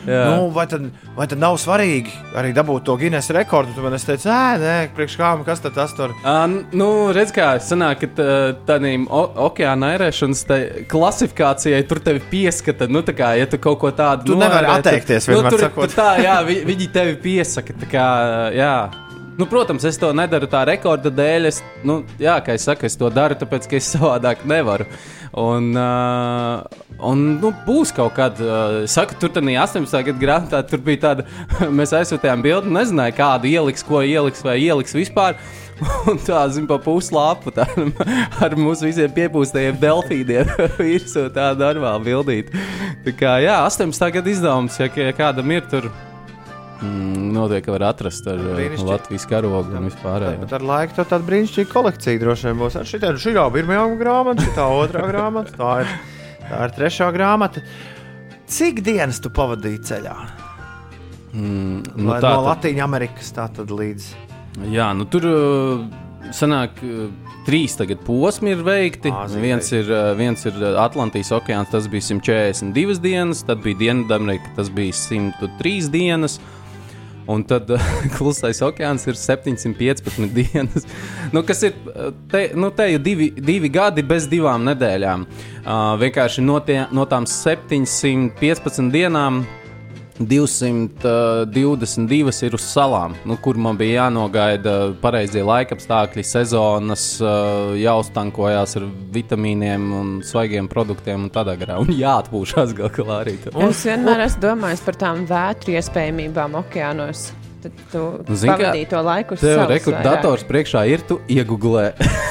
[0.08, 0.24] Jā.
[0.34, 3.72] Nu, vai, tad, vai tad nav svarīgi arī dabūt to Guinness rekordu?
[3.76, 6.12] Tu man esi teicis, nē, nē, priekš kā, kas tad tas tur?
[6.26, 10.60] Uh, nu, redz, kā sanāk, ka tā- tādiem o- okeāna airēšanas tai
[10.91, 12.88] klasifikācijai tur tevi pieskata.
[12.91, 14.82] Nu, tā kā, ja tu kaut ko tādu Tu nevari noērē,
[15.14, 15.90] atteikties, nu, vienmēr tur, sakot.
[15.90, 17.76] tur tā, jā, vi, viņi tevi piesaka.
[17.91, 18.07] Kā,
[18.56, 18.76] jā.
[19.34, 21.49] Nu, protams, es to nedaru tā rekorda dēļ.
[21.49, 24.88] Es, nu, jā, kā es saku, es to daru, tāpēc, ka es savādāk nevaru.
[25.41, 26.61] Un, uh,
[27.02, 30.03] un nu, būs kaut kad, uh, saku, tur bija 18.
[30.10, 31.27] gada grāmatā, tur bija tāda,
[31.80, 35.40] mēs aizsūtījām bildi, nezināju, kādu ieliks, ko ieliks vai ieliks vispār.
[36.12, 37.66] Un tā, zinu, pa puslapu tā,
[38.46, 40.50] ar mūsu visiem piepūstajiem delfīniem
[40.80, 42.64] virsū tādu normālu bildīti.
[43.06, 44.10] Tā kā, jā, 18.
[44.18, 45.90] gada izdevums, ja, ja kādam ir tur.
[46.84, 48.88] Mm, noteikti var atrast ar Brīnišķīgi.
[48.90, 50.26] Latvijas karogu un vispār.
[50.42, 52.76] Bet ar laiku tā tāda brīnišķīga kolekcija droši vien būs.
[52.90, 55.94] Šī ir jau pirmā grāmata, šī otrā grāmata, tā ir,
[56.50, 57.64] tā ir trešā grāmata.
[58.54, 60.18] Cik dienas tu pavadīji ceļā?
[61.34, 64.12] Mm, Nu, no tā tad- Latvijas Amerikas tā tad līdz.
[64.74, 65.86] Jā, nu tur uh,
[66.36, 66.82] sanāk.
[66.86, 67.12] Uh,
[67.44, 69.12] Trīs tagad posmi ir veikti.
[69.12, 74.70] Āzija Viens ir, viens ir Atlantijas okeāns, tas bija 142 dienas, tad bija Dienvidamerika, tas
[74.72, 76.38] bija 103 dienas.
[77.28, 77.68] Un tad
[78.16, 80.88] klusais okeāns ir 715 dienas.
[81.36, 81.76] Nu, kas ir
[82.32, 85.28] te, nu, te jau divi, divi gadi bez divām nedēļām.
[85.64, 89.44] Uh, vienkārši no, tie, no tām 715 dienām
[90.30, 97.30] 222 ir uz salām, nu, kur man bija jānogaida pareizie laikapstākļi, sezonas, uh,
[97.80, 98.84] jāuztankojās ar
[99.14, 101.76] vitamīniem un svaigiem produktiem un tādā garā.
[101.84, 103.36] Un jāatpūšas gal galā arī.
[103.44, 103.52] tur.
[103.68, 107.20] Es vienmēr esmu domājis par tām vētru iespējamībām okeānos.
[107.64, 111.85] Tad tu Nu, pavadīji to laiku Tev salas rekordators priekšā ir, tu iegūlē.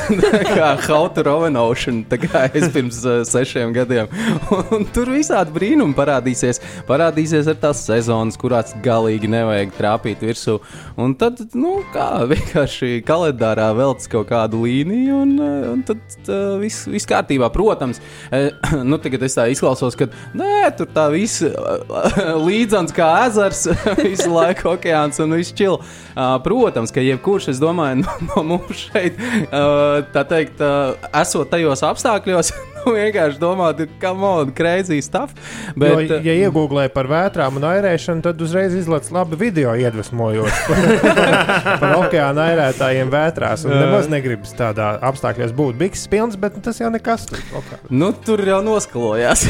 [0.59, 4.11] kā How to Rowan Ocean, tā kā es pirms uh, sešiem gadiem.
[4.75, 6.61] Un tur visādi brīnumi parādīsies.
[6.89, 10.59] Parādīsies ar tās sezonas, kurās galīgi nevajag trāpīt virsū.
[11.01, 16.59] Un tad, nu, kā vienkārši kalendārā velc kaut kādu līniju, un, uh, un tad uh,
[16.61, 17.49] viss vis kārtībā.
[17.55, 18.03] Protams,
[18.35, 18.51] eh,
[18.91, 23.65] nu, tagad es tā izklausos, ka nē, tur tā viss uh, līdzans kā ezers,
[24.03, 25.79] visu laiku okeāns un viss čil.
[26.13, 29.19] Uh, protams, ka jebkurš, es domāju, no, no mums šeit,
[29.49, 35.35] uh, tā teikt, uh, esot tajos apstākļos, nu, vienkārši domāt, ka man ir crazy stuff.
[35.79, 41.33] Bet, jo, ja iegūlē par vētrām un airēšanu, tad uzreiz izlaiž labi video iedvesmojoši par,
[41.83, 43.67] par okeāna airētājiem vētrās.
[43.69, 45.79] Un nemaz negribas tādā apstākļos būt.
[45.83, 47.29] Biks pilns, bet tas jau nekas.
[47.31, 47.83] tur okeānā.
[47.91, 49.47] Nu, tur jau noskalojās.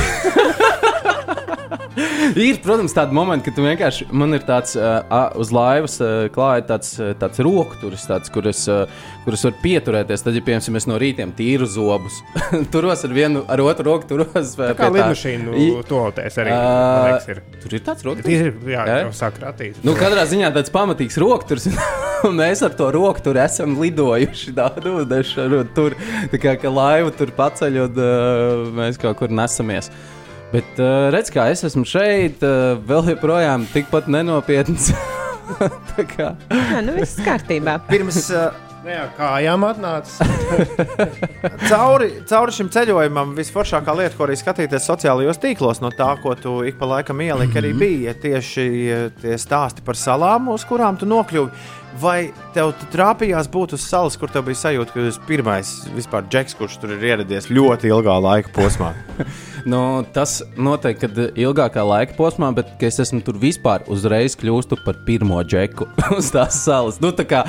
[2.47, 5.03] ir, protams, tādi momenti, kad tu vienkārši man ir tāds uh,
[5.41, 8.85] uz laivas uh, klāja tāds, uh, tāds rokturis, tāds, kur es, uh,
[9.25, 10.25] kur es varu pieturēties.
[10.27, 12.21] Tad, ja piemēram, es no rītiem tīru zobus,
[12.75, 14.55] turos ar vienu, ar otru roku turos.
[14.59, 17.43] Tā kā lidmašīnu tolotēs arī, man liekas, ir.
[17.63, 18.47] Tur ir tāds rokturis.
[18.49, 19.83] Ir, jā, jau sāk ratīt.
[19.87, 21.69] Nu, katrā ziņā tāds pamatīgs rokturis.
[22.43, 25.97] Mēs ar to rokturi esam lidojuši tādu ūdeni, tur
[26.31, 29.91] tā kā ka laivu tur paceļ un uh, mēs kaut kur nesamies.
[30.53, 34.93] Bet uh, redz, kā es esmu šeit, uh, vēl joprojām tikpat nenopietns.
[35.93, 37.81] Tā kā Jā, nu viss kārtībā.
[37.89, 38.53] Pirms uh,
[38.83, 40.17] Nu Jā, kājām atnācis.
[41.71, 46.57] cauri, cauri šim ceļojumam visforšākā lieta, ko arī skatīties sociālajos tīklos, no tā, ko tu
[46.67, 51.07] ik pa laikam ieliki, arī bija tieši eh, tie stāsti par salām, uz kurām tu
[51.07, 51.71] nokļuvi.
[52.03, 55.73] Vai tev tu trāpījās būt uz salas, kur tev bija sajūta, ka tu esi pirmais
[55.95, 58.97] vispār džeks, kurš tur ir ieradies ļoti ilgā laika posmā?
[59.69, 64.99] nu, tas noteikti, kad ilgākā laika posmā, bet es esmu tur vispār uzreiz kļūstu par
[65.07, 67.01] pirmo džeku uz tās salas.
[67.03, 67.43] Nu, tā kā,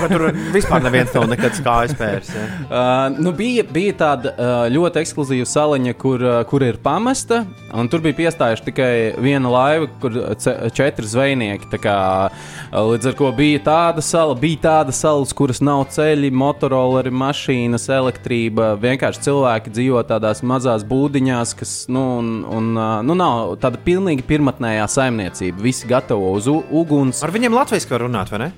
[0.00, 2.32] Vai tur vispār neviens tev nekad kājas pērs.
[2.34, 2.48] Ja?
[2.70, 7.42] Uh, nu bija, bija tāda uh, ļoti ekskluzīva saliņa, kur, uh, kur ir pamesta.
[7.74, 11.66] un Tur bija piestājuši tikai viena laiva, kur ce, četri zvejnieki.
[11.82, 11.96] Kā,
[12.30, 17.88] uh, līdz ar to bija tāda sala, bija tāda sala, kuras nav ceļi, motorolleri, mašīnas,
[17.96, 18.72] elektrība.
[18.80, 22.72] Vienkārši cilvēki dzīvo tādās mazās būdiņās, kas nu, un, un,
[23.06, 25.60] nu, nav tāda pilnīgi pirmotnējā saimniecība.
[25.64, 27.22] Visi gatavo uz uguns.
[27.26, 28.50] Ar viņiem latviešu var runāt, vai ne?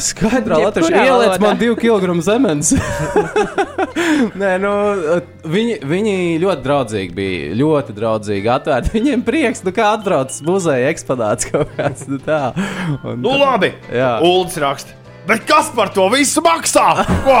[0.00, 2.72] Skaidrā latviešu ieliec man divu kilogramu zemes.
[4.40, 4.70] Nē, nu,
[5.50, 7.50] viņi, viņi ļoti draudzīgi bija.
[7.58, 8.94] Ļoti draudzīgi atvērti.
[8.96, 12.06] Viņiem prieks, nu, kā atbrauc muzeja eksponāts kaut kāds.
[12.10, 12.46] Nu, tā.
[13.02, 13.74] Un, Nu, labi.
[13.92, 14.16] Jā.
[14.24, 14.96] Uldis raksta.
[15.28, 16.86] Bet kas par to visu maksā?
[17.26, 17.36] Ko?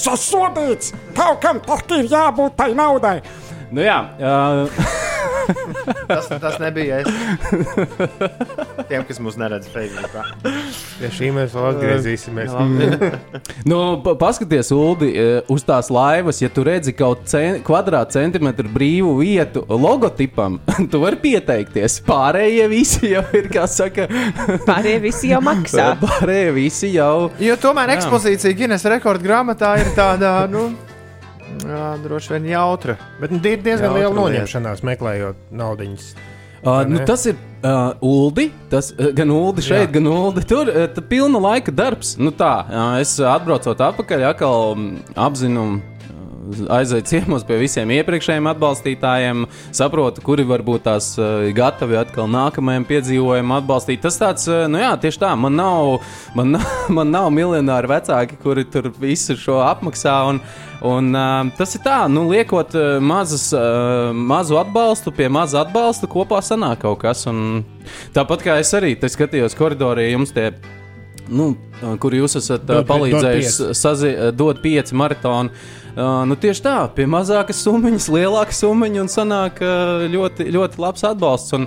[0.00, 0.94] Sasodīts!
[1.16, 3.18] Kaut kam taču ir jābūt tai naudai!
[3.74, 4.68] Nu, jā, uh,
[6.06, 7.08] tas, tas nebija es.
[8.86, 10.22] Tiem, kas mūs neredz Facebookā.
[11.00, 12.54] Pie šī mēs vēl atgriezīsimies.
[13.68, 15.08] nu, pa- paskaties, Ulu,
[15.52, 20.60] uz tās laivas, ja tu redzi kaut cen kvadrātcentimetru brīvu vietu logotipam,
[20.92, 22.00] tu vari pieteikties.
[22.06, 24.06] Pārējie visi jau ir, kā saka,
[24.68, 25.92] Pārējie visi jau maksā.
[26.02, 27.30] Pārējie visi jau.
[27.42, 30.68] Jo tomēr ekspozīcija Guinness rekordu grāmatā ir tāda, nu,
[31.66, 32.96] jā, droši vien jautra.
[33.20, 34.22] Bet nu, ir diezgan Jautra liela lieta.
[34.22, 36.14] noņemšanās, meklējot naudas.
[36.66, 38.48] Uh, nu, tas ir uh, Uldi.
[38.72, 39.92] Tas, uh, gan Uldi šeit, Jā.
[39.98, 40.70] gan Uldi tur.
[40.72, 42.16] Uh, pilna laika darbs.
[42.18, 45.66] Nu, tā, uh, es atbraucot atpakaļ, atkal um, apzinu.
[46.46, 53.56] Aizēju ciemos pie visiem iepriekšējiem atbalstītājiem, saprotu, kuri varbūt tās uh, gatavi atkal nākamajam piedzīvojumam
[53.58, 54.02] atbalstīt.
[54.04, 56.04] Tas tāds, uh, nu jā, tieši tā, man nav,
[56.38, 56.58] man,
[56.96, 60.20] man nav miljonāri vecāki, kuri tur visu šo apmaksā.
[60.30, 60.42] Un,
[60.86, 66.04] Un, uh, tas ir tā, nu, liekot uh, mazas, uh, mazu atbalstu pie maza atbalsta,
[66.12, 67.24] kopā sanāk kaut kas.
[67.30, 67.62] Un
[68.14, 70.50] tāpat kā es arī skatījos koridorā, jums tie.
[71.32, 71.54] Nu,
[71.98, 75.50] kur jūs esat Dod- palīdzējis dod sazi, dot pieci maratonu.
[75.96, 81.06] Uh, nu, tieši tā, pie mazākas summas, lielāka summa un sanāk uh, ļoti, ļoti labs
[81.08, 81.54] atbalsts.
[81.56, 81.62] Un,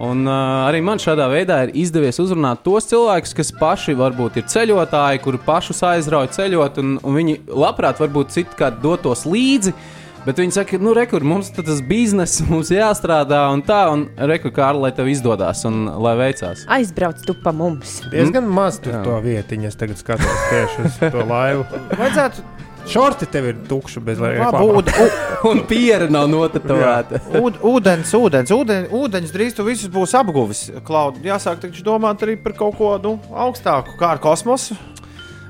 [0.00, 4.46] un uh, arī man šādā veidā ir izdevies uzrunāt tos cilvēkus, kas paši varbūt ir
[4.48, 9.76] ceļotāji, kuri pašus aizrauja ceļot, un, un viņi labprāt varbūt citkārt dotos līdzi.
[10.24, 14.70] Bet viņi saka, nu, rekur, mums tas bizness, mums jāstrādā un tā, un rekur, kā
[14.72, 16.64] lai tev izdodas un lai veicās.
[16.72, 17.98] Aizbrauc tu pa mums.
[18.08, 19.04] Diezgan maz tur Jā.
[19.04, 19.68] to vietiņu.
[19.68, 21.68] Es tagad skatos tieši uz to laivu.
[21.92, 22.53] Vajadzētu.
[22.88, 25.20] Šorti tev ir tukši bez reklāmas.
[25.48, 27.20] Un piera nav notetovēta.
[27.40, 30.66] Ūd, ūdens, ūdens, ūdens, ūdens drīz tu visus būs apguvis.
[30.86, 34.76] Klaud, jāsāk taču domāt arī par kaut ko nu, augstāku, kā ar kosmosu.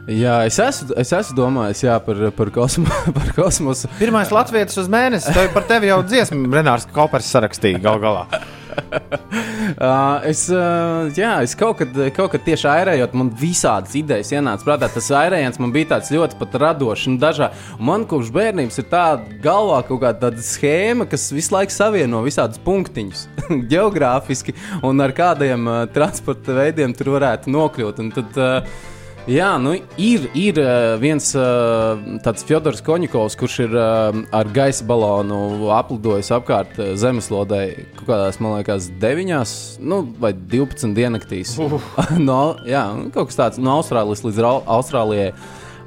[0.04, 3.88] Jā, es esmu, es esmu domājis jā, par, par, kosmo, par kosmosu.
[3.96, 8.26] Pirmais Latvijas uz mēnesi, tev par tevi jau dziesmu Renārs Kopers sarakstīja gal galā.
[9.74, 14.66] Uh, es, uh, jā, es kaut kad, kaut kad tieši airējot, man visādas idejas ienāca
[14.66, 14.88] prātā.
[14.92, 17.64] Tas airējums man bija tāds ļoti radošs un dažāds.
[17.82, 23.26] Man kopš bērnības ir tāda galvā kaut kāda schēma, kas visu laiku savieno visādus punktiņus,
[23.72, 24.54] geogrāfiski
[24.86, 28.04] un ar kādiem uh, transporta veidiem tur varētu nokļūt.
[28.04, 28.92] Un tad, uh,
[29.24, 34.84] Jā, nu ir, ir uh, viens uh, tāds Fjodors Koņikovs, kurš ir uh, ar gaisa
[34.84, 37.62] balonu aplidojis apkārt uh, zemeslodē
[37.96, 41.54] kaut kādās, man liekas, 9 nu, vai 12 diennaktīs.
[42.28, 44.44] no, jā, nu, kaut kas tāds no Austrālijas līdz
[44.76, 45.32] Austrālijai.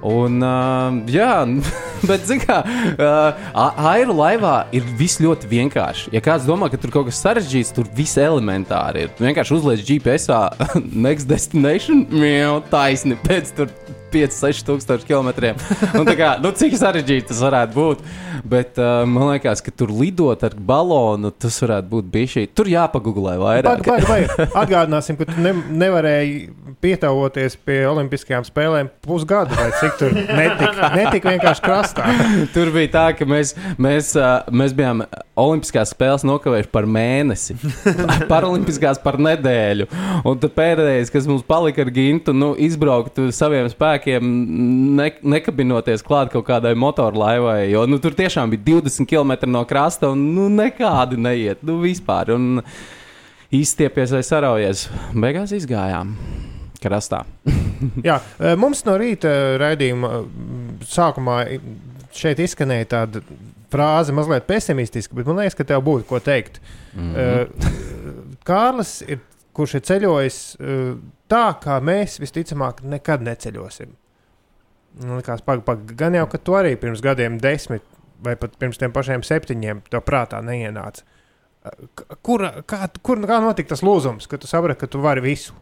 [0.06, 1.32] Un, uh, jā,
[2.07, 2.61] bet, zināmā
[2.98, 3.18] mērā,
[3.52, 6.14] uh, airu laivā ir viss ļoti vienkārši.
[6.15, 9.14] Ja kāds domā, ka tur kaut kas sarežģīts, tur viss elementāri ir.
[9.18, 10.30] Tu vienkārši uzliec GPS,
[11.07, 13.74] next destination, jau taisni pēc tur
[14.14, 15.60] 5-6 tūkstoši kilometriem.
[16.00, 18.06] Un Kā, nu, cik sarežģīti tas varētu būt.
[18.48, 22.38] Bet uh, man liekas, ka tur lidot ar balonu, tas varētu būt bijis.
[22.58, 23.84] Tur jāpagūglē vairāk.
[23.86, 24.50] Baigi, baigi, baigi.
[24.64, 25.54] Atgādināsim, ka tu ne,
[25.84, 26.40] nevarēji
[26.84, 32.10] pietavoties pie Olimpiskajām spēlēm pusgadu vai cik tur netika, netika vienkārši krastā.
[32.56, 35.04] Tur bija tā, ka mēs, mēs, ā, mēs bijām
[35.38, 37.58] Olimpiskās spēles nokavējuši par mēnesi,
[38.32, 39.90] Paralimpiskās par nedēļu.
[40.28, 46.03] Un tad pēdējais, kas mums palika ar Gintu, nu, izbraukt uz saviem spēkiem, ne, nekabinoties
[46.06, 47.69] klāt kaut kādai motorlaivai.
[47.72, 51.64] Jo nu, tur tiešām bija 20 km no krasta un nu, nekādi neiet.
[51.65, 52.34] Nu, vispār.
[52.36, 52.61] Un
[53.53, 54.88] izstiepies vai saraujies.
[55.15, 56.15] Beigās izgājām
[56.84, 57.24] krastā.
[58.07, 60.24] Jā, eh, mums no rīta raidījuma
[60.88, 61.41] sākumā
[62.18, 63.24] šeit izskanēja tāda
[63.72, 66.61] frāze, mazliet pesimistiska, bet man liekas, ka tev būtu ko teikt.
[66.95, 68.38] Mm -hmm.
[68.48, 69.19] Kārlis, ir,
[69.53, 70.95] kurš ir ceļojis eh,
[71.32, 73.94] tā, kā mēs visticamāk nekad neceļosim.
[75.04, 77.86] Man liekas, pag, pag, gan jau, ka tu arī pirms gadiem desmit
[78.24, 81.06] vai pat pirms tiem pašiem septiņiem to prātā neienāca.
[82.24, 85.54] Kur, kā, kur kā notika tas lūzums, ka tu saprati, ka tu vari visu?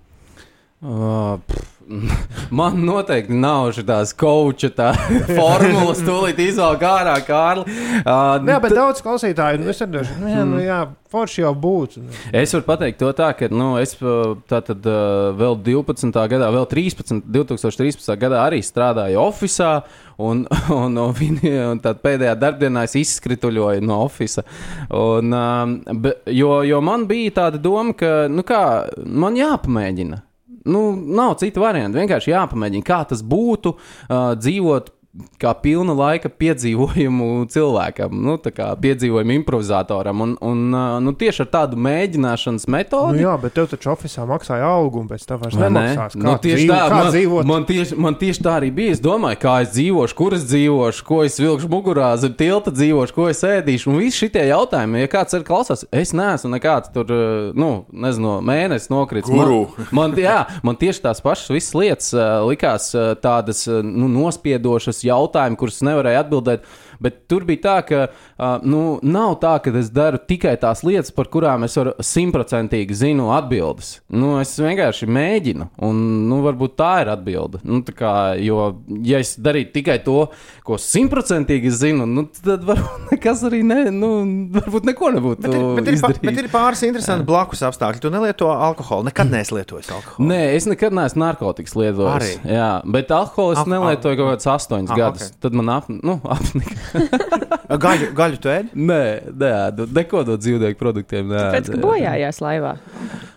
[0.86, 1.75] Uh, pff,
[2.58, 4.92] man noteikti nav šādas koča tā
[5.38, 7.66] formulas, tūlīt izvēlēt ārā, Kārli.
[8.02, 10.80] Uh, Jā, bet daudz klausītāju, nu, es saprotu, nu, jā, nu, jā,
[11.14, 12.02] forši jau būtu.
[12.36, 16.10] Es varu pateikt to tā, ka nu, es uh, tātad uh, vēl 12.
[16.34, 17.22] gadā, vēl 13.
[17.38, 18.12] 2013.
[18.26, 19.86] gadā arī strādāju oficiālā.
[20.26, 24.48] Un, un, un, un tad pēdējā darbdienā es izskrituļoju no oficiāla.
[24.90, 28.64] Um, jo, jo man bija tāda doma, ka nu kā,
[29.04, 30.24] man jāpamēģina.
[30.66, 32.00] Nu, nav citu variantu.
[32.02, 34.95] Vienkārši jāpamēģina, kā tas būtu uh, dzīvot
[35.40, 40.22] kā pilna laika piedzīvojumu cilvēkam, nu, tā kā piedzīvojumu improvizatoram.
[40.26, 40.64] Un, un
[41.06, 43.22] nu, tieši ar tādu mēģināšanas Nu, metodi.
[43.24, 45.80] jā, bet tev taču oficiālā maksāja algu, un pēc tam vairs Vai ne?
[45.80, 46.18] nemaksās.
[46.20, 47.50] Nu, tieši dzīvo, tā, man, dzīvot?
[47.52, 48.96] man, tieši, man tieši tā arī bija.
[48.96, 53.16] Es domāju, kā es dzīvošu, kur es dzīvošu, ko es vilkšu mugurā, zem tilta dzīvošu,
[53.16, 53.92] ko es ēdīšu.
[53.92, 57.14] Un visi šie jautājumi, ja kāds ir klausās, es neesmu nekāds tur,
[57.56, 59.32] nu, nezinu, mēnesis nokritis.
[59.32, 59.62] Guru.
[59.92, 62.12] Man, man, jā, man tieši tās pašas visas lietas
[62.50, 62.90] likās
[63.24, 66.68] tādas nu, nospiedošas jautājumi, kurus nevarēju atbildēt.
[67.04, 71.12] Bet tur bija tā, ka uh, nu, nav tā, ka es daru tikai tās lietas,
[71.16, 74.00] par kurām es simtprocentīgi zinu atbildes.
[74.14, 76.00] Nu, es vienkārši mēģinu, un
[76.30, 77.60] nu, varbūt tā ir atbilde.
[77.68, 78.70] Nu, tā kā, jo,
[79.06, 80.28] ja es darītu tikai to,
[80.66, 84.12] ko simtprocentīgi zinu, nu, tad varbūt nekas arī ne, nu,
[84.56, 86.24] varbūt neko nebūtu Bet ir, bet, ir, izdarījis.
[86.26, 88.02] bet ir pāris interesanti blakus apstākļi.
[88.06, 89.06] Tu nelieto alkoholu.
[89.10, 90.30] Nekad neesi lietojis alkoholu.
[90.32, 92.14] Nē, es nekad neesmu narkotikas lietojis.
[92.16, 92.32] Arī?
[92.56, 95.28] Jā, bet alkoholu es Al- nelietoju kaut kādus astoņus Ah, gadus.
[95.34, 95.40] ok.
[95.46, 96.85] Tad man ap, nu, apnika.
[96.94, 97.62] 哈哈哈哈。
[97.70, 98.74] Gaļu, gaļu tu ēdi?
[98.76, 99.02] Nē,
[99.34, 99.54] nē,
[99.98, 101.30] neko no dzīvnieku produktiem.
[101.32, 102.76] Nē, Pēc tam bojājās laivā.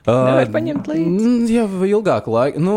[0.09, 1.05] Nevar paņemt līdzi.
[1.05, 2.60] mm, Jau ilgāku laiku.
[2.64, 2.76] Nu,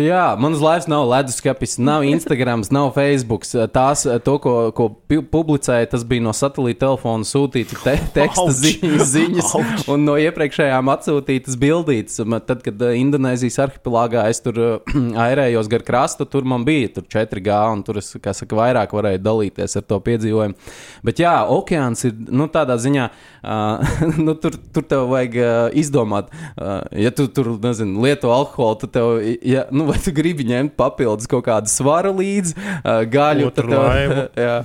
[0.00, 3.46] jā, manas laivas nav leduskapis, nav Instagram, nav Facebook.
[3.70, 4.88] Tās, to, ko, ko
[5.30, 9.52] publicēja, tas bija no satelīta telefona sūtīta te, teksta ziņas, ziņas
[9.94, 12.18] un no iepriekšējām atsūtītas bildītas.
[12.48, 14.58] Tad, kad Indonēzijas arhipelāgā es tur
[14.90, 19.22] airējos gar krastu, tur man bija tur 4G, un tur es, kā saka, vairāk varēju
[19.22, 20.58] dalīties ar to piedzīvojumu.
[21.06, 23.94] Bet jā, okeāns ir nu, tādā ziņā, uh,
[24.26, 25.48] nu, tur, tur tev vajag uh,
[25.80, 29.12] izdomāt, uh, ja tu tur nezinu, lieto alkoholu, tad tev,
[29.44, 33.76] ja, nu, vai tu gribi ņemt papildus kaut kādu svaru līdzi, uh, gaļu, Otru tad
[33.76, 34.16] tev,
[34.46, 34.56] jā,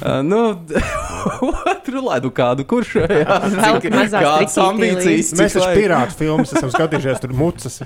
[0.00, 0.42] uh, nu,
[1.72, 5.32] otru laidu kādu, kurš jā, cik- kādas ambīcijas.
[5.38, 7.80] Mēs taču pirātu filmas esam skatījušies, tur mucas.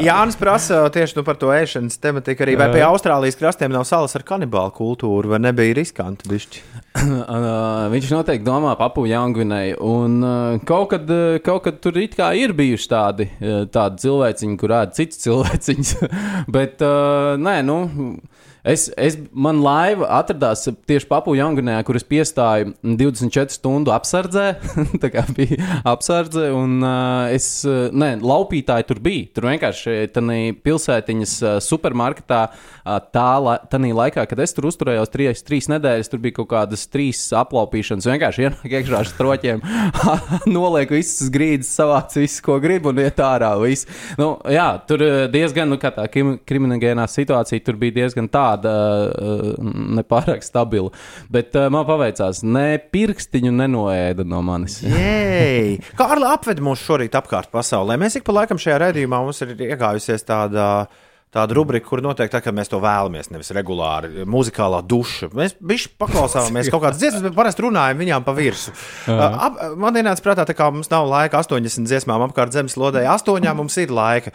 [0.00, 2.56] Jānis prasa tieši nu, par to ēšanas tematiku arī.
[2.60, 6.28] Vai pie Austrālijas krastiem nav salas ar kanibālu kultūru, vai nebija riskanti?
[6.30, 6.64] Bišķi?
[7.20, 9.78] Uh, viņš noteikti domā par Papua Jaungvinēju.
[9.84, 11.98] Un uh, kaut, kad, uh, kaut kad tur
[12.38, 15.94] ir bijuši tādi, uh, tādi cilvēciņi, kur ēd citus cilvēciņus.
[16.56, 17.80] Bet, uh, nē, nu.
[18.60, 24.46] Es, es, man laiva atradās tieši Papua Jaungvinējā, kur es piestāju 24 stundu apsardzē.
[25.02, 29.30] tā kā bija apsardze, un uh, es, nē, laupītāji tur bija.
[29.36, 33.56] Tur vienkārši tādā pilsētiņas uh, supermarketā, uh, tā la,
[34.00, 38.08] laikā, kad es tur uzturējos trīs, trīs nedēļas, tur bija kaut kādas trīs aplaupīšanas.
[38.12, 39.64] Vienkārši ienāk iekšā ar stroķiem,
[40.56, 43.54] noliek visas grīdas, savāc visu, ko grib, un iet ārā.
[43.60, 43.88] Viss.
[44.20, 48.74] Nu, jā, tur diezgan, nu, kā tā krim- kriminogēnā situācija, tur bija diezgan tāda
[49.10, 49.50] uh,
[49.98, 50.92] nepārāk stabila.
[51.32, 54.80] Bet uh, man paveicās, ne pirkstiņu nenoēda no manis.
[56.00, 57.98] Kārli apved mūs šorīt apkārt pasaulē.
[58.00, 60.66] Mēs ik pa laikam šajā redzējumā mums ir iegājusies tāda.
[61.30, 65.28] Tāda rubrika, kur noteikti tā, ka mēs to vēlamies, nevis regulāri, muzikālā duša.
[65.38, 65.54] Mēs
[66.00, 68.74] paklausāmies kaut kādas dziesmas, bet parasti runājam viņām pa virsmu.
[69.14, 73.62] Ap, man ienāca prātā, tā kā mums nav laika 80 dziesmām apkārt zemes lodē, astoņām
[73.62, 74.34] mums ir laika.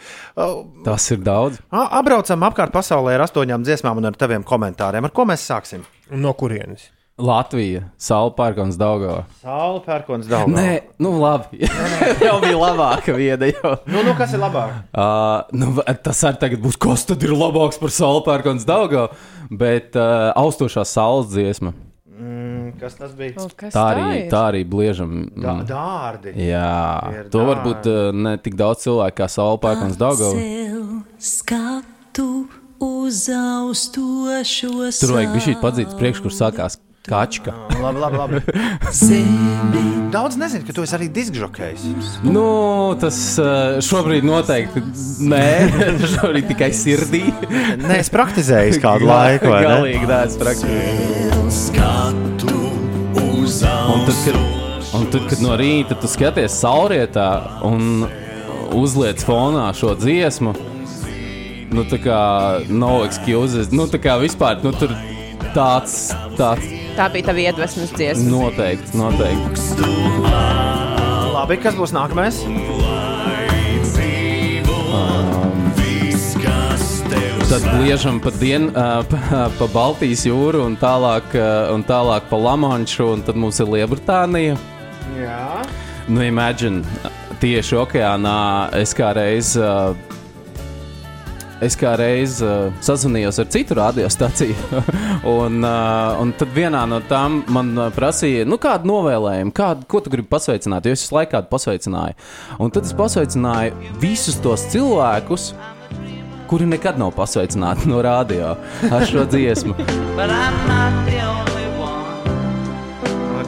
[0.88, 1.60] Tas ir daudz.
[1.68, 5.04] Apbraucam apkārt pasaulē ar astoņām dziesmām un ar taviem komentāriem.
[5.04, 5.84] Ar ko mēs sāksim?
[6.16, 6.95] No kurienes?
[7.16, 9.22] Latvija, Saula Pērkons, Daugava.
[9.40, 10.52] Saula pērkons daudz.
[10.52, 11.62] Nē, nu labi.
[12.26, 13.48] jau bija labāka vieta.
[13.88, 14.74] Nu, nu, kas ir labāk?
[14.92, 15.70] Uh, nu,
[16.04, 19.16] tas arī tagad būs, kas tad ir labāks par Saula Pērkons, Daugava.
[19.48, 21.72] Bet uh, austošā saules dziesma.
[22.04, 23.48] Mm, kas tas bija?
[23.64, 25.22] Tā arī, tā arī bliežam.
[25.32, 25.66] Da- mm.
[25.72, 26.36] dārdi.
[26.50, 26.70] Jā,
[27.16, 31.00] Ir to varbūt uh, ne tik daudz cilvēku kā Saula Pērkons, Daugava.
[31.16, 32.44] skatu
[32.76, 36.76] uz austošo Tur vajag bija šī padzīts priekš, kur sākās
[37.08, 37.54] kačka.
[37.80, 38.40] Labi, labi, labi.
[40.16, 41.82] Daudz nezinu, ka tu esi arī diskžokejs.
[42.24, 42.46] Nu,
[43.00, 44.82] tas uh, šobrīd noteikti
[45.28, 45.48] nē,
[46.14, 47.24] šobrīd tikai sirdī.
[47.82, 49.72] Nē, es praktizēju kādu laiku, vai ne?
[49.72, 51.42] Galīgi, nē, es praktizēju.
[51.56, 52.54] Skatu
[53.36, 54.38] uz Un tad, kad,
[54.98, 57.28] un tad, kad no rīta tu skaties saulrietā
[57.66, 58.06] un
[58.76, 60.54] uzliec fonā šo dziesmu,
[61.76, 62.22] nu tā kā
[62.70, 64.94] no excuses, nu tā kā vispār, nu tur
[65.54, 68.30] tāds, tāds Tā bija tava iedvesmas dziesma.
[68.32, 69.90] noteikti, noteikti.
[71.34, 72.40] Labi, kas būs nākamais?
[77.46, 82.40] Tad bliežam pa, dien, ā, pa, pa Baltijas jūru un tālāk, ā, un tālāk pa
[82.40, 84.56] Lamanšu, un tad mums ir Lielbritānija.
[85.20, 85.44] Jā.
[86.08, 86.80] Nu, imagine,
[87.44, 88.40] tieši okeānā
[88.80, 89.52] es kā reiz.
[89.60, 89.92] ā,
[91.64, 94.56] Es kā reiz uh, sazvanījos ar citu radiostaciju,
[95.38, 100.02] un, uh, un tad vienā no tām man uh, prasīja, nu, kādu novēlējumu, kādu, ko
[100.04, 100.84] tu gribi pasveicināt.
[100.84, 102.14] Jo es visu laiku kādu pasveicināju.
[102.60, 105.54] Un tad es pasveicināju visus tos cilvēkus,
[106.50, 108.52] kuri nekad nav pasveicināti no radio
[108.92, 109.72] ar šo dziesmu.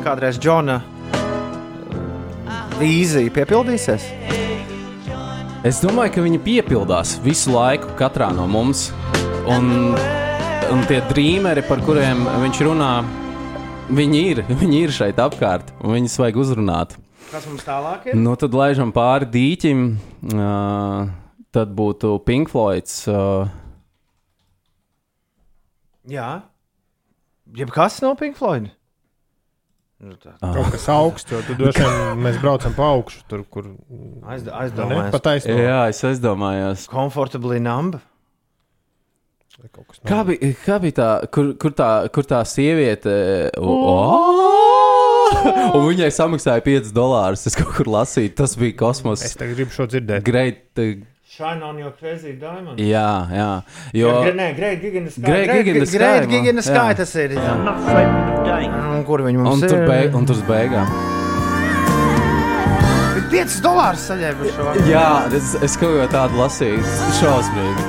[0.08, 0.80] Kādreiz Džona
[2.80, 4.47] vīzija piepildīsies?
[5.66, 8.92] Es domāju, ka viņi piepildās visu laiku, katrā no mums.
[9.50, 9.90] Un,
[10.70, 12.90] un tie drīmeri, par kuriem viņš runā,
[13.90, 16.94] viņi ir, viņi ir šeit apkārt, un viņus vajag uzrunāt.
[17.32, 18.14] Kas mums tālāk ir?
[18.16, 19.82] Nu, tad laižam pāri dīķim.
[20.30, 21.10] Uh,
[21.50, 23.02] tad būtu Pink Floyds.
[23.10, 23.50] Uh,
[26.08, 26.30] Jā.
[27.58, 28.70] Jebkas no Pink Floyd?
[29.98, 30.30] Nu, tā.
[30.38, 33.64] Kaut kas augsts, jo tur droši vien mēs braucam pa augšu, tur, kur
[34.30, 35.10] Aizd- aizdomājies.
[35.10, 35.56] Pataisno.
[35.58, 36.84] Jā, es aizdomājos.
[36.92, 37.98] Comfortably numb.
[40.06, 43.50] Kā bija, kā bija tā, kur, kur tā, kur tā sieviete?
[43.58, 44.54] Oh!
[45.74, 47.42] Un viņai samaksāja 5 dolārus.
[47.50, 49.24] Es kaut kur lasīju, tas bija kosmos.
[49.26, 50.22] Es tagad gribu šo dzirdēt.
[50.24, 50.62] Great.
[51.28, 52.78] Shine on your crazy diamond.
[52.80, 53.48] Jā, jā.
[53.92, 55.26] Jo, Jo, nē, Great Gig in the Sky.
[55.26, 56.64] Great Gig in the Sky, Great Gig in the man.
[56.64, 57.34] Sky tas ir.
[57.36, 57.52] Jā.
[58.96, 59.74] Un kur viņi mums un, ir?
[59.74, 60.88] tur beig, un tur beigām.
[63.28, 64.86] 5 dolārus saņēma par šo.
[64.88, 66.80] Jā, es, es kaut ko tādu lasīju.
[67.20, 67.84] Šausmīgi.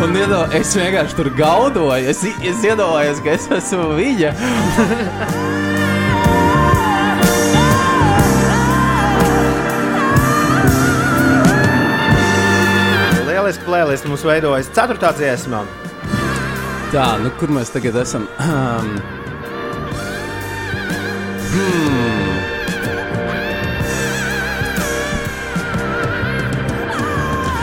[0.00, 2.08] Un iedo, es vienkārši tur gaudoju.
[2.14, 4.32] Es, es iedomājos, ka es esmu viņa.
[13.54, 14.98] Lieliski plēlisti mums veidojas 4.
[15.14, 15.60] dziesmā.
[16.90, 18.26] Tā, nu kur mēs tagad esam?
[18.38, 18.98] Hmm.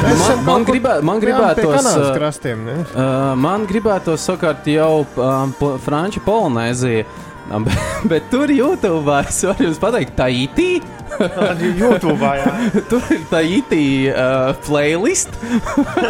[0.01, 6.23] Man, man, gribē, man gribētos, uh, krastiem, uh, man gribētos sakārt jau um, po- Franču
[6.25, 7.30] Polinēziju, um,
[7.65, 7.77] bet,
[8.07, 10.81] bet tur YouTube es varu jums pateikt, tā itī.
[11.59, 12.51] YouTube, jā.
[12.89, 15.33] tur ir tā itī uh, playlist.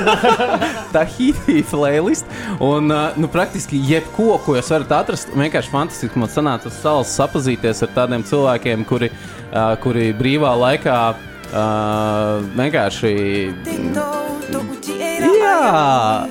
[0.95, 2.29] tā itī playlist.
[2.61, 7.15] Un, uh, nu, praktiski jebko, ko jūs varat atrast, vienkārši fantastiski man sanāca uz salas
[7.17, 9.11] sapazīties ar tādiem cilvēkiem, kuri,
[9.49, 13.15] uh, kuri brīvā laikā uh, vienkārši
[15.41, 16.27] Jā,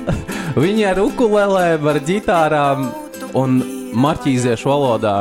[0.55, 2.89] viņi ar ukulēlēm, ar ģitārām
[3.37, 3.61] un
[3.93, 5.15] marķīziešu valodā.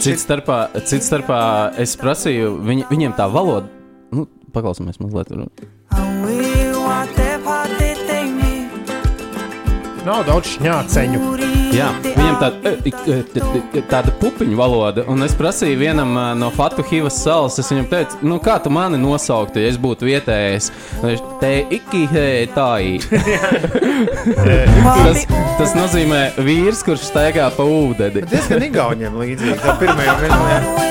[0.00, 1.40] Cits starpā, cits starpā
[1.80, 3.68] es prasīju, viņi, viņiem tā valoda,
[4.16, 4.24] nu,
[4.54, 5.28] paklausāmies mazliet.
[10.08, 11.49] Nav daudz šņāceņu.
[11.70, 12.72] Jā, viņam tāda,
[13.90, 18.18] tāda pupiņu valoda, un es prasīju vienam ā, no Fatu Hivas salas, es viņam teicu,
[18.26, 20.70] nu kā tu mani nosauktu, ja es būtu vietējais?
[21.04, 22.02] Viņš te iki
[22.54, 22.98] tai.
[25.06, 25.24] tas,
[25.60, 28.26] tas nozīmē vīrs, kurš staigā pa ūdeni.
[28.30, 29.58] Diezgan igauniem līdzīgi.
[29.62, 30.88] Tā pirmajā minūtē.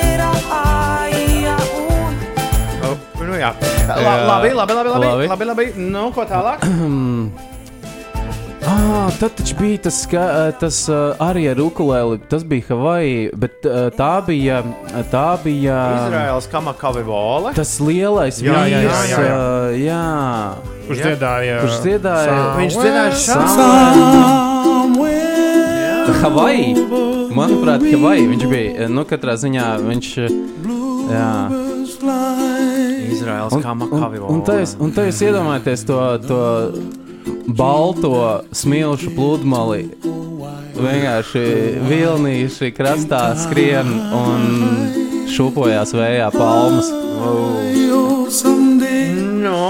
[3.30, 3.52] Nu, jā.
[3.86, 5.26] La, labi, labi, labi, labi, Labi.
[5.30, 5.64] labi, labi.
[5.78, 6.64] Nu, ko tālāk?
[8.66, 10.82] Ah, tad taču bija tas, ka, tas
[11.22, 12.18] arī ar ukulēli.
[12.30, 13.64] Tas bija Havaji, bet
[13.96, 14.60] tā bija.
[15.12, 17.54] Tā bija Izraels kamakavi vole.
[17.56, 19.32] Tas lielais Jā, jā, jā, vīrs, jā, jā.
[19.32, 20.04] ā, jā.
[20.90, 21.56] Kurš dziedāja?
[21.64, 22.36] Kurš dziedāja?
[22.60, 24.50] Viņš dziedāja šādu
[26.20, 26.74] Havaji.
[27.32, 28.88] Manuprāt, Havaji viņš bija.
[28.92, 30.08] Nu, katrā ziņā viņš.
[31.10, 31.32] Jā.
[33.10, 36.38] Izraels kamakavi Un, un, jūs, un tā jūs iedomājaties to, to
[37.46, 39.88] balto smilšu pludmali.
[40.80, 41.44] Vienkārši
[41.90, 44.40] vilnīši krastā skrien un
[45.30, 46.88] šūpojās vējā palmas.
[49.40, 49.60] Nu,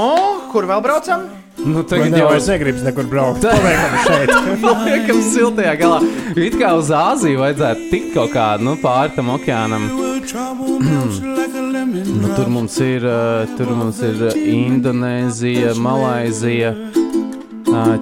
[0.53, 1.21] kur vēl braucam?
[1.61, 3.43] Nu, Tagad jau es negribu nekur braukt.
[3.45, 4.31] Tā- Paliekam šeit.
[4.65, 5.99] Paliekam siltajā galā.
[6.41, 9.83] It kā uz Āziju vajadzētu tikt kaut kā nu, pāri tam okeānam.
[12.21, 16.71] nu, tur mums ir, uh, tur mums ir Indonēzija, Malaizija,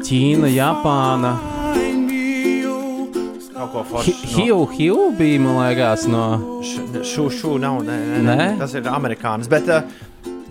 [0.02, 1.32] Ķīna, Japāna.
[3.58, 4.14] Kaut ko foršu.
[4.36, 6.24] Hiu, Hiu bija, man liekas, no.
[7.04, 7.80] Šo, šo nav.
[7.86, 8.36] Nē, nē, nē.
[8.38, 8.48] Nē?
[8.60, 9.50] Tas ir amerikānis.
[9.50, 9.82] Bet uh,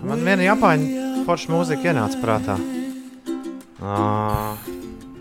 [0.04, 2.58] man viena japāņu forša mūzika ienāca prātā.
[3.78, 4.58] Uh,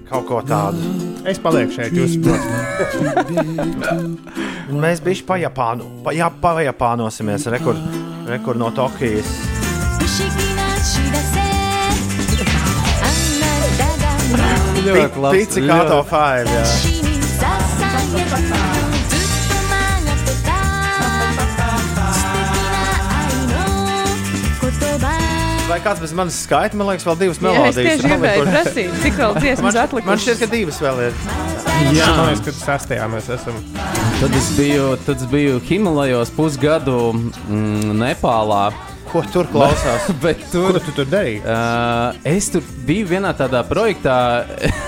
[0.10, 0.84] kaut ko tādu.
[1.28, 3.32] Es palieku šeit, jūs saprotat.
[4.84, 5.88] Mēs bijām pa Japānu.
[6.04, 7.48] Pa, jā, pa Japānosimies.
[7.56, 7.80] Rekur,
[8.28, 9.32] rekur no Tokijas
[14.88, 15.44] ļoti labi.
[15.44, 16.54] Pizzicato 5.
[16.54, 16.98] Jā.
[25.68, 26.78] Vai kāds bez manis skaita?
[26.80, 27.76] Man liekas, vēl divas melodijas.
[27.76, 30.08] Jā, es tieši gribēju prasīt, cik vēl dziesmas atlikušas.
[30.10, 31.18] Man šķiet, ka divas vēl ir.
[31.94, 33.58] Jā, man liekas, ka sastajā mēs esam.
[34.22, 38.64] Tad es biju, tad es biju Himalajos pusgadu mm, Nepālā.
[39.12, 40.10] Ko tur klausās?
[40.24, 41.42] Bet tur, Ko tu tur darīji?
[41.44, 44.18] Uh, es tur biju vienā tādā projektā.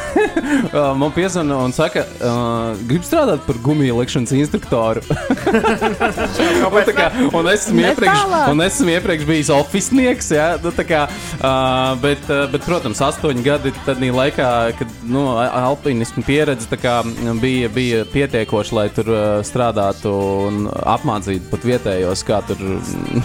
[0.70, 5.02] Uh, Man piezvanīja un saka, uh, grib strādāt par gumiju likšanas instruktoru.
[5.10, 10.30] un, tā kā, un, esmu iepriekš, un esmu iepriekš bijis oficiāls.
[10.34, 14.50] Ja, nu, kā, uh, bet, uh, bet, protams, astoņi gadi tādā laikā,
[14.80, 17.00] kad nu, alpinismu pieredze kā,
[17.42, 20.14] bija, bija pietiekoša, lai tur uh, strādātu
[20.50, 22.62] un apmācītu pat vietējos, kā tur.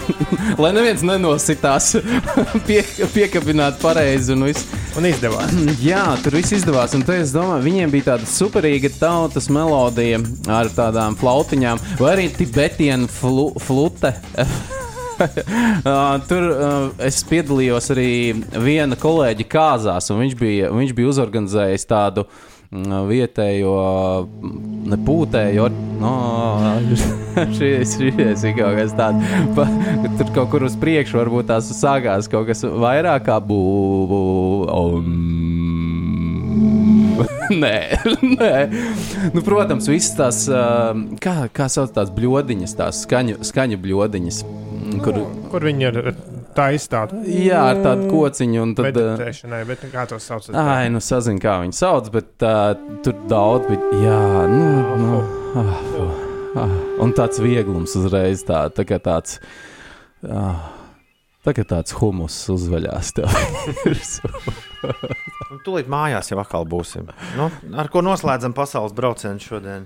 [0.63, 1.93] lai neviens nenositās,
[2.67, 2.81] pie,
[3.13, 4.65] piekabināt pareizi un viss.
[4.95, 5.51] Un izdevās.
[5.83, 6.74] Jā, tur viss izdevās.
[6.75, 10.19] Un te es domāju, viņiem bija tāda superīga tautas melodija
[10.51, 14.11] ar tādām flautiņām, vai arī tibetienu flu, flute.
[15.15, 18.09] Uh, Tur uh, es piedalījos arī
[18.59, 23.77] viena kolēģa kāzās, un viņš bija, viņš bija uzorganizējis tādu mm, vietējo
[24.91, 25.69] nepūtēju.
[26.01, 26.11] No,
[27.55, 29.31] šis, šis ir kaut kas tāds.
[29.55, 29.69] Pa,
[30.19, 34.19] tur kaut kur uz priekšu varbūt tās sākās kaut kas vairāk kā būvu.
[37.63, 37.77] nē,
[38.35, 38.53] nē.
[39.35, 40.43] Nu, protams, visas tās,
[41.23, 44.41] kā, kā sauc tās bludiņas, tās skaņu, skaņu bludiņas.
[45.03, 45.17] Kur,
[45.51, 45.99] Kur viņi ir
[46.55, 47.17] tā izstāta?
[47.27, 48.67] Jā, ar tādu kociņu.
[48.77, 48.99] Tad,
[49.69, 50.47] bet kā to sauc?
[50.53, 52.75] Ai, nu, sazinu, kā viņi sauc, bet uh,
[53.05, 54.03] tur daudz bija.
[54.05, 54.21] Jā,
[54.51, 54.69] nu,
[55.01, 55.19] nu
[55.61, 55.75] ah,
[56.63, 59.39] ah, un tāds vieglums uzreiz, tā, tā kā tāds.
[60.25, 60.71] Ah,
[61.45, 63.35] kā tāds humus uzveļās tev
[63.85, 64.31] virsū.
[65.55, 67.07] Un Tūlīt mājās jau atkal būsim.
[67.39, 67.45] Nu,
[67.79, 69.85] ar ko noslēdzam pasaules braucienu šodien?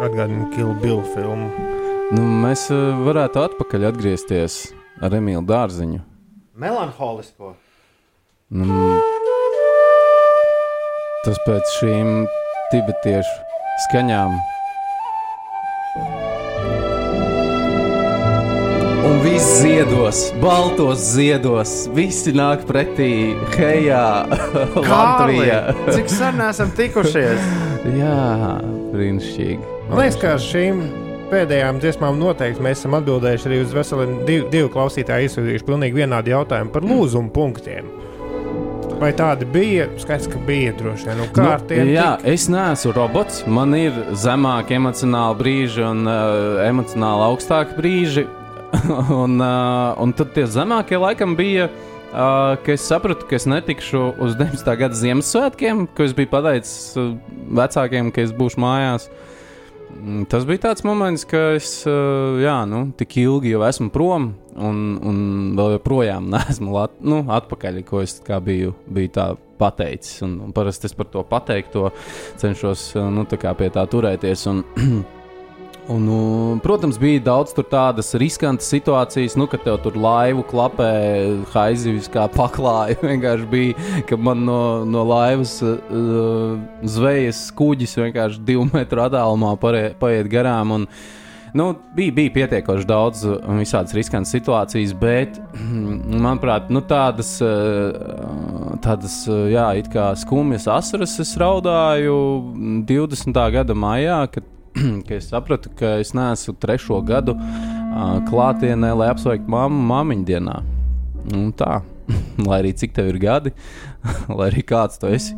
[0.00, 1.50] Atgādini Kill Bill filmu.
[2.16, 4.58] Nu, mēs uh, varētu atpakaļ atgriezties
[5.04, 6.00] ar Emīlu Dārziņu.
[6.56, 7.52] Melanholisko.
[8.56, 8.80] Nu,
[11.26, 12.12] tas pēc šīm
[12.72, 13.36] tibetiešu
[13.90, 14.38] skaņām.
[19.06, 24.26] Un viss ziedos, baltos ziedos, visi nāk pretī, hejā,
[24.90, 25.60] Latvijā.
[25.94, 27.44] Cik sen esam tikušies?
[28.00, 28.56] Jā,
[28.90, 29.74] brīnišķīgi.
[29.92, 30.80] Man liekas, ka šīm
[31.30, 36.32] pēdējām dziesmām noteikti mēs esam atbildējuši arī uz veseliem divu, divu klausītāju izsūtījuši pilnīgi vienādu
[36.34, 37.92] jautājumu par lūzumu punktiem.
[38.98, 39.86] Vai tādi bija?
[40.02, 41.20] Skaidrs, ka bija droši vien.
[41.20, 41.28] Nu,
[41.68, 41.92] tiem?
[41.92, 42.32] jā, tika?
[42.32, 43.44] es neesmu robots.
[43.46, 48.26] Man ir zemāki emocionāli brīži un uh, emocionāli augstāki brīži.
[49.22, 51.68] un, uh, un tad tie zemākie laikam bija.
[52.06, 54.68] Uh, ka es sapratu, ka es netikšu uz 19.
[54.78, 56.94] gada Ziemassvētkiem, ko es biju pateicis
[57.58, 59.08] vecākiem, ka es būšu mājās.
[59.96, 64.30] Mm, Tas bija tāds moments, ka es uh, jā, nu, tik ilgi jau esmu prom,
[64.54, 65.18] un, un
[65.58, 69.26] vēl joprojām neesmu lat, nu, atpakaļ, ko es biju, biju tā
[69.60, 70.22] pateicis.
[70.24, 71.90] Un, un parasti es par to pateikto
[72.40, 74.46] cenšos nu, tā pie tā turēties.
[74.52, 74.64] Un,
[75.88, 80.88] Un, nu, protams, bija daudz tādas riskantas situācijas, nu, kad tev tur laivu klapē,
[81.52, 82.96] haizivis kā paklāja.
[83.06, 90.32] Vienkārši bija, ka man no, no laivas uh, zvejas kuģis vienkārši divu metru attālumā paiet
[90.32, 90.80] garām.
[90.80, 90.90] Un,
[91.56, 95.38] Nu, bija, bija pietiekoši daudz uh, visādas riskantas situācijas, bet,
[96.26, 102.18] manuprāt, nu, tādas, uh, tādas jā, it kā skumjas asaras es raudāju
[102.90, 103.40] 20.
[103.54, 104.50] gada maijā, kad
[105.06, 110.56] ka es sapratu, ka es neesmu trešo gadu uh, klātienē, lai apsveiktu mammu māmiņu dienā.
[111.34, 111.80] Un tā,
[112.46, 113.52] lai arī cik tev ir gadi,
[114.36, 115.36] lai arī kāds tu esi,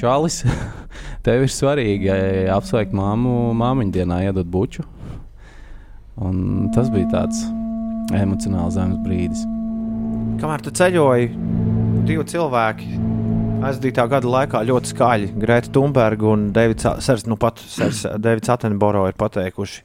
[0.00, 0.42] čalis,
[1.26, 2.10] tev ir svarīgi
[2.52, 4.84] apsveikt mammu māmiņu dienā, iedot buču.
[6.20, 7.46] Un tas bija tāds
[8.12, 9.46] emocionāls zemes brīdis.
[10.40, 11.30] Kamēr tu ceļoji,
[12.08, 13.19] divi cilvēki
[13.66, 15.32] aizdītā gada laikā ļoti skaļi.
[15.40, 17.36] Grēta Thunberga un Sers, nu
[18.54, 19.82] Attenboro ir pateikuši.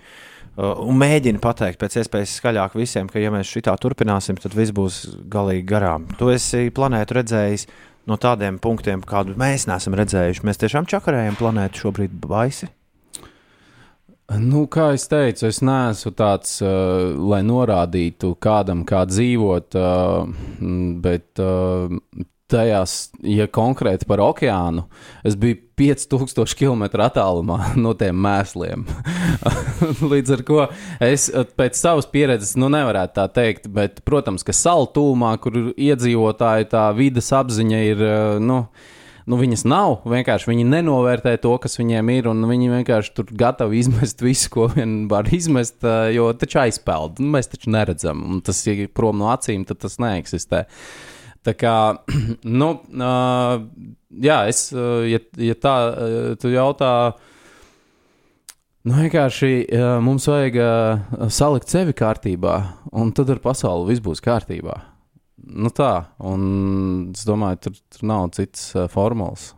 [0.56, 4.72] Uh, un mēģina pateikt pēc iespējas skaļāk visiem, ka, ja mēs šitā turpināsim, tad viss
[4.76, 6.06] būs galīgi garām.
[6.16, 7.68] Tu esi planētu redzējis
[8.08, 10.46] no tādiem punktiem, kādu mēs neesam redzējuši.
[10.48, 12.72] Mēs tiešām čakarējam planētu šobrīd baisi.
[14.32, 20.32] Nu, kā jau teicu, es neesmu tāds, uh, lai norādītu kādam, kā dzīvot, uh,
[21.04, 21.92] bet uh,
[22.52, 24.86] tajās, ja konkrēti par okeānu,
[25.26, 28.86] es biju 5000 km attālumā no tiem mēsliem.
[30.14, 30.66] Līdz ar to
[31.04, 36.70] es uh, pēc savas pieredzes nu, nevarētu tā teikt, bet, protams, ka saltūmā, kur iedzīvotāji
[36.74, 38.06] tā vidas apziņa ir.
[38.06, 38.66] uh, Nu,
[39.30, 40.04] nu, viņas nav.
[40.10, 44.68] Vienkārši viņi nenovērtē to, kas viņiem ir, un viņi vienkārši tur gatavi izmest visu, ko
[44.74, 47.22] vien var izmest, ā, jo taču aizpeld.
[47.24, 50.66] Nu, mēs taču neredzam, un tas ir prom no acīm, tad tas neeksistē.
[51.46, 51.76] Tā kā,
[52.62, 53.56] nu, uh,
[54.26, 56.92] jā, es, uh, ja, ja tā, uh, tu jautā,
[58.88, 62.56] nu, vienkārši uh, mums vajag uh, salikt sevi kārtībā,
[62.98, 64.80] un tad ar pasauli viss būs kārtībā.
[65.46, 69.52] Nu tā, un es domāju, tur, tur nav citas uh, formulas.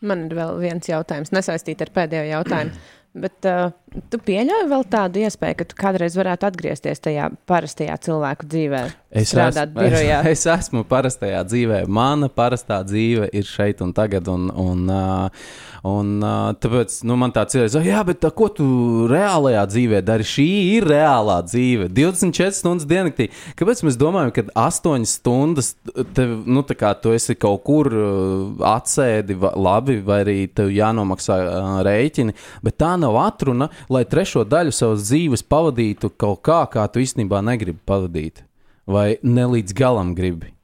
[0.00, 2.78] Man ir vēl viens jautājums, nesaistīts ar pēdējo jautājumu.
[3.22, 3.70] Bet uh,
[4.12, 8.82] tu pieļauj vēl tādu iespēju, ka tu kādreiz varētu atgriezties tajā parastajā cilvēku dzīvē?
[9.22, 10.20] Es esmu, birojā.
[10.28, 11.82] Es, es esmu parastajā dzīvē.
[11.90, 14.28] Mana parastā dzīve ir šeit un tagad.
[14.32, 15.48] Un, un, uh,
[15.88, 18.66] un, uh, tāpēc nu, man tāds ir, jā, bet tā, ko tu
[19.10, 20.26] reālajā dzīvē dari?
[20.28, 20.46] Šī
[20.78, 21.88] ir reālā dzīve.
[21.94, 23.28] 24 stundas diennaktī.
[23.58, 25.72] Kāpēc mēs domājam, ka 8 stundas
[26.16, 30.72] tev, nu, tā kā tu esi kaut kur uh, atsēdi, va, labi, vai arī tev
[30.74, 32.36] jānomaksā uh, rēķini,
[32.66, 37.42] bet tā nav atruna, lai trešo daļu savas dzīves pavadītu kaut kā, kā tu īstenībā
[37.44, 38.44] negribi pavadīt
[38.88, 40.57] vai ne līdz galam gribi.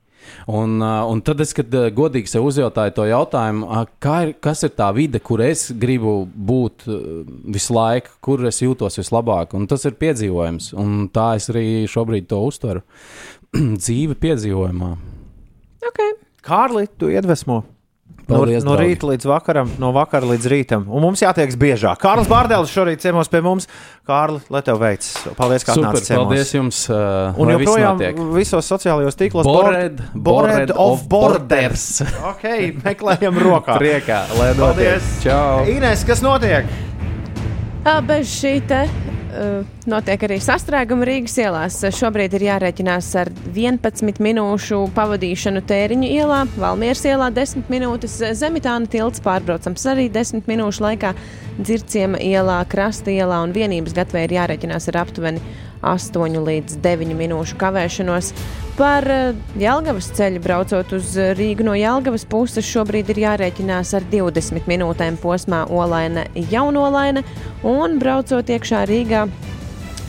[0.47, 4.65] Un, uh, un tad es, kad uh, godīgi sev uzjautāju to jautājumu, kā ir, kas
[4.67, 7.03] ir tā vide, kur es gribu būt uh,
[7.55, 10.73] visu laiku, kur es jūtos vislabāk, un tas ir piedzīvojums.
[10.81, 12.85] Un tā es arī šobrīd to uztveru.
[13.85, 14.95] Dzīve piedzīvojumā.
[15.85, 16.19] Okay.
[16.45, 17.63] Kārli, tu iedvesmo.
[18.25, 18.95] No, Paldies, no draugi.
[18.95, 20.85] rīta līdz vakaram, no vakara līdz rītam.
[20.89, 21.99] Un mums jātiekas biežāk.
[22.01, 23.67] Kārlis Bārdēlis šorīt ciemos pie mums.
[24.09, 25.11] Kārli, lai tev veicas.
[25.37, 26.07] Paldies, ka ciemos.
[26.09, 26.79] paldies jums.
[26.89, 28.01] Uh, Un joprojām
[28.33, 32.01] visos sociālajos tīklos Bored- Bored, Bored of of Borders.
[32.33, 32.49] ok,
[32.81, 33.77] meklējam rokā.
[33.77, 34.65] Priekā, lai notiek.
[34.65, 35.13] Paldies.
[35.27, 35.67] Čau.
[35.69, 36.65] Ines, kas notiek?
[38.09, 38.87] Bez šī te
[39.91, 41.79] notiek arī sastrēguma Rīgas ielās.
[41.97, 49.23] Šobrīd ir jārēķinās ar 11 minūšu pavadīšanu tēriņu ielā, Valmieras ielā 10 minūtes, Zemitāna tilts
[49.25, 51.15] pārbraucams arī 10 minūšu laikā,
[51.59, 55.43] Dzirciema ielā, Krasta ielā un vienības gatvē ir jārēķinās ar aptuveni
[55.93, 58.33] 8 līdz 9 minūšu kavēšanos.
[58.79, 64.71] Par uh, Jelgavas ceļu braucot uz Rīgu no Jelgavas puses šobrīd ir jārēķinās ar 20
[64.71, 67.23] minūtēm posmā Olaina Jaunolaina
[67.63, 69.29] un braucot iekšā Rīgā.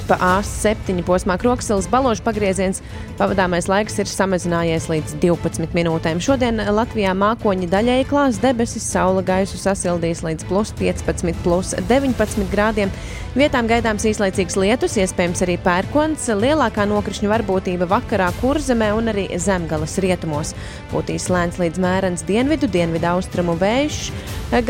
[0.06, 2.82] Pa A7 posmā Kroksilas baložu pagrieziens
[3.18, 6.22] pavadāmais laiks ir samazinājies līdz 12 minūtēm.
[6.22, 12.94] Šodien Latvijā mākoņi daļai klās debesis, saula gaisu sasildīs līdz plus 15, plus 19 grādiem.
[13.36, 16.30] Vietām gaidāms īslaicīgs lietus, iespējams arī pērkons.
[16.40, 20.54] Lielākā nokrišņu varbūtība vakarā kurzemē un arī zemgales rietumos.
[20.94, 24.00] Būtīs lēns līdz mērens dienvidu, dienvidu austrumu vējš.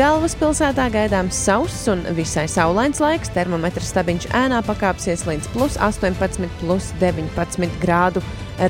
[0.00, 3.30] Galvaspilsētā gaidāms sauss un visai saulains laiks.
[3.36, 8.22] Termometrs stabiņš ēnā pakāpsies līdz plus 18, plus 19 grādu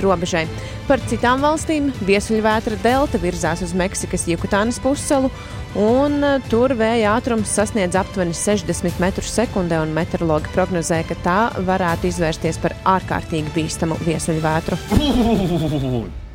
[0.03, 0.47] robežai.
[0.87, 5.31] Par citām valstīm viesuļvētra delta virzās uz Meksikas Jukutānas pussalu,
[5.79, 9.47] un eh, tur vēja ātrums sasniedz aptuveni 60 m2,
[9.83, 14.79] un meteorologi prognozē, ka tā varētu izvērsties par ārkārtīgi bīstamu viesuļvētru.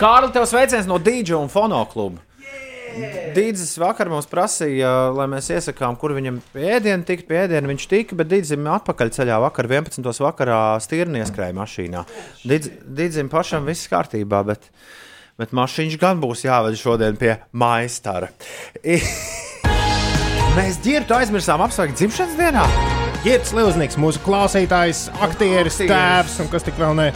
[0.00, 2.18] Kārli, tev sveiciens no Dīdža un Fono kluba.
[3.34, 7.26] Dīdzis vakar mums prasīja, lai mēs iesakām, kur viņam pēdienu tikt.
[7.30, 10.10] Pēdienu viņš tika, bet Dīdzim atpakaļ ceļā vakar 11.
[10.24, 12.04] vakarā stīrni ieskrēja mašīnā.
[12.46, 14.70] Dīdz, Dīdzim pašam viss kārtībā, bet,
[15.40, 18.30] bet mašīņš gan būs jāved šodien pie maistara.
[20.54, 22.68] Mēs ģirtu aizmirsām apsveikt dzimšanas dienā.
[23.24, 27.08] Girts Lielznieks, mūsu klausītājs, aktieris, tēvs un kas tik vēl ne.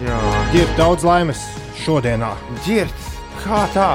[0.00, 0.18] Jā.
[0.54, 1.42] Girt daudz laimes
[1.82, 2.32] šodienā.
[2.64, 3.08] Ģirt,
[3.42, 3.90] kā tā?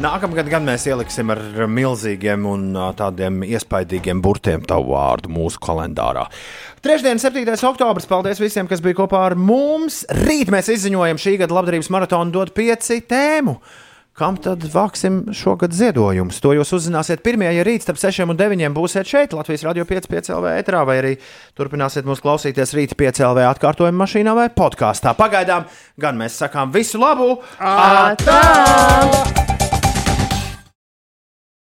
[0.00, 2.62] Nākamgad gan mēs ieliksim ar milzīgiem un
[2.96, 6.22] tādiem iespaidīgiem burtiem tavu vārdu mūsu kalendārā.
[6.80, 7.44] Trešdien, 7.
[7.68, 8.08] oktobris.
[8.08, 10.06] Paldies visiem, kas bija kopā ar mums.
[10.22, 13.58] Rīt mēs izziņojam šī gada labdarības maratonu dot pieci tēmu.
[14.16, 16.40] Kam tad vāksim šogad ziedojumus?
[16.44, 20.32] To jūs uzzināsiet pirmie, ja rīt starp 6 un 9 būsiet šeit, Latvijas radio 5,5
[20.38, 21.12] LV ētrā, vai arī
[21.60, 25.12] turpināsiet mūs klausīties rīta 5 LV atkārtojuma mašīnā vai podkāstā.
[25.20, 25.68] Pagaidām
[26.00, 27.38] gan mēs sakām visu labu!
[27.60, 29.49] Atā!